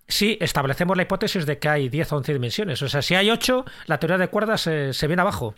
si 0.08 0.38
establecemos 0.42 0.96
la 0.96 1.04
hipótesis 1.04 1.46
de 1.46 1.58
que 1.60 1.70
hay 1.70 1.90
10 1.90 2.12
o 2.14 2.18
11 2.18 2.34
dimensiones? 2.34 2.82
O 2.82 2.90
sea, 2.90 3.02
si 3.02 3.16
hay 3.16 3.30
8, 3.30 3.66
la 3.88 4.00
teoría 4.00 4.18
de 4.18 4.28
cuerdas 4.28 4.62
se, 4.62 4.94
se 4.94 5.08
viene 5.08 5.22
abajo. 5.22 5.56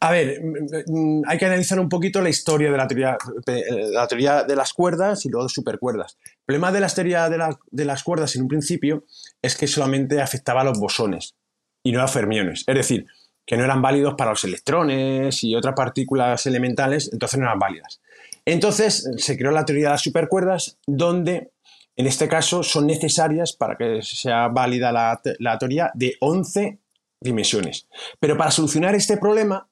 A 0.00 0.10
ver, 0.10 0.38
mm, 0.42 0.92
mm, 1.20 1.22
hay 1.26 1.38
que 1.38 1.46
analizar 1.46 1.78
un 1.80 1.88
poquito 1.88 2.20
la 2.20 2.28
historia 2.28 2.70
de 2.70 2.76
la 2.76 2.86
teoría, 2.86 3.16
de 3.46 3.90
la 3.92 4.06
teoría 4.06 4.42
de 4.42 4.56
las 4.56 4.72
cuerdas 4.74 5.24
y 5.24 5.30
luego 5.30 5.46
de 5.46 5.52
supercuerdas. 5.54 6.18
El 6.24 6.44
problema 6.46 6.72
de 6.72 6.80
la 6.80 6.88
teoría 6.88 7.28
de, 7.30 7.38
la- 7.38 7.58
de 7.70 7.84
las 7.86 8.02
cuerdas 8.02 8.34
en 8.36 8.42
un 8.42 8.48
principio 8.48 9.04
es 9.40 9.56
que 9.56 9.66
solamente 9.66 10.20
afectaba 10.20 10.60
a 10.60 10.64
los 10.64 10.78
bosones 10.78 11.36
y 11.84 11.92
no 11.92 12.02
a 12.02 12.08
fermiones. 12.08 12.64
Es 12.66 12.74
decir, 12.74 13.06
que 13.46 13.56
no 13.56 13.62
eran 13.62 13.82
válidos 13.82 14.14
para 14.14 14.30
los 14.30 14.42
electrones 14.42 15.44
y 15.44 15.54
otras 15.54 15.74
partículas 15.74 16.44
elementales, 16.46 17.10
entonces 17.12 17.38
no 17.38 17.46
eran 17.46 17.58
válidas. 17.60 18.00
Entonces 18.44 19.08
se 19.16 19.38
creó 19.38 19.52
la 19.52 19.64
teoría 19.64 19.86
de 19.86 19.92
las 19.92 20.02
supercuerdas, 20.02 20.78
donde 20.86 21.52
en 21.96 22.06
este 22.06 22.26
caso 22.26 22.62
son 22.62 22.86
necesarias 22.86 23.52
para 23.52 23.76
que 23.76 24.02
sea 24.02 24.48
válida 24.48 24.90
la, 24.90 25.20
la 25.38 25.58
teoría 25.58 25.92
de 25.94 26.16
11 26.20 26.78
dimensiones. 27.20 27.86
Pero 28.18 28.36
para 28.36 28.50
solucionar 28.50 28.94
este 28.94 29.16
problema, 29.18 29.68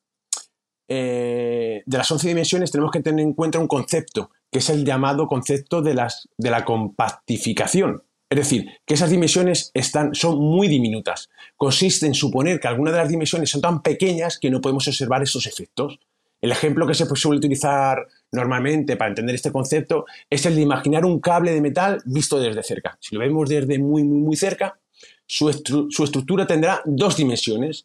eh, 0.88 1.82
de 1.86 1.98
las 1.98 2.10
11 2.10 2.28
dimensiones 2.28 2.70
tenemos 2.70 2.90
que 2.92 3.00
tener 3.00 3.24
en 3.24 3.32
cuenta 3.32 3.58
un 3.58 3.66
concepto, 3.66 4.30
que 4.50 4.58
es 4.58 4.68
el 4.70 4.84
llamado 4.84 5.26
concepto 5.26 5.80
de, 5.80 5.94
las, 5.94 6.28
de 6.36 6.50
la 6.50 6.64
compactificación. 6.64 8.02
Es 8.32 8.36
decir, 8.36 8.66
que 8.86 8.94
esas 8.94 9.10
dimensiones 9.10 9.70
están, 9.74 10.14
son 10.14 10.38
muy 10.38 10.66
diminutas. 10.66 11.28
Consiste 11.54 12.06
en 12.06 12.14
suponer 12.14 12.60
que 12.60 12.66
algunas 12.66 12.94
de 12.94 13.00
las 13.00 13.10
dimensiones 13.10 13.50
son 13.50 13.60
tan 13.60 13.82
pequeñas 13.82 14.38
que 14.38 14.50
no 14.50 14.62
podemos 14.62 14.88
observar 14.88 15.22
esos 15.22 15.46
efectos. 15.46 15.98
El 16.40 16.50
ejemplo 16.50 16.86
que 16.86 16.94
se 16.94 17.04
suele 17.04 17.36
utilizar 17.36 18.06
normalmente 18.30 18.96
para 18.96 19.10
entender 19.10 19.34
este 19.34 19.52
concepto 19.52 20.06
es 20.30 20.46
el 20.46 20.54
de 20.54 20.62
imaginar 20.62 21.04
un 21.04 21.20
cable 21.20 21.52
de 21.52 21.60
metal 21.60 22.00
visto 22.06 22.40
desde 22.40 22.62
cerca. 22.62 22.96
Si 23.02 23.14
lo 23.14 23.20
vemos 23.20 23.50
desde 23.50 23.78
muy, 23.78 24.02
muy, 24.02 24.22
muy 24.22 24.36
cerca, 24.36 24.80
su, 25.26 25.52
su 25.90 26.02
estructura 26.02 26.46
tendrá 26.46 26.80
dos 26.86 27.18
dimensiones, 27.18 27.84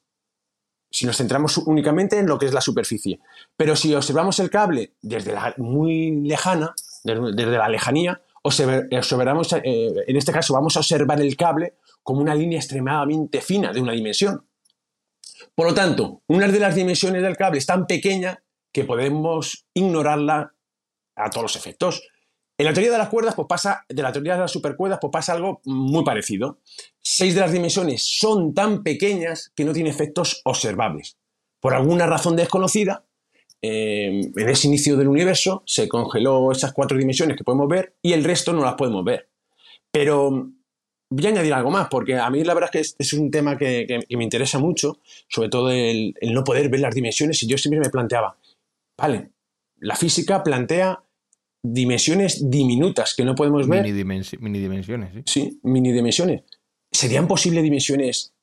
si 0.90 1.06
nos 1.06 1.18
centramos 1.18 1.58
únicamente 1.58 2.20
en 2.20 2.26
lo 2.26 2.40
que 2.40 2.46
es 2.46 2.54
la 2.54 2.62
superficie. 2.62 3.20
Pero 3.58 3.76
si 3.76 3.94
observamos 3.94 4.40
el 4.40 4.50
cable 4.50 4.94
desde 5.02 5.34
la 5.34 5.54
muy 5.58 6.22
lejana, 6.22 6.74
desde, 7.04 7.52
la 7.52 7.68
lejanía, 7.68 8.22
observamos, 8.48 9.54
eh, 9.54 9.94
en 10.08 10.18
este 10.18 10.32
caso 10.32 10.54
vamos 10.54 10.76
a 10.76 10.80
observar 10.80 11.22
el 11.22 11.36
cable 11.36 11.76
como 12.04 12.22
una 12.22 12.36
línea 12.36 12.60
extremadamente 12.60 13.42
fina 13.42 13.72
de 13.72 13.82
una 13.82 13.94
dimensión. 13.94 14.48
Por 15.56 15.68
lo 15.68 15.74
tanto, 15.74 16.22
una 16.28 16.48
de 16.48 16.60
las 16.60 16.76
dimensiones 16.76 17.22
del 17.22 17.38
cable 17.38 17.58
es 17.58 17.66
tan 17.66 17.88
pequeña 17.88 18.44
que 18.72 18.84
podemos 18.84 19.66
ignorarla 19.74 20.54
a 21.16 21.30
todos 21.30 21.44
los 21.44 21.56
efectos. 21.56 22.04
En 22.60 22.66
la 22.66 22.74
teoría 22.74 22.92
de 22.92 22.98
las 22.98 23.10
cuerdas, 23.10 23.36
pues 23.36 23.48
pasa, 23.48 23.86
de 23.88 24.02
la 24.02 24.12
teoría 24.12 24.34
de 24.34 24.42
las 24.42 24.52
supercuerdas, 24.52 25.00
pues 25.02 25.12
pasa 25.12 25.34
algo 25.34 25.62
muy 25.66 26.04
parecido. 26.04 26.60
Seis 27.00 27.36
de 27.36 27.42
las 27.42 27.52
dimensiones 27.52 28.04
son 28.20 28.54
tan 28.54 28.84
pequeñas 28.84 29.52
que 29.56 29.66
no 29.66 29.74
tienen 29.74 29.92
efectos 29.92 30.42
observables. 30.44 31.18
Por 31.60 31.74
alguna 31.74 32.06
razón 32.06 32.36
desconocida, 32.36 33.07
eh, 33.62 34.22
en 34.36 34.50
ese 34.50 34.68
inicio 34.68 34.96
del 34.98 35.08
universo 35.08 35.64
se 35.66 35.88
congeló 35.88 36.52
esas 36.52 36.74
cuatro 36.74 36.98
dimensiones 36.98 37.36
que 37.38 37.44
podemos 37.44 37.68
ver 37.68 37.96
y 38.02 38.14
el 38.14 38.24
resto 38.24 38.54
no 38.54 38.64
las 38.64 38.76
podemos 38.76 39.04
ver. 39.04 39.30
Pero 39.92 40.52
voy 41.10 41.26
a 41.26 41.30
añadir 41.30 41.54
algo 41.54 41.72
más, 41.72 41.88
porque 41.90 42.16
a 42.18 42.30
mí 42.30 42.44
la 42.44 42.54
verdad 42.54 42.70
es 42.70 42.72
que 42.72 42.80
es, 42.80 42.96
es 43.00 43.14
un 43.14 43.32
tema 43.32 43.58
que, 43.58 43.86
que- 43.88 44.00
que 44.08 44.18
me 44.18 44.24
interesa 44.24 44.60
mucho, 44.60 45.00
sobre 45.30 45.50
todo 45.50 45.72
el, 45.72 46.14
el 46.20 46.34
no 46.34 46.44
poder 46.44 46.70
ver 46.70 46.82
las 46.82 46.94
dimensiones, 46.94 47.42
y 47.44 47.48
yo 47.48 47.58
siempre 47.58 47.80
me 47.80 47.90
planteaba, 47.90 48.38
vale, 49.00 49.30
la 49.80 49.96
física 49.96 50.44
plantea 50.44 51.02
dimensiones 51.64 52.50
diminutas 52.50 53.16
que 53.16 53.24
no 53.26 53.36
podemos 53.36 53.68
ver, 53.68 53.84
Mini, 53.84 54.04
dimensi- 54.04 54.38
mini 54.40 54.60
dimensiones, 54.60 55.14
sí. 55.14 55.22
sí, 55.26 55.60
mini 55.64 55.92
dimensiones. 55.92 56.44
¿Serían 56.92 57.28
posibles 57.28 57.64
dimensiones 57.64 58.34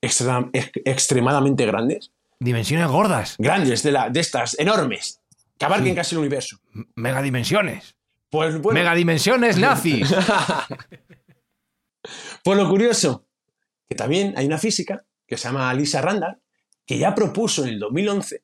extra- 0.00 0.48
ex- 0.52 0.70
extremadamente 0.84 1.66
grandes? 1.66 2.10
Dimensiones 2.42 2.88
gordas. 2.88 3.36
Grandes, 3.38 3.82
de, 3.82 3.92
la, 3.92 4.10
de 4.10 4.20
estas, 4.20 4.58
enormes, 4.58 5.20
que 5.58 5.64
abarquen 5.64 5.90
Sí. 5.90 5.94
casi 5.94 6.14
el 6.14 6.20
universo. 6.20 6.58
M- 6.74 6.86
Megadimensiones. 6.96 7.96
Pues 8.30 8.60
bueno, 8.60 8.78
Megadimensiones 8.80 9.58
nazis. 9.58 10.12
Pues 12.44 12.58
lo 12.58 12.68
curioso, 12.68 13.26
que 13.88 13.94
también 13.94 14.34
hay 14.36 14.46
una 14.46 14.58
física 14.58 15.04
que 15.26 15.36
se 15.36 15.44
llama 15.48 15.72
Lisa 15.74 16.00
Randall, 16.00 16.40
que 16.84 16.98
ya 16.98 17.14
propuso 17.14 17.62
en 17.62 17.68
el 17.70 17.78
2011 17.78 18.42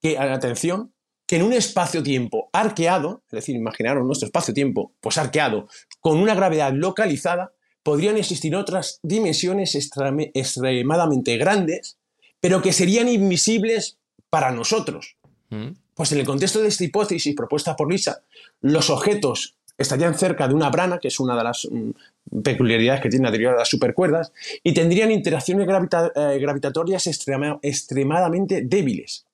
que, 0.00 0.18
atención, 0.18 0.94
que 1.26 1.36
en 1.36 1.42
un 1.42 1.52
espacio-tiempo 1.52 2.48
arqueado, 2.52 3.22
es 3.26 3.32
decir, 3.32 3.56
imaginaros 3.56 4.04
nuestro 4.06 4.26
espacio-tiempo, 4.26 4.94
pues 5.00 5.18
arqueado, 5.18 5.68
con 6.00 6.16
una 6.18 6.34
gravedad 6.34 6.72
localizada, 6.72 7.52
podrían 7.82 8.16
existir 8.16 8.56
otras 8.56 9.00
dimensiones 9.02 9.74
extremadamente 9.74 11.36
grandes, 11.36 11.98
pero 12.44 12.60
que 12.60 12.74
serían 12.74 13.08
invisibles 13.08 13.96
para 14.28 14.50
nosotros. 14.50 15.16
Mm. 15.48 15.68
Pues 15.94 16.12
en 16.12 16.18
el 16.18 16.26
contexto 16.26 16.60
de 16.60 16.68
esta 16.68 16.84
hipótesis 16.84 17.34
propuesta 17.34 17.74
por 17.74 17.90
Lisa, 17.90 18.22
los 18.60 18.90
objetos 18.90 19.56
estarían 19.78 20.14
cerca 20.14 20.46
de 20.46 20.52
una 20.52 20.68
brana, 20.68 20.98
que 20.98 21.08
es 21.08 21.18
una 21.20 21.34
de 21.38 21.42
las 21.42 21.66
mm, 21.70 22.40
peculiaridades 22.42 23.00
que 23.00 23.08
tiene 23.08 23.24
la 23.24 23.30
teoría 23.30 23.52
de 23.52 23.56
las 23.56 23.68
supercuerdas, 23.70 24.30
y 24.62 24.74
tendrían 24.74 25.10
interacciones 25.10 25.66
gravita- 25.66 26.12
eh, 26.14 26.38
gravitatorias 26.38 27.06
extrema- 27.06 27.58
extremadamente 27.62 28.60
débiles. 28.62 29.24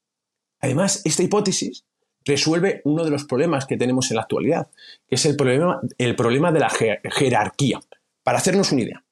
Además, 0.60 1.02
esta 1.04 1.24
hipótesis 1.24 1.82
resuelve 2.24 2.80
uno 2.84 3.02
de 3.04 3.10
los 3.10 3.24
problemas 3.24 3.66
que 3.66 3.76
tenemos 3.76 4.08
en 4.12 4.18
la 4.18 4.22
actualidad, 4.22 4.68
que 5.08 5.16
es 5.16 5.26
el 5.26 5.34
problema, 5.34 5.80
el 5.98 6.14
problema 6.14 6.52
de 6.52 6.60
la 6.60 6.68
je- 6.70 7.00
jerarquía. 7.10 7.80
Para 8.22 8.38
hacernos 8.38 8.70
una 8.70 8.82
idea, 8.82 9.04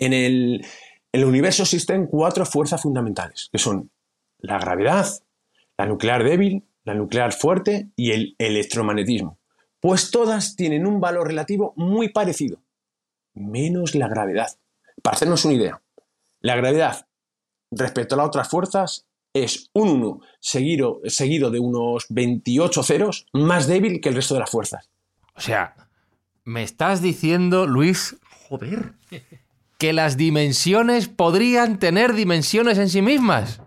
en 0.00 0.12
el, 0.12 0.66
en 1.12 1.20
el 1.20 1.26
universo 1.26 1.62
existen 1.62 2.06
cuatro 2.06 2.46
fuerzas 2.46 2.80
fundamentales, 2.82 3.48
que 3.52 3.58
son 3.58 3.90
la 4.38 4.58
gravedad, 4.58 5.06
la 5.76 5.86
nuclear 5.86 6.24
débil, 6.24 6.64
la 6.84 6.94
nuclear 6.94 7.32
fuerte 7.32 7.90
y 7.96 8.12
el 8.12 8.34
electromagnetismo. 8.38 9.38
Pues 9.78 10.10
todas 10.10 10.56
tienen 10.56 10.86
un 10.86 11.00
valor 11.00 11.26
relativo 11.28 11.74
muy 11.76 12.08
parecido, 12.08 12.62
menos 13.34 13.94
la 13.94 14.08
gravedad. 14.08 14.48
Para 15.02 15.16
hacernos 15.16 15.44
una 15.44 15.54
idea, 15.54 15.82
la 16.40 16.56
gravedad 16.56 17.06
respecto 17.70 18.14
a 18.14 18.18
las 18.18 18.26
otras 18.26 18.48
fuerzas 18.48 19.06
es 19.34 19.70
un 19.72 19.88
1 19.88 20.20
seguido, 20.40 21.00
seguido 21.04 21.50
de 21.50 21.58
unos 21.58 22.06
28 22.10 22.82
ceros, 22.82 23.26
más 23.32 23.66
débil 23.66 24.00
que 24.00 24.10
el 24.10 24.14
resto 24.14 24.34
de 24.34 24.40
las 24.40 24.50
fuerzas. 24.50 24.90
O 25.34 25.40
sea, 25.40 25.74
me 26.44 26.62
estás 26.62 27.00
diciendo, 27.00 27.66
Luis, 27.66 28.16
joder, 28.48 28.92
que 29.82 29.92
las 29.92 30.16
dimensiones 30.16 31.08
podrían 31.08 31.80
tener 31.80 32.12
dimensiones 32.14 32.78
en 32.78 32.88
sí 32.88 33.02
mismas. 33.02 33.60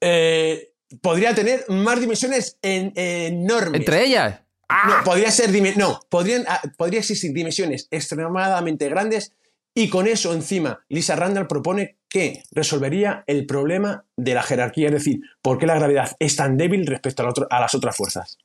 Eh, 0.00 0.72
podría 1.02 1.34
tener 1.34 1.64
más 1.68 2.00
dimensiones 2.00 2.58
en- 2.62 2.92
enormes. 2.94 3.80
Entre 3.80 4.04
ellas. 4.04 4.40
No, 4.86 5.04
podría 5.04 5.32
ser 5.32 5.50
no, 5.76 6.00
podrían, 6.08 6.44
ah, 6.46 6.60
podría 6.78 7.00
existir 7.00 7.32
dimensiones 7.32 7.88
extremadamente 7.90 8.88
grandes 8.88 9.32
y 9.74 9.88
con 9.88 10.06
eso 10.06 10.32
encima 10.32 10.84
Lisa 10.88 11.16
Randall 11.16 11.48
propone 11.48 11.98
que 12.08 12.44
resolvería 12.52 13.24
el 13.26 13.46
problema 13.46 14.04
de 14.16 14.34
la 14.34 14.44
jerarquía, 14.44 14.86
es 14.86 14.94
decir, 14.94 15.20
por 15.42 15.58
qué 15.58 15.66
la 15.66 15.74
gravedad 15.74 16.14
es 16.20 16.36
tan 16.36 16.56
débil 16.56 16.86
respecto 16.86 17.22
a, 17.22 17.24
la 17.24 17.30
otro- 17.30 17.46
a 17.50 17.58
las 17.60 17.74
otras 17.74 17.96
fuerzas. 17.96 18.38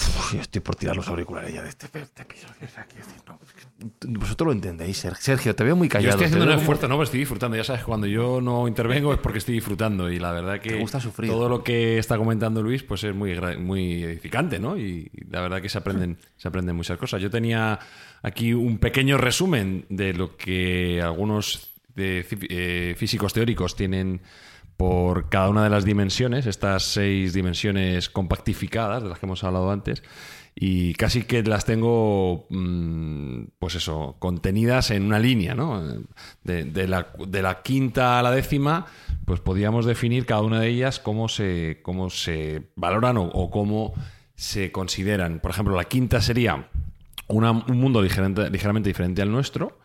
Uf, 0.00 0.34
yo 0.34 0.40
estoy 0.40 0.60
por 0.60 0.76
tirar 0.76 0.96
los 0.96 1.06
auriculares 1.08 1.52
ya 1.52 1.62
de 1.62 1.68
este, 1.68 1.86
este 1.98 2.22
episodio. 2.22 2.54
Decir, 2.60 2.82
no, 3.26 3.38
vosotros 4.18 4.46
lo 4.46 4.52
entendéis, 4.52 4.96
Ser- 4.96 5.16
Sergio. 5.16 5.54
Te 5.54 5.64
veo 5.64 5.76
muy 5.76 5.88
Yo 5.88 5.92
callado. 5.92 6.10
estoy 6.12 6.26
haciendo 6.26 6.44
un 6.46 6.50
como- 6.50 6.60
esfuerzo, 6.60 6.88
no, 6.88 6.94
pero 6.94 7.04
estoy 7.04 7.20
disfrutando. 7.20 7.56
Ya 7.56 7.64
sabes, 7.64 7.84
cuando 7.84 8.06
yo 8.06 8.40
no 8.40 8.66
intervengo 8.66 9.12
es 9.12 9.18
porque 9.18 9.38
estoy 9.38 9.54
disfrutando. 9.54 10.10
Y 10.10 10.18
la 10.18 10.32
verdad 10.32 10.60
que 10.60 10.70
Te 10.70 10.80
gusta 10.80 11.00
sufrir. 11.00 11.30
todo 11.30 11.48
lo 11.48 11.62
que 11.62 11.98
está 11.98 12.16
comentando 12.16 12.62
Luis 12.62 12.82
pues 12.82 13.04
es 13.04 13.14
muy, 13.14 13.38
muy 13.58 14.02
edificante, 14.04 14.58
¿no? 14.58 14.76
Y, 14.76 15.10
y 15.12 15.24
la 15.30 15.40
verdad 15.42 15.60
que 15.60 15.68
se 15.68 15.78
aprenden, 15.78 16.18
se 16.36 16.48
aprenden 16.48 16.76
muchas 16.76 16.96
cosas. 16.98 17.20
Yo 17.20 17.30
tenía 17.30 17.78
aquí 18.22 18.52
un 18.54 18.78
pequeño 18.78 19.18
resumen 19.18 19.84
de 19.88 20.14
lo 20.14 20.36
que 20.36 21.00
algunos 21.02 21.74
de 21.94 22.24
eh, 22.48 22.94
físicos 22.96 23.32
teóricos 23.32 23.76
tienen 23.76 24.20
por 24.80 25.28
cada 25.28 25.50
una 25.50 25.62
de 25.62 25.68
las 25.68 25.84
dimensiones, 25.84 26.46
estas 26.46 26.84
seis 26.84 27.34
dimensiones 27.34 28.08
compactificadas 28.08 29.02
de 29.02 29.10
las 29.10 29.18
que 29.18 29.26
hemos 29.26 29.44
hablado 29.44 29.70
antes, 29.70 30.02
y 30.54 30.94
casi 30.94 31.24
que 31.24 31.42
las 31.42 31.66
tengo, 31.66 32.46
mm, 32.48 33.42
pues 33.58 33.74
eso, 33.74 34.16
contenidas 34.18 34.90
en 34.90 35.02
una 35.04 35.18
línea, 35.18 35.54
¿no? 35.54 35.82
De, 36.44 36.88
la, 36.88 37.08
de 37.28 37.42
la 37.42 37.60
quinta 37.60 38.18
a 38.18 38.22
la 38.22 38.30
décima, 38.30 38.86
pues 39.26 39.40
podríamos 39.40 39.84
definir 39.84 40.24
cada 40.24 40.40
una 40.40 40.60
de 40.60 40.68
ellas 40.68 40.98
cómo 40.98 41.28
se, 41.28 41.80
cómo 41.82 42.08
se 42.08 42.70
valoran 42.74 43.18
o, 43.18 43.50
cómo 43.50 43.92
se 44.34 44.72
consideran. 44.72 45.40
Por 45.40 45.50
ejemplo, 45.50 45.76
la 45.76 45.84
quinta 45.84 46.22
sería 46.22 46.70
una- 47.28 47.50
un 47.50 47.78
mundo 47.78 48.00
ligeramente 48.00 48.48
diferente 48.82 49.20
al 49.20 49.30
nuestro, 49.30 49.78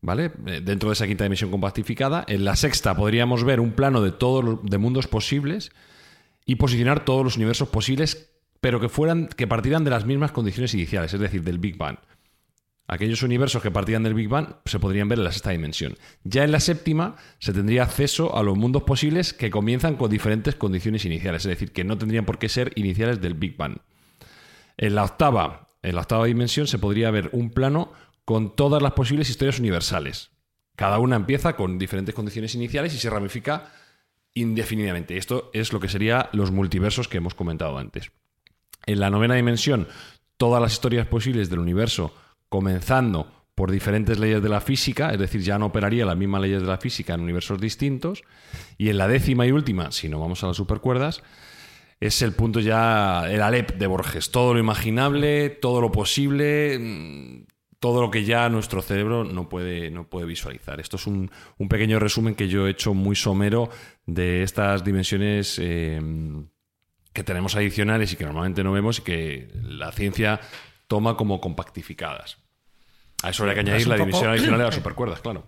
¿vale? 0.00 0.32
Eh, 0.46 0.60
Dentro 0.62 0.88
de 0.88 0.94
esa 0.94 1.06
quinta 1.06 1.24
dimensión 1.24 1.50
compactificada. 1.50 2.24
En 2.28 2.44
la 2.44 2.56
sexta 2.56 2.94
podríamos 2.94 3.44
ver 3.44 3.60
un 3.60 3.72
plano 3.72 4.02
de 4.02 4.12
todos 4.12 4.44
los 4.44 4.62
de 4.62 4.78
mundos 4.78 5.06
posibles 5.06 5.72
y 6.46 6.56
posicionar 6.56 7.04
todos 7.04 7.24
los 7.24 7.36
universos 7.36 7.68
posibles, 7.68 8.30
pero 8.60 8.80
que 8.80 8.88
fueran 8.88 9.28
que 9.28 9.46
partieran 9.46 9.84
de 9.84 9.90
las 9.90 10.04
mismas 10.04 10.32
condiciones 10.32 10.74
iniciales, 10.74 11.14
es 11.14 11.20
decir, 11.20 11.42
del 11.42 11.58
Big 11.58 11.76
Bang. 11.76 11.98
Aquellos 12.92 13.22
universos 13.22 13.62
que 13.62 13.70
partían 13.70 14.02
del 14.02 14.14
Big 14.14 14.28
Bang 14.28 14.56
se 14.64 14.80
podrían 14.80 15.08
ver 15.08 15.18
en 15.18 15.24
la 15.24 15.30
sexta 15.30 15.50
dimensión. 15.50 15.96
Ya 16.24 16.42
en 16.42 16.50
la 16.50 16.58
séptima 16.58 17.14
se 17.38 17.52
tendría 17.52 17.84
acceso 17.84 18.36
a 18.36 18.42
los 18.42 18.58
mundos 18.58 18.82
posibles 18.82 19.32
que 19.32 19.48
comienzan 19.48 19.94
con 19.94 20.10
diferentes 20.10 20.56
condiciones 20.56 21.04
iniciales, 21.04 21.44
es 21.44 21.50
decir, 21.50 21.70
que 21.70 21.84
no 21.84 21.98
tendrían 21.98 22.24
por 22.24 22.40
qué 22.40 22.48
ser 22.48 22.72
iniciales 22.74 23.20
del 23.20 23.34
Big 23.34 23.56
Bang. 23.56 23.76
En 24.76 24.96
la 24.96 25.04
octava, 25.04 25.68
en 25.82 25.94
la 25.94 26.00
octava 26.00 26.24
dimensión 26.24 26.66
se 26.66 26.80
podría 26.80 27.12
ver 27.12 27.30
un 27.32 27.50
plano 27.50 27.92
con 28.30 28.54
todas 28.54 28.80
las 28.80 28.92
posibles 28.92 29.28
historias 29.28 29.58
universales. 29.58 30.30
Cada 30.76 31.00
una 31.00 31.16
empieza 31.16 31.56
con 31.56 31.80
diferentes 31.80 32.14
condiciones 32.14 32.54
iniciales 32.54 32.94
y 32.94 32.98
se 32.98 33.10
ramifica 33.10 33.72
indefinidamente. 34.34 35.16
Esto 35.16 35.50
es 35.52 35.72
lo 35.72 35.80
que 35.80 35.88
sería 35.88 36.30
los 36.32 36.52
multiversos 36.52 37.08
que 37.08 37.16
hemos 37.16 37.34
comentado 37.34 37.76
antes. 37.76 38.12
En 38.86 39.00
la 39.00 39.10
novena 39.10 39.34
dimensión, 39.34 39.88
todas 40.36 40.62
las 40.62 40.74
historias 40.74 41.08
posibles 41.08 41.50
del 41.50 41.58
universo, 41.58 42.14
comenzando 42.48 43.32
por 43.56 43.72
diferentes 43.72 44.20
leyes 44.20 44.40
de 44.40 44.48
la 44.48 44.60
física, 44.60 45.10
es 45.10 45.18
decir, 45.18 45.40
ya 45.40 45.58
no 45.58 45.66
operaría 45.66 46.06
las 46.06 46.16
mismas 46.16 46.42
leyes 46.42 46.62
de 46.62 46.68
la 46.68 46.78
física 46.78 47.14
en 47.14 47.22
universos 47.22 47.60
distintos. 47.60 48.22
Y 48.78 48.90
en 48.90 48.98
la 48.98 49.08
décima 49.08 49.44
y 49.44 49.50
última, 49.50 49.90
si 49.90 50.08
no 50.08 50.20
vamos 50.20 50.44
a 50.44 50.46
las 50.46 50.56
supercuerdas, 50.56 51.20
es 51.98 52.22
el 52.22 52.32
punto 52.32 52.60
ya, 52.60 53.28
el 53.28 53.42
Alep 53.42 53.72
de 53.72 53.88
Borges. 53.88 54.30
Todo 54.30 54.54
lo 54.54 54.60
imaginable, 54.60 55.50
todo 55.50 55.80
lo 55.80 55.90
posible, 55.90 56.78
mm, 56.78 57.49
todo 57.80 58.02
lo 58.02 58.10
que 58.10 58.24
ya 58.24 58.48
nuestro 58.50 58.82
cerebro 58.82 59.24
no 59.24 59.48
puede, 59.48 59.90
no 59.90 60.04
puede 60.08 60.26
visualizar. 60.26 60.78
Esto 60.80 60.96
es 60.96 61.06
un, 61.06 61.30
un 61.58 61.68
pequeño 61.68 61.98
resumen 61.98 62.34
que 62.34 62.46
yo 62.48 62.66
he 62.66 62.70
hecho 62.70 62.94
muy 62.94 63.16
somero 63.16 63.70
de 64.06 64.42
estas 64.42 64.84
dimensiones 64.84 65.58
eh, 65.58 66.00
que 67.12 67.24
tenemos 67.24 67.56
adicionales 67.56 68.12
y 68.12 68.16
que 68.16 68.24
normalmente 68.24 68.62
no 68.62 68.72
vemos 68.72 68.98
y 68.98 69.02
que 69.02 69.48
la 69.62 69.90
ciencia 69.92 70.40
toma 70.86 71.16
como 71.16 71.40
compactificadas. 71.40 72.36
A 73.22 73.30
eso 73.30 73.42
habría 73.42 73.54
que 73.54 73.60
añadir 73.60 73.86
un 73.86 73.90
la 73.90 73.96
poco- 73.96 74.06
dimensión 74.06 74.30
adicional 74.30 74.58
de 74.58 74.64
las 74.66 74.74
supercuerdas, 74.80 75.20
claro. 75.20 75.46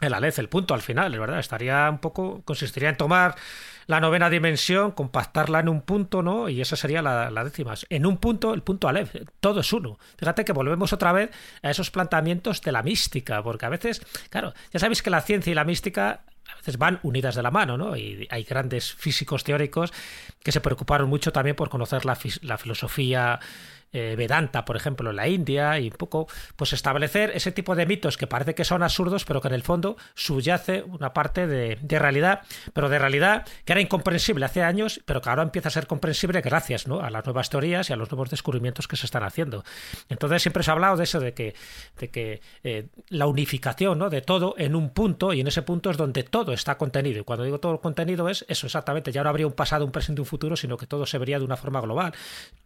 el 0.00 0.14
Aleph, 0.14 0.38
el 0.38 0.48
punto 0.48 0.74
al 0.74 0.80
final, 0.82 1.12
es 1.14 1.20
verdad. 1.20 1.38
Estaría 1.38 1.88
un 1.90 1.98
poco, 1.98 2.42
consistiría 2.44 2.88
en 2.88 2.96
tomar 2.96 3.34
la 3.86 4.00
novena 4.00 4.30
dimensión, 4.30 4.92
compactarla 4.92 5.60
en 5.60 5.68
un 5.68 5.82
punto, 5.82 6.22
¿no? 6.22 6.48
Y 6.48 6.60
esa 6.60 6.76
sería 6.76 7.02
la, 7.02 7.30
la 7.30 7.44
décima. 7.44 7.74
En 7.88 8.06
un 8.06 8.18
punto, 8.18 8.54
el 8.54 8.62
punto 8.62 8.88
Aleph, 8.88 9.14
todo 9.40 9.60
es 9.60 9.72
uno. 9.72 9.98
Fíjate 10.16 10.44
que 10.44 10.52
volvemos 10.52 10.92
otra 10.92 11.12
vez 11.12 11.30
a 11.62 11.70
esos 11.70 11.90
planteamientos 11.90 12.60
de 12.62 12.72
la 12.72 12.82
mística, 12.82 13.42
porque 13.42 13.66
a 13.66 13.68
veces, 13.68 14.00
claro, 14.30 14.54
ya 14.72 14.80
sabéis 14.80 15.02
que 15.02 15.10
la 15.10 15.20
ciencia 15.20 15.50
y 15.50 15.54
la 15.54 15.64
mística 15.64 16.24
a 16.50 16.56
veces 16.56 16.76
van 16.76 17.00
unidas 17.02 17.34
de 17.34 17.42
la 17.42 17.50
mano, 17.50 17.76
¿no? 17.76 17.96
Y 17.96 18.26
hay 18.30 18.44
grandes 18.44 18.92
físicos 18.94 19.44
teóricos 19.44 19.92
que 20.42 20.52
se 20.52 20.60
preocuparon 20.60 21.08
mucho 21.08 21.32
también 21.32 21.56
por 21.56 21.70
conocer 21.70 22.04
la, 22.04 22.18
la 22.42 22.58
filosofía 22.58 23.40
eh, 23.94 24.16
Vedanta, 24.16 24.64
por 24.64 24.76
ejemplo, 24.76 25.10
en 25.10 25.16
la 25.16 25.28
India, 25.28 25.78
y 25.78 25.86
un 25.86 25.96
poco, 25.96 26.26
pues 26.56 26.72
establecer 26.72 27.30
ese 27.34 27.52
tipo 27.52 27.76
de 27.76 27.86
mitos 27.86 28.16
que 28.16 28.26
parece 28.26 28.54
que 28.54 28.64
son 28.64 28.82
absurdos, 28.82 29.24
pero 29.24 29.40
que 29.40 29.48
en 29.48 29.54
el 29.54 29.62
fondo 29.62 29.96
subyace 30.14 30.82
una 30.82 31.12
parte 31.12 31.46
de, 31.46 31.78
realidad, 31.98 32.42
pero 32.72 32.88
de 32.88 32.98
realidad 32.98 33.46
que 33.64 33.72
era 33.72 33.80
incomprensible 33.80 34.44
hace 34.44 34.62
años, 34.62 35.00
pero 35.04 35.22
que 35.22 35.30
ahora 35.30 35.42
empieza 35.42 35.68
a 35.68 35.70
ser 35.70 35.86
comprensible 35.86 36.40
gracias 36.40 36.88
¿no? 36.88 37.00
a 37.00 37.10
las 37.10 37.24
nuevas 37.24 37.50
teorías 37.50 37.88
y 37.88 37.92
a 37.92 37.96
los 37.96 38.10
nuevos 38.10 38.30
descubrimientos 38.30 38.88
que 38.88 38.96
se 38.96 39.06
están 39.06 39.22
haciendo. 39.22 39.64
Entonces 40.08 40.42
siempre 40.42 40.64
se 40.64 40.70
ha 40.70 40.74
hablado 40.74 40.96
de 40.96 41.04
eso, 41.04 41.20
de 41.20 41.32
que, 41.32 41.54
de 41.98 42.10
que 42.10 42.40
eh, 42.64 42.88
la 43.10 43.26
unificación 43.28 43.98
¿no? 43.98 44.10
de 44.10 44.22
todo 44.22 44.56
en 44.58 44.74
un 44.74 44.90
punto, 44.90 45.32
y 45.32 45.40
en 45.40 45.46
ese 45.46 45.62
punto 45.62 45.90
es 45.90 45.96
donde 45.96 46.24
todo 46.24 46.52
está 46.52 46.76
contenido. 46.76 47.20
Y 47.20 47.24
cuando 47.24 47.44
digo 47.44 47.60
todo 47.60 47.80
contenido 47.80 48.28
es 48.28 48.44
eso 48.48 48.66
exactamente, 48.66 49.12
ya 49.12 49.22
no 49.22 49.30
habría 49.30 49.46
un 49.46 49.52
pasado, 49.52 49.84
un 49.84 49.92
presente 49.92 50.20
un 50.20 50.26
futuro, 50.26 50.56
sino 50.56 50.76
que 50.76 50.88
todo 50.88 51.06
se 51.06 51.16
vería 51.18 51.38
de 51.38 51.44
una 51.44 51.56
forma 51.56 51.80
global. 51.80 52.12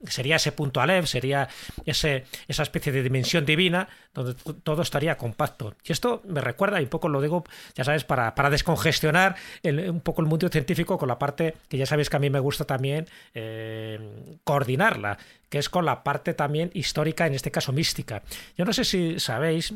Sería 0.04 0.36
ese 0.36 0.52
punto 0.52 0.80
Aleph, 0.80 1.06
sería 1.18 1.48
ese, 1.84 2.24
esa 2.46 2.62
especie 2.62 2.92
de 2.92 3.02
dimensión 3.02 3.44
divina 3.44 3.88
donde 4.14 4.34
todo 4.62 4.82
estaría 4.82 5.16
compacto. 5.16 5.74
Y 5.84 5.92
esto 5.92 6.22
me 6.24 6.40
recuerda, 6.40 6.80
y 6.80 6.84
un 6.84 6.90
poco 6.90 7.08
lo 7.08 7.20
digo, 7.20 7.44
ya 7.74 7.84
sabes, 7.84 8.04
para, 8.04 8.34
para 8.34 8.50
descongestionar 8.50 9.36
un 9.64 10.00
poco 10.00 10.22
el 10.22 10.28
mundo 10.28 10.48
científico 10.48 10.96
con 10.96 11.08
la 11.08 11.18
parte 11.18 11.54
que 11.68 11.76
ya 11.76 11.86
sabéis 11.86 12.08
que 12.08 12.16
a 12.16 12.20
mí 12.20 12.30
me 12.30 12.40
gusta 12.40 12.64
también 12.64 13.06
eh, 13.34 14.38
coordinarla, 14.44 15.18
que 15.48 15.58
es 15.58 15.68
con 15.68 15.84
la 15.84 16.04
parte 16.04 16.34
también 16.34 16.70
histórica, 16.74 17.26
en 17.26 17.34
este 17.34 17.50
caso 17.50 17.72
mística. 17.72 18.22
Yo 18.56 18.64
no 18.64 18.72
sé 18.72 18.84
si 18.84 19.18
sabéis 19.18 19.74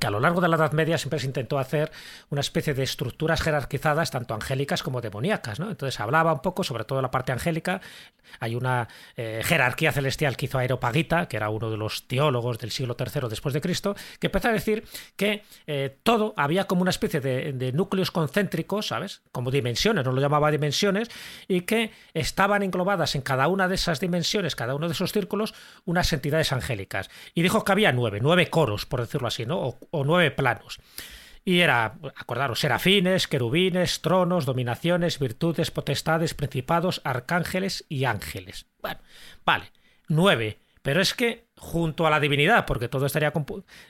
que 0.00 0.06
a 0.06 0.10
lo 0.10 0.18
largo 0.18 0.40
de 0.40 0.48
la 0.48 0.56
Edad 0.56 0.72
Media 0.72 0.98
siempre 0.98 1.20
se 1.20 1.26
intentó 1.26 1.58
hacer 1.58 1.92
una 2.30 2.40
especie 2.40 2.74
de 2.74 2.82
estructuras 2.82 3.40
jerarquizadas, 3.40 4.10
tanto 4.10 4.34
angélicas 4.34 4.82
como 4.82 5.00
demoníacas. 5.00 5.60
¿no? 5.60 5.70
Entonces 5.70 6.00
hablaba 6.00 6.32
un 6.32 6.40
poco 6.40 6.64
sobre 6.64 6.84
todo 6.84 7.00
la 7.00 7.10
parte 7.10 7.30
angélica. 7.30 7.80
Hay 8.40 8.56
una 8.56 8.88
eh, 9.16 9.42
jerarquía 9.44 9.92
celestial 9.92 10.36
que 10.36 10.46
hizo 10.46 10.58
Aeropagita, 10.58 11.28
que 11.28 11.36
era 11.36 11.50
uno 11.50 11.70
de 11.70 11.76
los 11.76 12.08
teólogos 12.08 12.58
del 12.58 12.72
siglo 12.72 12.96
III 12.98 13.28
después 13.28 13.54
de 13.54 13.60
Cristo, 13.60 13.94
que 14.18 14.26
empezó 14.26 14.48
a 14.48 14.52
decir 14.52 14.84
que 15.14 15.44
eh, 15.68 15.96
todo 16.02 16.34
había 16.36 16.64
como 16.64 16.82
una 16.82 16.90
especie 16.90 17.20
de, 17.20 17.72
núcleos 17.72 18.10
concéntricos, 18.10 18.88
¿sabes? 18.88 19.22
Como 19.30 19.50
dimensiones, 19.50 20.04
no 20.04 20.12
lo 20.12 20.20
llamaba 20.20 20.50
dimensiones, 20.50 21.08
y 21.46 21.62
que 21.62 21.92
estaban 22.14 22.62
englobadas 22.62 23.14
en 23.14 23.22
cada 23.22 23.48
una 23.48 23.68
de 23.68 23.76
esas 23.76 24.00
dimensiones, 24.00 24.56
cada 24.56 24.74
uno 24.74 24.86
de 24.88 24.92
esos 24.92 25.12
círculos, 25.12 25.54
unas 25.84 26.12
entidades 26.12 26.52
angélicas. 26.52 27.10
Y 27.34 27.42
dijo 27.42 27.64
que 27.64 27.72
había 27.72 27.92
nueve, 27.92 28.18
nueve 28.20 28.50
coros, 28.50 28.86
por 28.86 29.00
decirlo 29.00 29.28
así, 29.28 29.46
¿no? 29.46 29.75
O, 29.90 30.04
nueve 30.04 30.30
planos. 30.30 30.78
Y 31.44 31.60
era, 31.60 31.98
acordaros, 32.16 32.60
serafines, 32.60 33.28
querubines, 33.28 34.02
tronos, 34.02 34.46
dominaciones, 34.46 35.18
virtudes, 35.18 35.70
potestades, 35.70 36.34
principados, 36.34 37.00
arcángeles 37.04 37.84
y 37.88 38.04
ángeles. 38.04 38.66
Bueno, 38.80 39.00
vale, 39.44 39.72
nueve. 40.08 40.58
Pero 40.82 41.00
es 41.00 41.14
que 41.14 41.46
junto 41.56 42.06
a 42.06 42.10
la 42.10 42.20
divinidad, 42.20 42.64
porque 42.66 42.88
todo 42.88 43.06
estaría... 43.06 43.32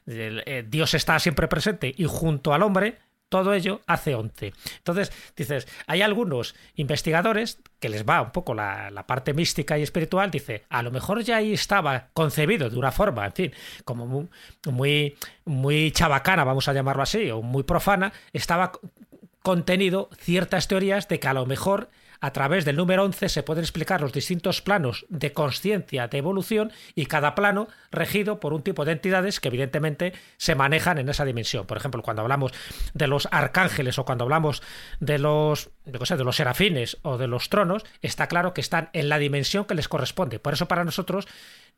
Eh, 0.06 0.64
Dios 0.66 0.94
está 0.94 1.18
siempre 1.18 1.48
presente 1.48 1.94
y 1.96 2.04
junto 2.04 2.54
al 2.54 2.62
hombre 2.62 2.98
todo 3.28 3.54
ello 3.54 3.80
hace 3.86 4.14
11. 4.14 4.52
Entonces, 4.78 5.12
dices, 5.36 5.66
hay 5.86 6.02
algunos 6.02 6.54
investigadores 6.74 7.60
que 7.80 7.88
les 7.88 8.04
va 8.04 8.22
un 8.22 8.30
poco 8.30 8.54
la, 8.54 8.90
la, 8.90 9.06
parte 9.06 9.34
mística 9.34 9.78
y 9.78 9.82
espiritual, 9.82 10.30
dice, 10.30 10.64
a 10.68 10.82
lo 10.82 10.90
mejor 10.90 11.22
ya 11.22 11.36
ahí 11.36 11.52
estaba 11.52 12.08
concebido 12.12 12.70
de 12.70 12.78
una 12.78 12.92
forma, 12.92 13.26
en 13.26 13.32
fin, 13.32 13.52
como 13.84 14.06
muy, 14.06 14.28
muy, 14.70 15.18
muy 15.44 15.90
chabacana, 15.90 16.44
vamos 16.44 16.68
a 16.68 16.72
llamarlo 16.72 17.02
así, 17.02 17.30
o 17.30 17.42
muy 17.42 17.64
profana, 17.64 18.12
estaba 18.32 18.72
contenido 19.42 20.08
ciertas 20.18 20.66
teorías 20.68 21.06
de 21.08 21.20
que 21.20 21.28
a 21.28 21.34
lo 21.34 21.46
mejor 21.46 21.88
a 22.20 22.32
través 22.32 22.64
del 22.64 22.76
número 22.76 23.04
11 23.04 23.28
se 23.28 23.42
pueden 23.42 23.64
explicar 23.64 24.00
los 24.00 24.12
distintos 24.12 24.62
planos 24.62 25.06
de 25.08 25.32
conciencia, 25.32 26.08
de 26.08 26.18
evolución, 26.18 26.72
y 26.94 27.06
cada 27.06 27.34
plano 27.34 27.68
regido 27.90 28.40
por 28.40 28.52
un 28.52 28.62
tipo 28.62 28.84
de 28.84 28.92
entidades 28.92 29.40
que 29.40 29.48
evidentemente 29.48 30.12
se 30.36 30.54
manejan 30.54 30.98
en 30.98 31.08
esa 31.08 31.24
dimensión. 31.24 31.66
Por 31.66 31.76
ejemplo, 31.76 32.02
cuando 32.02 32.22
hablamos 32.22 32.52
de 32.94 33.06
los 33.06 33.28
arcángeles 33.30 33.98
o 33.98 34.04
cuando 34.04 34.24
hablamos 34.24 34.62
de 35.00 35.18
los, 35.18 35.70
de, 35.86 36.16
de 36.16 36.24
los 36.24 36.36
serafines 36.36 36.98
o 37.02 37.16
de 37.16 37.26
los 37.26 37.48
tronos, 37.48 37.84
está 38.02 38.26
claro 38.26 38.52
que 38.52 38.60
están 38.60 38.90
en 38.92 39.08
la 39.08 39.18
dimensión 39.18 39.64
que 39.64 39.74
les 39.74 39.88
corresponde. 39.88 40.38
Por 40.38 40.52
eso 40.52 40.68
para 40.68 40.84
nosotros 40.84 41.26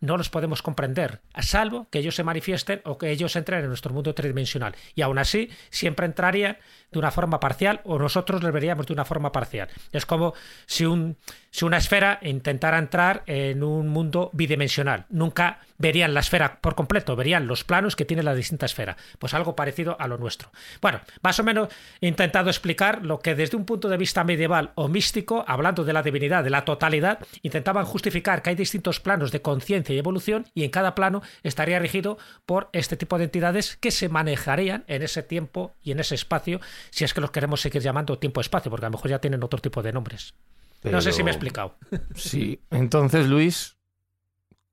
no 0.01 0.17
los 0.17 0.31
podemos 0.31 0.63
comprender, 0.63 1.21
a 1.33 1.43
salvo 1.43 1.89
que 1.91 1.99
ellos 1.99 2.15
se 2.15 2.23
manifiesten 2.23 2.81
o 2.85 2.99
que 2.99 3.11
ellos 3.11 3.35
entren 3.37 3.61
en 3.61 3.69
nuestro 3.69 3.93
mundo 3.93 4.15
tridimensional. 4.15 4.77
Y 4.95 5.03
aún 5.03 5.19
así, 5.19 5.51
siempre 5.71 6.07
entrarían 6.07 6.59
de 6.93 6.99
una 6.99 7.11
forma 7.11 7.41
parcial 7.41 7.81
o 7.85 7.99
nosotros 7.99 8.43
les 8.43 8.53
veríamos 8.53 8.87
de 8.87 8.93
una 8.93 9.05
forma 9.05 9.33
parcial. 9.33 9.69
Es 9.93 10.07
como 10.07 10.35
si, 10.67 10.85
un, 10.85 11.17
si 11.51 11.65
una 11.65 11.79
esfera 11.79 12.19
intentara 12.23 12.79
entrar 12.79 13.25
en 13.27 13.63
un 13.63 13.89
mundo 13.89 14.31
bidimensional. 14.33 15.07
Nunca 15.11 15.61
verían 15.79 16.15
la 16.15 16.21
esfera 16.21 16.61
por 16.61 16.75
completo, 16.75 17.17
verían 17.17 17.47
los 17.47 17.65
planos 17.65 17.97
que 17.97 18.05
tiene 18.05 18.23
la 18.23 18.35
distinta 18.35 18.67
esfera. 18.67 18.97
Pues 19.19 19.35
algo 19.35 19.57
parecido 19.57 19.97
a 19.99 20.09
lo 20.09 20.17
nuestro. 20.17 20.51
Bueno, 20.81 21.01
más 21.23 21.39
o 21.41 21.45
menos 21.45 21.69
he 22.01 22.09
intentado 22.09 22.51
explicar 22.51 23.05
lo 23.05 23.19
que 23.19 23.35
desde 23.35 23.57
un 23.57 23.65
punto 23.65 23.89
de 23.89 23.98
vista 23.99 24.25
medieval 24.25 24.73
o 24.75 24.89
místico, 24.89 25.45
hablando 25.47 25.85
de 25.85 25.93
la 25.93 26.03
divinidad, 26.03 26.43
de 26.43 26.51
la 26.51 26.65
totalidad, 26.65 27.19
intentaban 27.43 27.85
justificar 27.85 28.43
que 28.43 28.51
hay 28.51 28.57
distintos 28.57 29.01
planos 29.01 29.33
de 29.33 29.43
conciencia 29.43 29.95
y 29.95 29.99
evolución 29.99 30.47
y 30.55 30.65
en 30.65 30.71
cada 30.71 30.95
plano 30.95 31.23
estaría 31.43 31.79
regido 31.79 32.19
por 32.47 32.71
este 32.73 32.97
tipo 32.97 33.19
de 33.19 33.25
entidades 33.25 33.77
que 33.77 33.91
se 33.91 34.09
manejarían 34.09 34.85
en 34.87 35.03
ese 35.03 35.23
tiempo 35.23 35.75
y 35.83 35.93
en 35.93 36.01
ese 36.01 36.15
espacio 36.15 36.61
si 36.91 37.05
es 37.05 37.13
que 37.13 37.21
los 37.21 37.31
queremos 37.31 37.61
seguir 37.61 37.83
llamando 37.83 38.19
tiempo-espacio, 38.19 38.71
porque 38.71 38.87
a 38.87 38.89
lo 38.89 38.97
mejor 38.97 39.11
ya 39.11 39.21
tienen 39.21 39.43
otro 39.43 39.59
tipo 39.59 39.83
de 39.83 39.93
nombres. 39.93 40.35
Pero... 40.81 40.97
No 40.97 41.03
sé 41.03 41.13
si 41.13 41.23
me 41.23 41.31
he 41.31 41.35
explicado. 41.35 41.77
Sí, 42.15 42.61
entonces 42.71 43.27
Luis, 43.27 43.77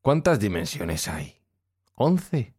¿cuántas 0.02 0.40
dimensiones 0.40 1.08
hay? 1.08 1.36
¿11? 1.96 2.54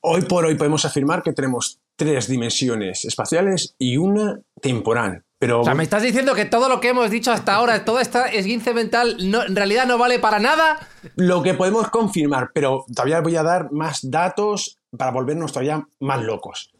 Hoy 0.00 0.22
por 0.22 0.44
hoy 0.44 0.54
podemos 0.54 0.84
afirmar 0.84 1.22
que 1.22 1.32
tenemos 1.32 1.80
tres 1.96 2.28
dimensiones 2.28 3.04
espaciales 3.04 3.74
y 3.78 3.96
una 3.96 4.40
temporal. 4.62 5.24
Pero... 5.38 5.60
O 5.60 5.64
sea, 5.64 5.74
me 5.74 5.84
estás 5.84 6.02
diciendo 6.02 6.34
que 6.34 6.44
todo 6.44 6.68
lo 6.68 6.80
que 6.80 6.88
hemos 6.88 7.10
dicho 7.10 7.30
hasta 7.30 7.54
ahora, 7.54 7.84
toda 7.84 8.02
esta 8.02 8.26
esguince 8.26 8.74
mental, 8.74 9.16
no, 9.30 9.44
en 9.44 9.54
realidad 9.54 9.86
no 9.86 9.98
vale 9.98 10.18
para 10.18 10.38
nada. 10.38 10.88
Lo 11.14 11.42
que 11.42 11.54
podemos 11.54 11.88
confirmar, 11.90 12.50
pero 12.52 12.84
todavía 12.94 13.20
voy 13.20 13.36
a 13.36 13.42
dar 13.42 13.70
más 13.72 14.10
datos 14.10 14.78
para 14.96 15.12
volvernos 15.12 15.52
todavía 15.52 15.86
más 16.00 16.22
locos. 16.22 16.72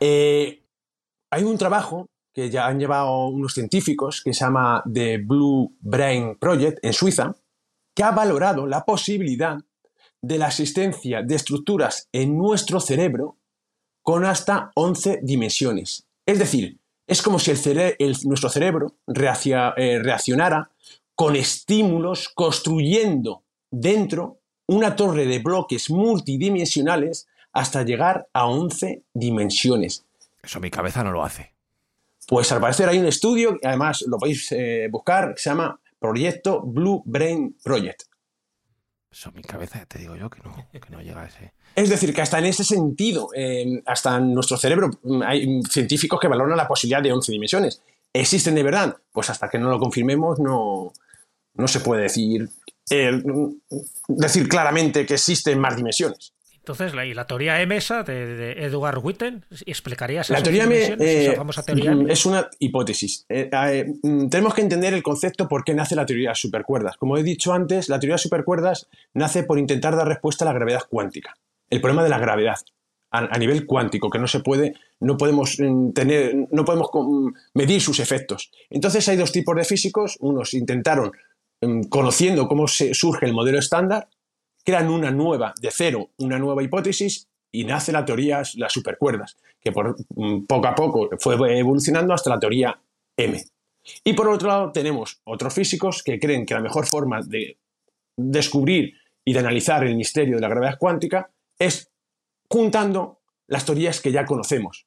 Eh, 0.00 0.62
hay 1.30 1.42
un 1.42 1.58
trabajo 1.58 2.08
que 2.32 2.50
ya 2.50 2.66
han 2.66 2.78
llevado 2.78 3.26
unos 3.26 3.54
científicos 3.54 4.22
que 4.22 4.32
se 4.32 4.44
llama 4.44 4.82
The 4.92 5.18
Blue 5.18 5.74
Brain 5.80 6.36
Project 6.38 6.78
en 6.82 6.92
Suiza, 6.92 7.34
que 7.94 8.04
ha 8.04 8.12
valorado 8.12 8.66
la 8.66 8.84
posibilidad 8.84 9.58
de 10.22 10.38
la 10.38 10.46
existencia 10.46 11.22
de 11.22 11.34
estructuras 11.34 12.08
en 12.12 12.38
nuestro 12.38 12.80
cerebro 12.80 13.38
con 14.02 14.24
hasta 14.24 14.70
11 14.74 15.20
dimensiones. 15.22 16.06
Es 16.26 16.38
decir, 16.38 16.78
es 17.08 17.22
como 17.22 17.38
si 17.38 17.50
el 17.50 17.56
cere 17.56 17.96
el, 17.98 18.14
nuestro 18.24 18.50
cerebro 18.50 18.94
reaccia, 19.06 19.72
eh, 19.76 19.98
reaccionara 19.98 20.70
con 21.14 21.34
estímulos 21.34 22.28
construyendo 22.28 23.42
dentro 23.70 24.38
una 24.66 24.94
torre 24.94 25.26
de 25.26 25.38
bloques 25.38 25.90
multidimensionales 25.90 27.26
hasta 27.52 27.82
llegar 27.82 28.28
a 28.34 28.46
11 28.46 29.02
dimensiones. 29.14 30.04
Eso 30.42 30.60
mi 30.60 30.70
cabeza 30.70 31.02
no 31.02 31.10
lo 31.10 31.24
hace. 31.24 31.54
Pues 32.28 32.52
al 32.52 32.60
parecer 32.60 32.90
hay 32.90 32.98
un 32.98 33.06
estudio, 33.06 33.58
además 33.64 34.04
lo 34.06 34.18
podéis 34.18 34.52
eh, 34.52 34.88
buscar, 34.90 35.34
que 35.34 35.40
se 35.40 35.48
llama 35.48 35.80
Proyecto 35.98 36.60
Blue 36.60 37.02
Brain 37.06 37.56
Project. 37.64 38.02
Eso 39.10 39.32
mi 39.32 39.40
cabeza, 39.40 39.86
te 39.86 39.98
digo 39.98 40.14
yo, 40.14 40.28
que 40.28 40.40
no, 40.42 40.54
que 40.70 40.90
no 40.90 41.00
llega 41.00 41.22
a 41.22 41.26
ese. 41.26 41.54
Es 41.78 41.88
decir, 41.88 42.12
que 42.12 42.22
hasta 42.22 42.38
en 42.38 42.46
ese 42.46 42.64
sentido, 42.64 43.28
eh, 43.34 43.82
hasta 43.86 44.16
en 44.16 44.34
nuestro 44.34 44.56
cerebro, 44.56 44.90
mm, 45.02 45.22
hay 45.22 45.62
científicos 45.62 46.18
que 46.18 46.26
valoran 46.26 46.56
la 46.56 46.66
posibilidad 46.66 47.02
de 47.02 47.12
11 47.12 47.30
dimensiones. 47.30 47.82
¿Existen 48.12 48.54
de 48.56 48.64
verdad? 48.64 48.96
Pues 49.12 49.30
hasta 49.30 49.48
que 49.48 49.58
no 49.58 49.70
lo 49.70 49.78
confirmemos, 49.78 50.40
no, 50.40 50.92
no 51.54 51.68
se 51.68 51.80
puede 51.80 52.02
decir, 52.02 52.48
eh, 52.90 53.22
decir 54.08 54.48
claramente 54.48 55.06
que 55.06 55.14
existen 55.14 55.60
más 55.60 55.76
dimensiones. 55.76 56.32
Entonces, 56.68 56.94
la, 56.94 57.06
y 57.06 57.14
la 57.14 57.26
teoría 57.26 57.62
M 57.62 57.74
esa 57.74 58.02
de, 58.02 58.26
de 58.26 58.52
Edward 58.66 58.98
Witten, 59.02 59.42
¿explicarías 59.64 60.28
La 60.28 60.42
teoría 60.42 60.64
M 60.64 60.76
eh, 60.98 61.34
teoría 61.64 61.96
es 62.08 62.26
una 62.26 62.50
hipótesis. 62.58 63.24
Eh, 63.30 63.48
eh, 63.50 63.86
tenemos 64.28 64.52
que 64.52 64.60
entender 64.60 64.92
el 64.92 65.02
concepto 65.02 65.48
por 65.48 65.64
qué 65.64 65.72
nace 65.72 65.96
la 65.96 66.04
teoría 66.04 66.28
de 66.28 66.34
supercuerdas. 66.34 66.98
Como 66.98 67.16
he 67.16 67.22
dicho 67.22 67.54
antes, 67.54 67.88
la 67.88 67.98
teoría 67.98 68.16
de 68.16 68.22
supercuerdas 68.22 68.86
nace 69.14 69.44
por 69.44 69.58
intentar 69.58 69.96
dar 69.96 70.08
respuesta 70.08 70.44
a 70.44 70.48
la 70.48 70.52
gravedad 70.52 70.82
cuántica, 70.90 71.38
el 71.70 71.80
problema 71.80 72.04
de 72.04 72.10
la 72.10 72.18
gravedad. 72.18 72.58
a, 73.10 73.38
nivel 73.38 73.64
cuántico, 73.64 74.10
que 74.10 74.18
no 74.18 74.28
se 74.28 74.40
puede, 74.40 74.74
no 75.00 75.16
podemos 75.16 75.58
mm, 75.58 75.92
tener, 75.92 76.34
no 76.50 76.64
podemos 76.64 76.90
medir 77.54 77.80
sus 77.80 78.00
efectos. 78.00 78.50
Entonces 78.68 79.08
hay 79.08 79.16
dos 79.16 79.32
tipos 79.32 79.56
de 79.56 79.64
físicos, 79.64 80.18
unos 80.20 80.52
intentaron, 80.52 81.12
mm, 81.62 81.84
conociendo 81.84 82.46
cómo 82.46 82.68
se 82.68 82.92
surge 82.92 83.24
el 83.24 83.32
modelo 83.32 83.58
estándar, 83.58 84.08
crean 84.62 84.90
una 84.90 85.10
nueva, 85.10 85.54
de 85.60 85.70
cero, 85.72 86.10
una 86.18 86.38
nueva 86.38 86.62
hipótesis 86.62 87.28
y 87.50 87.64
nace 87.64 87.92
la 87.92 88.04
teoría, 88.04 88.42
las 88.56 88.72
supercuerdas, 88.72 89.38
que 89.58 89.72
por, 89.72 89.96
mm, 90.14 90.44
poco 90.44 90.66
a 90.66 90.74
poco 90.74 91.08
fue 91.18 91.58
evolucionando 91.58 92.12
hasta 92.12 92.30
la 92.30 92.38
teoría 92.38 92.78
M. 93.16 93.42
Y 94.04 94.12
por 94.12 94.28
otro 94.28 94.48
lado 94.48 94.72
tenemos 94.72 95.20
otros 95.24 95.54
físicos 95.54 96.02
que 96.02 96.18
creen 96.18 96.44
que 96.44 96.54
la 96.54 96.60
mejor 96.60 96.86
forma 96.86 97.22
de 97.22 97.56
descubrir 98.16 98.94
y 99.24 99.32
de 99.32 99.38
analizar 99.38 99.84
el 99.84 99.96
misterio 99.96 100.36
de 100.36 100.42
la 100.42 100.48
gravedad 100.48 100.78
cuántica 100.78 101.30
es 101.58 101.90
juntando 102.48 103.20
las 103.46 103.64
teorías 103.64 104.00
que 104.00 104.12
ya 104.12 104.24
conocemos. 104.24 104.86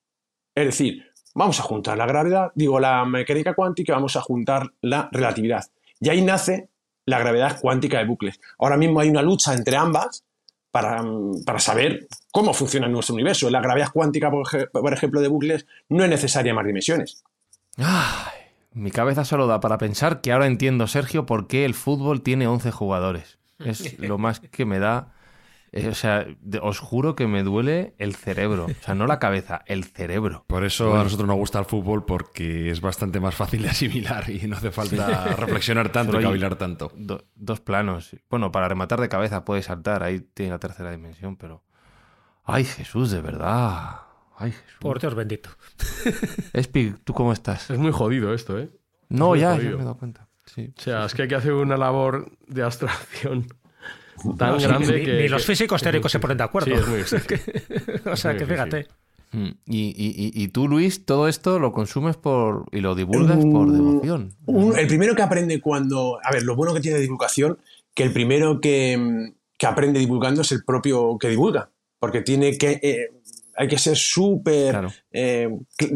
Es 0.56 0.66
decir, 0.66 1.06
vamos 1.34 1.60
a 1.60 1.64
juntar 1.64 1.98
la 1.98 2.06
gravedad, 2.06 2.52
digo 2.56 2.80
la 2.80 3.06
mecánica 3.06 3.54
cuántica, 3.54 3.94
vamos 3.94 4.16
a 4.16 4.22
juntar 4.22 4.72
la 4.82 5.10
relatividad. 5.12 5.66
Y 6.00 6.10
ahí 6.10 6.22
nace 6.22 6.70
la 7.06 7.20
gravedad 7.20 7.60
cuántica 7.60 8.00
de 8.00 8.06
bucles. 8.06 8.40
Ahora 8.60 8.78
mismo 8.78 9.00
hay 9.00 9.10
una 9.10 9.22
lucha 9.22 9.54
entre 9.54 9.76
ambas 9.76 10.24
para, 10.72 11.04
saber 11.60 12.08
cómo 12.32 12.54
funciona 12.54 12.88
nuestro 12.88 13.16
universo. 13.16 13.50
La 13.50 13.62
gravedad 13.62 13.90
cuántica, 13.94 14.32
por, 14.32 14.94
ejemplo, 14.94 15.22
de 15.22 15.28
bucles 15.28 15.66
no 15.90 16.04
es 16.04 16.10
necesaria 16.10 16.54
más 16.54 16.66
dimensiones. 16.66 17.24
mi 18.74 18.92
cabeza 18.92 19.26
solo 19.26 19.48
da 19.48 19.60
para 19.60 19.78
pensar 19.78 20.22
que 20.22 20.32
ahora 20.32 20.48
entiendo, 20.48 20.88
Sergio, 20.88 21.26
por 21.26 21.48
qué 21.48 21.66
el 21.66 21.74
fútbol 21.74 22.22
tiene 22.22 22.48
11 22.48 22.72
jugadores. 22.72 23.38
Es 23.60 24.00
lo 24.00 24.18
más 24.18 24.40
que 24.40 24.66
me 24.66 24.80
da. 24.80 25.14
Eh, 25.74 25.88
o 25.88 25.94
sea, 25.94 26.28
os 26.62 26.80
juro 26.80 27.16
que 27.16 27.28
me 27.28 27.44
duele 27.44 27.96
el 27.98 28.16
cerebro. 28.16 28.66
O 28.66 28.84
sea, 28.84 28.94
no 28.94 29.08
la 29.08 29.20
cabeza, 29.20 29.62
el 29.68 29.86
cerebro. 29.86 30.44
Por 30.48 30.66
eso 30.66 31.00
a 31.00 31.04
nosotros 31.04 31.28
nos 31.28 31.38
gusta 31.38 31.60
el 31.60 31.66
fútbol 31.66 32.06
porque 32.06 32.72
es 32.72 32.82
bastante 32.82 33.22
más 33.22 33.36
fácil 33.36 33.62
de 33.62 33.70
asimilar 33.70 34.30
y 34.30 34.46
no 34.48 34.58
hace 34.58 34.72
falta 34.72 35.24
reflexionar 35.38 35.90
tanto 35.90 36.20
y 36.20 36.24
cavilar 36.24 36.56
tanto. 36.58 36.92
dos 37.36 37.60
planos. 37.62 38.16
Bueno, 38.30 38.52
para 38.52 38.68
rematar 38.68 39.00
de 39.00 39.08
cabeza 39.08 39.46
puede 39.46 39.62
saltar, 39.62 40.04
ahí 40.04 40.20
tiene 40.20 40.52
la 40.52 40.60
tercera 40.60 40.92
dimensión, 40.92 41.38
pero. 41.38 41.64
¡Ay, 42.44 42.66
Jesús, 42.66 43.12
de 43.12 43.22
verdad! 43.22 44.02
¡Ay, 44.38 44.52
Jesús! 44.52 44.78
Por 44.80 45.00
Dios 45.00 45.16
bendito. 45.16 45.52
Espi, 46.54 46.96
¿tú 47.06 47.14
cómo 47.14 47.32
estás? 47.32 47.70
Es 47.70 47.78
muy 47.78 47.92
jodido 47.92 48.34
esto, 48.34 48.60
¿eh? 48.60 48.72
No, 49.08 49.36
ya, 49.36 49.56
ya 49.56 49.70
me 49.70 49.70
he 49.70 49.78
dado 49.78 49.98
cuenta. 49.98 50.28
O 50.48 50.82
sea, 50.82 51.06
es 51.06 51.14
que 51.14 51.22
hay 51.22 51.28
que 51.30 51.36
hacer 51.36 51.54
una 51.54 51.78
labor 51.78 52.32
de 52.48 52.64
abstracción 52.64 53.48
tan 54.38 54.58
grande 54.60 55.04
que. 55.04 55.14
Ni 55.14 55.28
los 55.28 55.46
físicos 55.46 55.82
teóricos 55.82 56.12
se 56.12 56.20
ponen 56.20 56.38
de 56.38 56.44
acuerdo. 56.44 56.68
Sí, 56.68 56.74
es 56.74 56.88
muy 56.88 57.02
o 58.12 58.16
sea, 58.16 58.36
que 58.36 58.46
fíjate. 58.46 58.88
Mm, 59.34 59.50
y, 59.66 60.48
tú, 60.50 60.68
Luis, 60.68 61.06
todo 61.06 61.28
esto 61.28 61.58
lo 61.58 61.72
consumes 61.72 62.18
por 62.18 62.66
y 62.72 62.82
lo 62.82 62.96
divulgas 62.96 63.44
por 63.46 63.72
devoción. 63.72 64.34
el 64.78 64.88
primero 64.88 65.16
que 65.16 65.22
aprende 65.22 65.62
cuando. 65.62 66.20
A 66.24 66.32
ver, 66.32 66.44
lo 66.44 66.56
bueno 66.56 66.74
que 66.74 66.82
tiene 66.82 67.00
divulgación, 67.00 67.58
que 67.94 68.04
el 68.04 68.12
primero 68.12 68.60
que, 68.60 69.34
aprende 69.66 70.00
divulgando 70.00 70.42
es 70.42 70.52
el 70.52 70.64
propio 70.64 71.18
que 71.18 71.30
divulga. 71.30 71.70
Porque 72.00 72.22
tiene 72.22 72.58
que. 72.58 72.80
Eh, 72.82 73.10
hay 73.56 73.68
que 73.68 73.78
ser 73.78 73.96
súper. 73.96 74.88
Eh, 75.12 75.50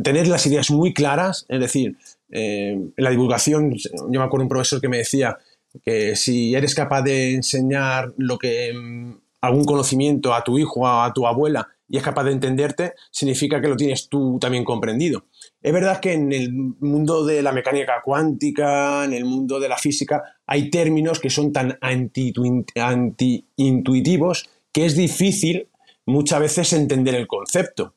tener 0.03 0.28
las 0.28 0.45
ideas 0.45 0.72
muy 0.72 0.93
claras. 0.93 1.45
Es 1.49 1.59
decir, 1.59 1.97
eh, 2.32 2.72
en 2.72 3.03
la 3.03 3.09
divulgación, 3.09 3.74
yo 3.74 4.20
me 4.20 4.24
acuerdo 4.24 4.43
un 4.43 4.49
profesor 4.49 4.80
que 4.80 4.89
me 4.89 4.97
decía 4.97 5.38
que 5.84 6.15
si 6.15 6.55
eres 6.55 6.73
capaz 6.76 7.01
de 7.01 7.36
enseñar 7.36 8.13
lo 8.17 8.38
que 8.38 8.73
mm, 8.73 9.15
algún 9.41 9.65
conocimiento 9.65 10.34
a 10.34 10.41
tu 10.43 10.57
hijo 10.57 10.80
o 10.82 10.88
a 10.88 11.11
tu 11.13 11.28
abuela 11.28 11.67
y 11.88 11.97
es 11.97 12.03
capaz 12.03 12.23
de 12.23 12.32
entenderte, 12.32 12.93
significa 13.11 13.61
que 13.61 13.67
lo 13.67 13.76
tienes 13.76 14.09
tú 14.09 14.39
también 14.39 14.63
comprendido. 14.63 15.26
Es 15.61 15.71
verdad 15.71 15.99
que 15.99 16.13
en 16.13 16.34
el 16.34 16.51
mundo 16.51 17.23
de 17.26 17.43
la 17.43 17.51
mecánica 17.51 18.01
cuántica, 18.03 19.05
en 19.05 19.13
el 19.13 19.26
mundo 19.26 19.59
de 19.59 19.69
la 19.69 19.78
física, 19.78 20.23
hay 20.47 20.71
términos 20.71 21.19
que 21.19 21.30
son 21.30 21.53
tan 21.53 21.78
anti-intuitivos 21.82 24.49
que 24.71 24.86
es 24.86 24.95
difícil 24.95 25.69
muchas 26.05 26.39
veces 26.39 26.73
entender 26.73 27.13
el 27.15 27.28
concepto. 27.28 27.93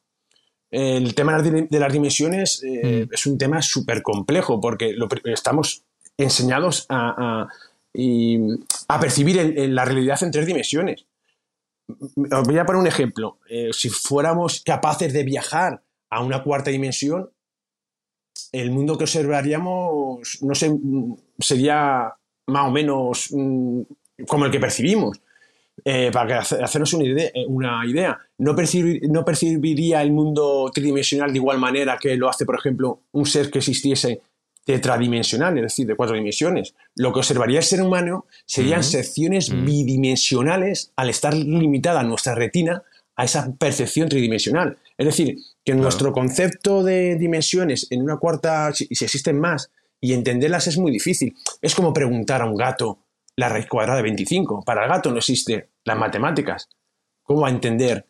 El 0.71 1.15
tema 1.15 1.41
de 1.41 1.81
las 1.81 1.93
dimensiones 1.93 2.63
eh, 2.63 3.07
mm. 3.07 3.15
es 3.15 3.27
un 3.27 3.39
tema 3.39 3.63
súper 3.63 4.03
complejo 4.03 4.61
porque 4.61 4.95
estamos 5.25 5.83
enseñados 6.19 6.85
a, 6.89 7.47
percibir 9.01 9.39
en, 9.39 9.75
la 9.75 9.85
realidad 9.85 10.23
en 10.23 10.31
tres 10.31 10.47
dimensiones. 10.47 11.07
Os 11.89 12.45
voy 12.45 12.59
a 12.59 12.67
poner 12.67 12.81
un 12.81 12.87
ejemplo. 12.87 13.39
Eh, 13.49 13.71
si 13.73 13.89
fuéramos 13.89 14.63
capaces 14.63 15.13
de 15.13 15.25
viajar 15.25 15.83
a 16.11 16.23
una 16.23 16.43
cuarta 16.43 16.71
dimensión, 16.71 17.31
el 18.53 18.71
mundo 18.71 18.97
que 18.97 19.05
observaríamos, 19.05 20.43
no 20.43 20.55
sé, 20.55 20.71
sería 21.39 22.15
más 22.47 22.69
o 22.69 22.71
menos 22.71 23.29
mm, 23.33 23.81
como 24.27 24.47
el 24.47 24.51
que 24.51 24.61
percibimos. 24.61 25.21
Eh, 25.85 26.11
para 26.13 26.41
hacernos 26.41 26.93
una 26.93 27.05
idea, 27.05 27.31
eh, 27.33 27.45
una 27.47 27.87
idea. 27.87 28.19
No, 28.39 28.55
percibiría 28.55 30.03
el 30.03 30.13
mundo 30.13 30.71
tridimensional 30.75 31.33
de 31.33 31.39
igual 31.39 31.59
manera 31.59 31.97
que 31.97 32.17
lo 32.17 32.29
hace, 32.29 32.45
por 32.45 32.57
ejemplo, 32.57 33.03
un 33.13 33.27
ser 33.27 33.51
que 33.51 33.59
existiese 33.59 34.21
tetradimensional, 34.69 35.57
es 35.57 35.63
decir, 35.63 35.87
de 35.87 35.97
cuatro 35.97 36.15
dimensiones. 36.15 36.75
Lo 36.95 37.11
que 37.11 37.21
observaría 37.21 37.61
el 37.61 37.65
ser 37.65 37.81
humano 37.81 38.27
serían 38.45 38.85
secciones 38.85 39.49
bidimensionales 39.65 40.93
al 40.95 41.09
estar 41.09 41.33
limitada 41.33 42.03
nuestra 42.03 42.35
retina 42.35 42.83
a 43.17 43.25
esa 43.25 43.51
percepción 43.57 44.11
tridimensional. 44.11 44.77
Es 44.99 45.07
decir, 45.07 45.39
que 45.65 45.75
nuestro 45.75 46.13
concepto 46.13 46.85
de 46.85 47.17
dimensiones 47.17 47.87
en 47.89 48.03
una 48.03 48.19
cuarta, 48.19 48.71
si, 48.75 48.85
si 48.91 49.07
existen 49.07 49.41
más, 49.41 49.71
y 50.03 50.13
entenderlas 50.13 50.67
es 50.67 50.77
muy 50.77 50.93
difícil. 50.93 51.35
Es 51.63 51.75
como 51.75 51.95
preguntar 51.95 52.43
a 52.43 52.45
un 52.45 52.55
gato 52.55 52.99
la 53.37 53.49
raíz 53.49 53.69
cuadrada 53.69 53.97
de 53.97 54.03
25. 54.03 54.65
Para 54.67 54.83
el 54.83 54.91
gato 54.91 55.11
no 55.11 55.17
existe 55.17 55.71
las 55.87 55.97
matemáticas. 55.97 56.69
¿Cómo 57.23 57.41
va 57.41 57.49
a 57.49 57.53
entender 57.53 58.05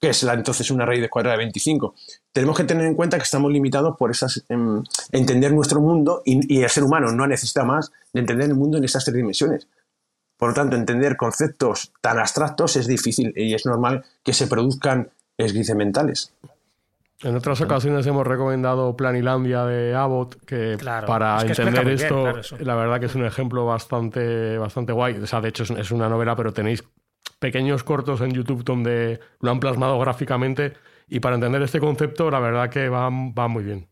qué 0.00 0.10
es 0.10 0.22
entonces 0.22 0.70
una 0.70 0.86
raíz 0.86 1.02
de 1.02 1.08
cuadrada 1.08 1.36
de 1.36 1.44
25? 1.44 1.94
Tenemos 2.32 2.56
que 2.56 2.64
tener 2.64 2.86
en 2.86 2.94
cuenta 2.94 3.18
que 3.18 3.24
estamos 3.24 3.52
limitados 3.52 3.96
por 3.98 4.10
esas, 4.10 4.42
em, 4.48 4.82
entender 5.12 5.52
nuestro 5.52 5.80
mundo 5.80 6.22
y, 6.24 6.62
el 6.62 6.70
ser 6.70 6.84
humano 6.84 7.12
no 7.12 7.26
necesita 7.26 7.64
más 7.64 7.92
de 8.12 8.20
entender 8.20 8.48
el 8.48 8.54
mundo 8.54 8.78
en 8.78 8.84
esas 8.84 9.04
tres 9.04 9.16
dimensiones. 9.16 9.68
Por 10.38 10.50
lo 10.50 10.54
tanto, 10.54 10.74
entender 10.74 11.16
conceptos 11.16 11.92
tan 12.00 12.18
abstractos 12.18 12.76
es 12.76 12.86
difícil 12.86 13.32
y 13.36 13.52
es 13.52 13.66
normal 13.66 14.04
que 14.24 14.32
se 14.32 14.46
produzcan 14.46 15.10
esguices 15.36 15.76
mentales. 15.76 16.32
En 17.22 17.36
otras 17.36 17.60
ocasiones 17.60 18.06
hemos 18.06 18.26
recomendado 18.26 18.96
Planilandia 18.96 19.66
de 19.66 19.94
Abbott, 19.94 20.42
que 20.46 20.78
para 21.06 21.42
entender 21.42 21.88
esto, 21.88 22.32
la 22.60 22.74
verdad 22.74 22.98
que 22.98 23.06
es 23.06 23.14
un 23.14 23.26
ejemplo 23.26 23.66
bastante, 23.66 24.56
bastante 24.56 24.94
guay. 24.94 25.18
O 25.18 25.26
sea, 25.26 25.42
de 25.42 25.50
hecho 25.50 25.64
es 25.64 25.90
una 25.90 26.08
novela, 26.08 26.34
pero 26.34 26.54
tenéis 26.54 26.82
pequeños 27.40 27.82
cortos 27.82 28.20
en 28.20 28.30
YouTube 28.30 28.62
donde 28.62 29.18
lo 29.40 29.50
han 29.50 29.58
plasmado 29.58 29.98
gráficamente 29.98 30.74
y 31.08 31.18
para 31.18 31.34
entender 31.34 31.60
este 31.62 31.80
concepto, 31.80 32.30
la 32.30 32.38
verdad 32.38 32.70
que 32.70 32.88
va, 32.88 33.10
va 33.10 33.48
muy 33.48 33.64
bien. 33.64 33.88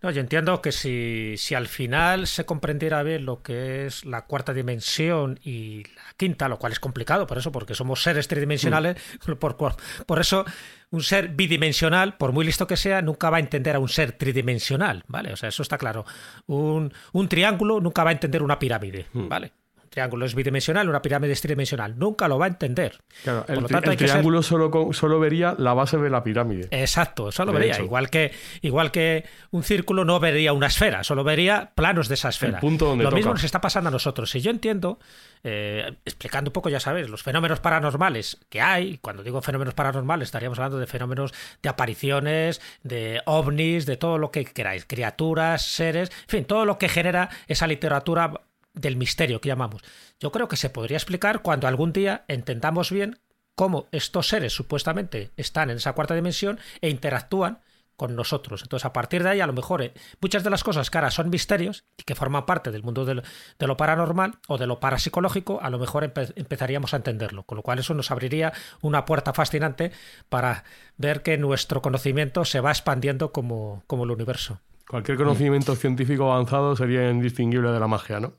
No, 0.00 0.12
yo 0.12 0.20
entiendo 0.20 0.62
que 0.62 0.70
si, 0.70 1.34
si 1.38 1.56
al 1.56 1.66
final 1.66 2.28
se 2.28 2.46
comprendiera 2.46 3.02
bien 3.02 3.24
lo 3.24 3.42
que 3.42 3.84
es 3.86 4.04
la 4.04 4.26
cuarta 4.26 4.54
dimensión 4.54 5.40
y 5.42 5.82
la 5.82 6.14
quinta, 6.16 6.48
lo 6.48 6.60
cual 6.60 6.70
es 6.70 6.78
complicado, 6.78 7.26
por 7.26 7.36
eso, 7.36 7.50
porque 7.50 7.74
somos 7.74 8.00
seres 8.00 8.28
tridimensionales, 8.28 8.96
por, 9.40 9.56
por 9.56 10.20
eso 10.20 10.44
un 10.90 11.02
ser 11.02 11.30
bidimensional, 11.30 12.16
por 12.16 12.30
muy 12.30 12.44
listo 12.44 12.68
que 12.68 12.76
sea, 12.76 13.02
nunca 13.02 13.28
va 13.28 13.38
a 13.38 13.40
entender 13.40 13.74
a 13.74 13.80
un 13.80 13.88
ser 13.88 14.12
tridimensional, 14.12 15.02
¿vale? 15.08 15.32
O 15.32 15.36
sea, 15.36 15.48
eso 15.48 15.62
está 15.64 15.78
claro. 15.78 16.04
Un, 16.46 16.92
un 17.12 17.28
triángulo 17.28 17.80
nunca 17.80 18.04
va 18.04 18.10
a 18.10 18.12
entender 18.12 18.44
una 18.44 18.60
pirámide, 18.60 19.06
hmm. 19.12 19.28
¿vale? 19.28 19.52
Triángulo 19.88 20.26
es 20.26 20.34
bidimensional, 20.34 20.88
una 20.88 21.02
pirámide 21.02 21.32
es 21.32 21.40
tridimensional. 21.40 21.98
Nunca 21.98 22.28
lo 22.28 22.38
va 22.38 22.46
a 22.46 22.48
entender. 22.48 23.00
el, 23.24 23.96
triángulo 23.96 24.42
solo, 24.42 24.92
solo 24.92 25.20
vería 25.20 25.54
la 25.58 25.74
base 25.74 25.96
de 25.98 26.10
la 26.10 26.22
pirámide. 26.22 26.68
Exacto, 26.70 27.32
solo 27.32 27.52
vería. 27.52 27.80
Igual 27.80 28.10
que, 28.10 28.32
igual 28.62 28.90
que 28.90 29.24
un 29.50 29.62
círculo 29.62 30.04
no 30.04 30.20
vería 30.20 30.52
una 30.52 30.66
esfera, 30.66 31.04
solo 31.04 31.24
vería 31.24 31.72
planos 31.74 32.08
de 32.08 32.14
esa 32.14 32.28
esfera. 32.28 32.60
lo 32.62 33.10
mismo 33.10 33.32
nos 33.32 33.44
está 33.44 33.60
pasando 33.60 33.88
a 33.88 33.90
nosotros. 33.90 34.30
Si 34.30 34.40
yo 34.40 34.50
entiendo, 34.50 34.98
eh, 35.44 35.94
explicando 36.04 36.50
un 36.50 36.52
poco, 36.52 36.68
ya 36.68 36.80
sabes, 36.80 37.08
los 37.08 37.22
fenómenos 37.22 37.60
paranormales 37.60 38.38
que 38.48 38.60
hay, 38.60 38.98
cuando 38.98 39.22
digo 39.22 39.40
fenómenos 39.42 39.74
paranormales, 39.74 40.28
estaríamos 40.28 40.58
hablando 40.58 40.78
de 40.78 40.86
fenómenos 40.86 41.32
de 41.62 41.68
apariciones, 41.68 42.60
de 42.82 43.20
ovnis, 43.26 43.86
de 43.86 43.96
todo 43.96 44.18
lo 44.18 44.30
que 44.30 44.44
queráis, 44.44 44.84
criaturas, 44.84 45.62
seres, 45.62 46.10
en 46.10 46.28
fin, 46.28 46.44
todo 46.44 46.64
lo 46.64 46.78
que 46.78 46.88
genera 46.88 47.28
esa 47.46 47.66
literatura 47.66 48.32
del 48.78 48.96
misterio 48.96 49.40
que 49.40 49.48
llamamos. 49.48 49.82
Yo 50.20 50.32
creo 50.32 50.48
que 50.48 50.56
se 50.56 50.70
podría 50.70 50.96
explicar 50.96 51.42
cuando 51.42 51.68
algún 51.68 51.92
día 51.92 52.24
entendamos 52.28 52.90
bien 52.90 53.18
cómo 53.54 53.88
estos 53.92 54.28
seres 54.28 54.52
supuestamente 54.52 55.32
están 55.36 55.70
en 55.70 55.78
esa 55.78 55.92
cuarta 55.92 56.14
dimensión 56.14 56.60
e 56.80 56.90
interactúan 56.90 57.60
con 57.98 58.14
nosotros. 58.14 58.62
Entonces, 58.62 58.86
a 58.86 58.92
partir 58.92 59.24
de 59.24 59.30
ahí, 59.30 59.40
a 59.40 59.46
lo 59.48 59.52
mejor 59.52 59.82
eh, 59.82 59.92
muchas 60.20 60.44
de 60.44 60.50
las 60.50 60.62
cosas 60.62 60.88
que 60.88 60.96
ahora 60.98 61.10
son 61.10 61.30
misterios 61.30 61.84
y 61.96 62.04
que 62.04 62.14
forman 62.14 62.46
parte 62.46 62.70
del 62.70 62.84
mundo 62.84 63.04
de 63.04 63.66
lo 63.66 63.76
paranormal 63.76 64.38
o 64.46 64.56
de 64.56 64.68
lo 64.68 64.78
parapsicológico, 64.78 65.60
a 65.60 65.68
lo 65.68 65.80
mejor 65.80 66.04
empezaríamos 66.04 66.94
a 66.94 66.98
entenderlo. 66.98 67.42
Con 67.42 67.56
lo 67.56 67.62
cual, 67.62 67.80
eso 67.80 67.94
nos 67.94 68.12
abriría 68.12 68.52
una 68.82 69.04
puerta 69.04 69.32
fascinante 69.32 69.90
para 70.28 70.62
ver 70.96 71.22
que 71.22 71.36
nuestro 71.38 71.82
conocimiento 71.82 72.44
se 72.44 72.60
va 72.60 72.70
expandiendo 72.70 73.32
como, 73.32 73.82
como 73.88 74.04
el 74.04 74.12
universo. 74.12 74.60
Cualquier 74.88 75.18
conocimiento 75.18 75.74
científico 75.74 76.32
avanzado 76.32 76.76
sería 76.76 77.10
indistinguible 77.10 77.72
de 77.72 77.80
la 77.80 77.88
magia, 77.88 78.20
¿no? 78.20 78.34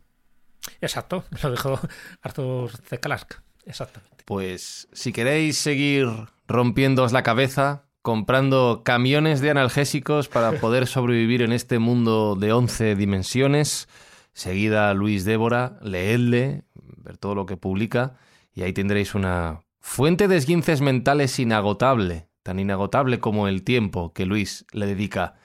Exacto, 0.82 1.24
lo 1.44 1.52
dijo 1.52 1.80
Arthur 2.22 2.72
C. 2.72 3.00
Clarke. 3.00 3.38
Exactamente. 3.66 4.24
Pues 4.26 4.88
si 4.94 5.12
queréis 5.12 5.58
seguir 5.58 6.08
rompiéndoos 6.48 7.12
la 7.12 7.24
cabeza, 7.24 7.86
comprando 8.02 8.82
camiones 8.84 9.42
de 9.42 9.52
analgésicos 9.52 10.28
para 10.28 10.52
poder 10.60 10.88
sobrevivir 10.88 11.42
en 11.42 11.52
este 11.52 11.80
mundo 11.80 12.36
de 12.36 12.54
11 12.54 12.96
dimensiones, 12.96 13.88
seguida 14.34 14.90
a 14.90 14.94
Luis 14.94 15.26
Débora, 15.26 15.78
leedle, 15.82 16.64
ver 16.98 17.18
todo 17.18 17.36
lo 17.36 17.46
que 17.46 17.58
publica, 17.58 18.18
y 18.54 18.64
ahí 18.64 18.74
tendréis 18.74 19.16
una 19.16 19.62
fuente 19.80 20.28
de 20.28 20.38
esguinces 20.38 20.82
mentales 20.82 21.38
inagotable, 21.40 22.30
tan 22.44 22.60
inagotable 22.60 23.20
como 23.20 23.48
el 23.48 23.64
tiempo 23.64 24.14
que 24.14 24.26
Luis 24.26 24.66
le 24.72 24.86
dedica 24.86 25.36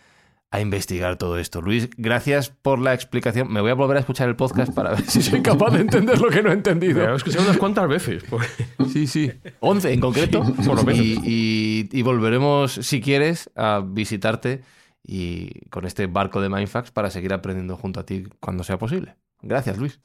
a 0.54 0.60
investigar 0.60 1.16
todo 1.18 1.36
esto. 1.36 1.60
Luis, 1.60 1.90
gracias 1.96 2.48
por 2.48 2.78
la 2.78 2.94
explicación. 2.94 3.52
Me 3.52 3.60
voy 3.60 3.72
a 3.72 3.74
volver 3.74 3.96
a 3.96 4.00
escuchar 4.00 4.28
el 4.28 4.36
podcast 4.36 4.72
para 4.72 4.90
ver 4.90 5.02
si 5.02 5.20
soy 5.20 5.42
capaz 5.42 5.72
de 5.72 5.80
entender 5.80 6.20
lo 6.20 6.28
que 6.30 6.44
no 6.44 6.50
he 6.50 6.52
entendido. 6.52 7.04
Me 7.04 7.12
he 7.12 7.16
escuchado 7.16 7.44
unas 7.44 7.58
cuantas 7.58 7.88
veces. 7.88 8.22
Pues. 8.30 8.46
Sí, 8.92 9.08
sí. 9.08 9.32
11 9.58 9.92
en 9.92 10.00
concreto. 10.00 10.44
Y, 10.92 11.88
y, 11.90 12.02
volveremos, 12.02 12.72
si 12.72 13.00
quieres, 13.00 13.50
a 13.56 13.82
visitarte 13.84 14.62
y 15.02 15.66
con 15.70 15.86
este 15.86 16.06
barco 16.06 16.40
de 16.40 16.48
Mindfax 16.48 16.92
para 16.92 17.10
seguir 17.10 17.32
aprendiendo 17.32 17.76
junto 17.76 17.98
a 17.98 18.06
ti 18.06 18.24
cuando 18.38 18.62
sea 18.62 18.78
posible. 18.78 19.16
Gracias, 19.42 19.76
Luis. 19.76 20.00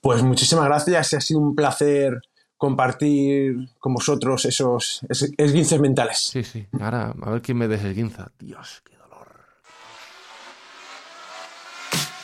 Pues 0.00 0.20
muchísimas 0.24 0.64
gracias. 0.64 1.14
Ha 1.14 1.20
sido 1.20 1.38
un 1.38 1.54
placer 1.54 2.20
compartir 2.56 3.70
con 3.78 3.94
vosotros 3.94 4.44
esos 4.44 5.00
esguinces 5.36 5.80
mentales. 5.80 6.18
Sí, 6.18 6.44
sí. 6.44 6.66
Ahora, 6.80 7.14
a 7.20 7.30
ver 7.30 7.42
quién 7.42 7.58
me 7.58 7.66
desesguinza. 7.66 8.30
Dios, 8.38 8.82
Y 8.90 8.91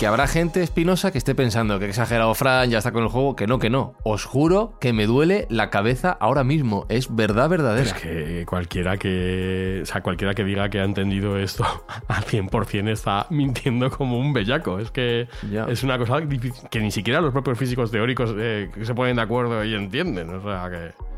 que 0.00 0.06
habrá 0.06 0.26
gente 0.26 0.62
espinosa 0.62 1.12
que 1.12 1.18
esté 1.18 1.34
pensando 1.34 1.78
que 1.78 1.84
exagerado 1.84 2.34
Fran, 2.34 2.70
ya 2.70 2.78
está 2.78 2.90
con 2.90 3.02
el 3.02 3.10
juego, 3.10 3.36
que 3.36 3.46
no, 3.46 3.58
que 3.58 3.68
no. 3.68 3.96
Os 4.02 4.24
juro 4.24 4.78
que 4.80 4.94
me 4.94 5.04
duele 5.04 5.46
la 5.50 5.68
cabeza 5.68 6.10
ahora 6.10 6.42
mismo. 6.42 6.86
Es 6.88 7.14
verdad 7.14 7.50
verdadera. 7.50 7.86
Es 7.86 7.92
que 7.92 8.46
cualquiera 8.48 8.96
que. 8.96 9.80
O 9.82 9.84
sea, 9.84 10.00
cualquiera 10.00 10.32
que 10.32 10.42
diga 10.42 10.70
que 10.70 10.80
ha 10.80 10.84
entendido 10.84 11.36
esto 11.36 11.64
al 12.08 12.24
100% 12.24 12.88
está 12.88 13.26
mintiendo 13.28 13.90
como 13.90 14.18
un 14.18 14.32
bellaco. 14.32 14.78
Es 14.78 14.90
que 14.90 15.28
es 15.68 15.82
una 15.82 15.98
cosa 15.98 16.22
que 16.70 16.80
ni 16.80 16.90
siquiera 16.90 17.20
los 17.20 17.32
propios 17.32 17.58
físicos 17.58 17.90
teóricos 17.90 18.34
eh, 18.38 18.70
se 18.80 18.94
ponen 18.94 19.16
de 19.16 19.22
acuerdo 19.22 19.62
y 19.66 19.74
entienden. 19.74 20.30
O 20.30 20.42
sea 20.42 20.70
que. 20.70 21.09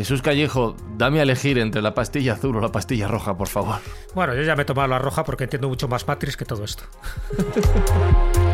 Jesús 0.00 0.22
Callejo, 0.22 0.76
dame 0.96 1.18
a 1.18 1.24
elegir 1.24 1.58
entre 1.58 1.82
la 1.82 1.92
pastilla 1.92 2.32
azul 2.32 2.56
o 2.56 2.60
la 2.62 2.72
pastilla 2.72 3.06
roja, 3.06 3.36
por 3.36 3.48
favor. 3.48 3.80
Bueno, 4.14 4.34
yo 4.34 4.40
ya 4.40 4.56
me 4.56 4.62
he 4.62 4.64
tomado 4.64 4.88
la 4.88 4.98
roja 4.98 5.24
porque 5.24 5.44
entiendo 5.44 5.68
mucho 5.68 5.88
más 5.88 6.08
Matrix 6.08 6.38
que 6.38 6.46
todo 6.46 6.64
esto. 6.64 6.84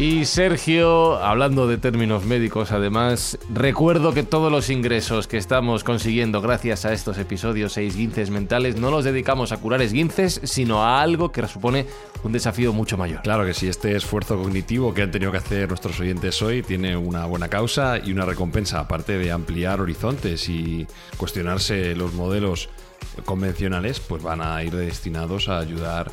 Y 0.00 0.24
Sergio, 0.24 1.16
hablando 1.16 1.66
de 1.66 1.76
términos 1.76 2.24
médicos, 2.24 2.72
además, 2.72 3.38
recuerdo 3.52 4.14
que 4.14 4.22
todos 4.22 4.50
los 4.50 4.70
ingresos 4.70 5.26
que 5.26 5.36
estamos 5.36 5.84
consiguiendo 5.84 6.40
gracias 6.40 6.86
a 6.86 6.94
estos 6.94 7.18
episodios 7.18 7.74
6 7.74 7.96
guinces 7.96 8.30
mentales 8.30 8.76
no 8.76 8.90
los 8.90 9.04
dedicamos 9.04 9.52
a 9.52 9.58
curar 9.58 9.82
esguinces, 9.82 10.40
sino 10.44 10.82
a 10.82 11.02
algo 11.02 11.32
que 11.32 11.46
supone 11.46 11.84
un 12.22 12.32
desafío 12.32 12.72
mucho 12.72 12.96
mayor. 12.96 13.20
Claro 13.20 13.44
que 13.44 13.52
sí, 13.52 13.68
este 13.68 13.94
esfuerzo 13.94 14.38
cognitivo 14.38 14.94
que 14.94 15.02
han 15.02 15.10
tenido 15.10 15.32
que 15.32 15.36
hacer 15.36 15.68
nuestros 15.68 16.00
oyentes 16.00 16.40
hoy 16.40 16.62
tiene 16.62 16.96
una 16.96 17.26
buena 17.26 17.48
causa 17.48 17.98
y 17.98 18.10
una 18.10 18.24
recompensa, 18.24 18.80
aparte 18.80 19.18
de 19.18 19.30
ampliar 19.30 19.82
horizontes 19.82 20.48
y 20.48 20.86
cuestionarse 21.18 21.94
los 21.94 22.14
modelos 22.14 22.70
convencionales, 23.26 24.00
pues 24.00 24.22
van 24.22 24.40
a 24.40 24.64
ir 24.64 24.74
destinados 24.74 25.50
a 25.50 25.58
ayudar 25.58 26.10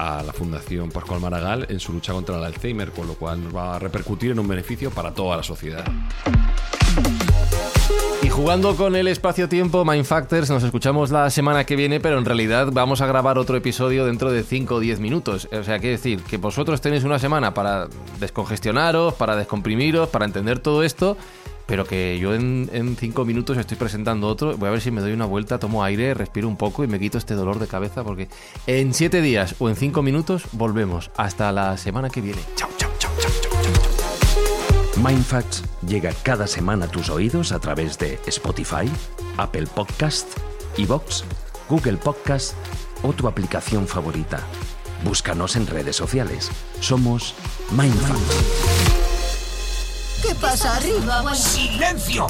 la 0.00 0.32
Fundación 0.32 0.90
Pascual 0.90 1.20
Maragall 1.20 1.66
en 1.68 1.78
su 1.78 1.92
lucha 1.92 2.12
contra 2.12 2.38
el 2.38 2.44
Alzheimer, 2.44 2.90
con 2.90 3.06
lo 3.06 3.14
cual 3.14 3.44
nos 3.44 3.54
va 3.54 3.76
a 3.76 3.78
repercutir 3.78 4.30
en 4.30 4.38
un 4.38 4.48
beneficio 4.48 4.90
para 4.90 5.12
toda 5.12 5.36
la 5.36 5.42
sociedad. 5.42 5.84
Y 8.22 8.28
jugando 8.28 8.76
con 8.76 8.96
el 8.96 9.08
espacio-tiempo, 9.08 9.84
Mindfactors, 9.84 10.50
nos 10.50 10.62
escuchamos 10.62 11.10
la 11.10 11.30
semana 11.30 11.64
que 11.64 11.76
viene, 11.76 12.00
pero 12.00 12.18
en 12.18 12.24
realidad 12.24 12.68
vamos 12.72 13.00
a 13.00 13.06
grabar 13.06 13.38
otro 13.38 13.56
episodio 13.56 14.06
dentro 14.06 14.30
de 14.30 14.42
5 14.42 14.74
o 14.74 14.80
10 14.80 15.00
minutos. 15.00 15.48
O 15.52 15.64
sea, 15.64 15.78
quiere 15.78 15.96
decir 15.96 16.22
que 16.22 16.36
vosotros 16.36 16.80
tenéis 16.80 17.04
una 17.04 17.18
semana 17.18 17.54
para 17.54 17.88
descongestionaros, 18.18 19.14
para 19.14 19.36
descomprimiros, 19.36 20.08
para 20.08 20.24
entender 20.24 20.58
todo 20.58 20.82
esto 20.82 21.16
pero 21.70 21.86
que 21.86 22.18
yo 22.18 22.34
en, 22.34 22.96
cinco 22.98 23.24
minutos 23.24 23.56
estoy 23.56 23.76
presentando 23.76 24.26
otro. 24.26 24.56
Voy 24.56 24.66
a 24.66 24.72
ver 24.72 24.80
si 24.80 24.90
me 24.90 25.00
doy 25.00 25.12
una 25.12 25.24
vuelta, 25.24 25.60
tomo 25.60 25.84
aire, 25.84 26.14
respiro 26.14 26.48
un 26.48 26.56
poco 26.56 26.82
y 26.82 26.88
me 26.88 26.98
quito 26.98 27.16
este 27.16 27.34
dolor 27.34 27.60
de 27.60 27.68
cabeza 27.68 28.02
porque 28.02 28.28
en 28.66 28.92
siete 28.92 29.22
días 29.22 29.54
o 29.60 29.68
en 29.68 29.76
cinco 29.76 30.02
minutos 30.02 30.42
volvemos. 30.50 31.12
Hasta 31.16 31.52
la 31.52 31.76
semana 31.76 32.10
que 32.10 32.22
viene. 32.22 32.40
Chao, 32.56 32.68
chao, 32.76 32.90
chao, 32.98 33.12
chao, 33.20 33.30
chao. 33.40 35.00
Mindfacts 35.00 35.62
llega 35.86 36.12
cada 36.24 36.48
semana 36.48 36.86
a 36.86 36.88
tus 36.88 37.08
oídos 37.08 37.52
a 37.52 37.60
través 37.60 37.96
de 38.00 38.18
Spotify, 38.26 38.90
Apple 39.36 39.68
Podcast, 39.72 40.26
Evox, 40.76 41.24
Google 41.68 41.98
Podcast 41.98 42.54
o 43.04 43.12
tu 43.12 43.28
aplicación 43.28 43.86
favorita. 43.86 44.44
Búscanos 45.04 45.54
en 45.54 45.68
redes 45.68 45.94
sociales. 45.94 46.50
Somos 46.80 47.36
Mindfacts. 47.70 48.99
¿Qué 50.30 50.36
pasa 50.36 50.76
arriba? 50.76 51.34
¡Silencio! 51.34 52.28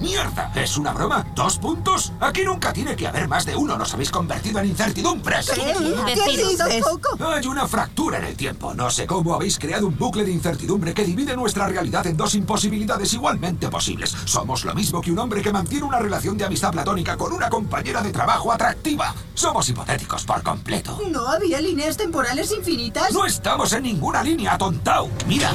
¡Mierda! 0.00 0.50
¿Es 0.54 0.78
una 0.78 0.94
broma? 0.94 1.26
¿Dos 1.34 1.58
puntos? 1.58 2.10
Aquí 2.20 2.42
nunca 2.42 2.72
tiene 2.72 2.96
que 2.96 3.06
haber 3.06 3.28
más 3.28 3.44
de 3.44 3.54
uno. 3.54 3.76
Nos 3.76 3.92
habéis 3.92 4.10
convertido 4.10 4.60
en 4.60 4.68
incertidumbres. 4.68 5.50
¿Qué, 5.50 5.60
¿Qué 5.60 7.22
Hay 7.22 7.46
una 7.46 7.68
fractura 7.68 8.16
en 8.16 8.24
el 8.24 8.34
tiempo. 8.34 8.72
No 8.72 8.90
sé 8.90 9.06
cómo 9.06 9.34
habéis 9.34 9.58
creado 9.58 9.88
un 9.88 9.98
bucle 9.98 10.24
de 10.24 10.30
incertidumbre 10.30 10.94
que 10.94 11.04
divide 11.04 11.36
nuestra 11.36 11.68
realidad 11.68 12.06
en 12.06 12.16
dos 12.16 12.34
imposibilidades 12.34 13.12
igualmente 13.12 13.68
posibles. 13.68 14.16
Somos 14.24 14.64
lo 14.64 14.74
mismo 14.74 15.02
que 15.02 15.12
un 15.12 15.18
hombre 15.18 15.42
que 15.42 15.52
mantiene 15.52 15.84
una 15.84 15.98
relación 15.98 16.38
de 16.38 16.46
amistad 16.46 16.72
platónica 16.72 17.14
con 17.18 17.34
una 17.34 17.50
compañera 17.50 18.00
de 18.00 18.10
trabajo 18.10 18.52
atractiva. 18.52 19.14
Somos 19.34 19.68
hipotéticos 19.68 20.24
por 20.24 20.42
completo. 20.42 20.98
¿No 21.10 21.28
había 21.28 21.60
líneas 21.60 21.98
temporales 21.98 22.50
infinitas? 22.52 23.12
No 23.12 23.26
estamos 23.26 23.70
en 23.74 23.82
ninguna 23.82 24.22
línea, 24.22 24.56
tontao. 24.56 25.10
Mira. 25.26 25.52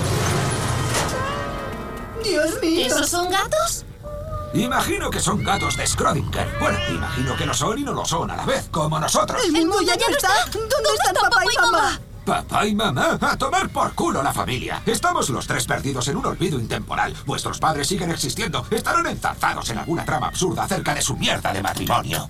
Dios 2.26 2.62
mío. 2.62 2.86
¿Esos 2.88 3.10
son 3.10 3.30
gatos? 3.30 3.86
Imagino 4.54 5.10
que 5.10 5.20
son 5.20 5.44
gatos 5.44 5.76
de 5.76 5.84
Schrödinger. 5.84 6.60
Bueno, 6.60 6.78
imagino 6.90 7.36
que 7.36 7.46
lo 7.46 7.54
son 7.54 7.78
y 7.78 7.84
no 7.84 7.92
lo 7.94 8.06
son 8.06 8.32
a 8.32 8.38
la 8.38 8.46
vez, 8.46 8.68
como 8.72 9.00
nosotros. 9.00 9.44
¿El 9.44 9.52
mundo 9.52 9.82
ya 9.82 9.96
no 9.96 10.08
está? 10.08 10.30
¿Dónde, 10.52 10.90
están 10.98 11.14
papá 11.16 11.44
y 11.44 11.58
mamá? 11.58 12.00
Papá 12.26 12.66
y 12.66 12.74
mamá, 12.74 13.20
a 13.22 13.38
tomar 13.38 13.70
por 13.70 13.94
culo 13.94 14.24
la 14.24 14.34
familia. 14.34 14.82
Estamos 14.86 15.30
los 15.30 15.46
tres 15.46 15.66
perdidos 15.66 16.08
en 16.08 16.18
un 16.18 16.26
olvido 16.26 16.58
intemporal. 16.58 17.14
Vuestros 17.26 17.60
padres 17.60 17.88
siguen 17.88 18.12
existiendo. 18.12 18.66
Estarán 18.72 19.06
enzarzados 19.08 19.70
en 19.70 19.80
alguna 19.80 20.06
trama 20.06 20.28
absurda 20.28 20.64
acerca 20.64 20.96
de 20.96 21.02
su 21.02 21.18
mierda 21.18 21.52
de 21.54 21.62
matrimonio. 21.62 22.30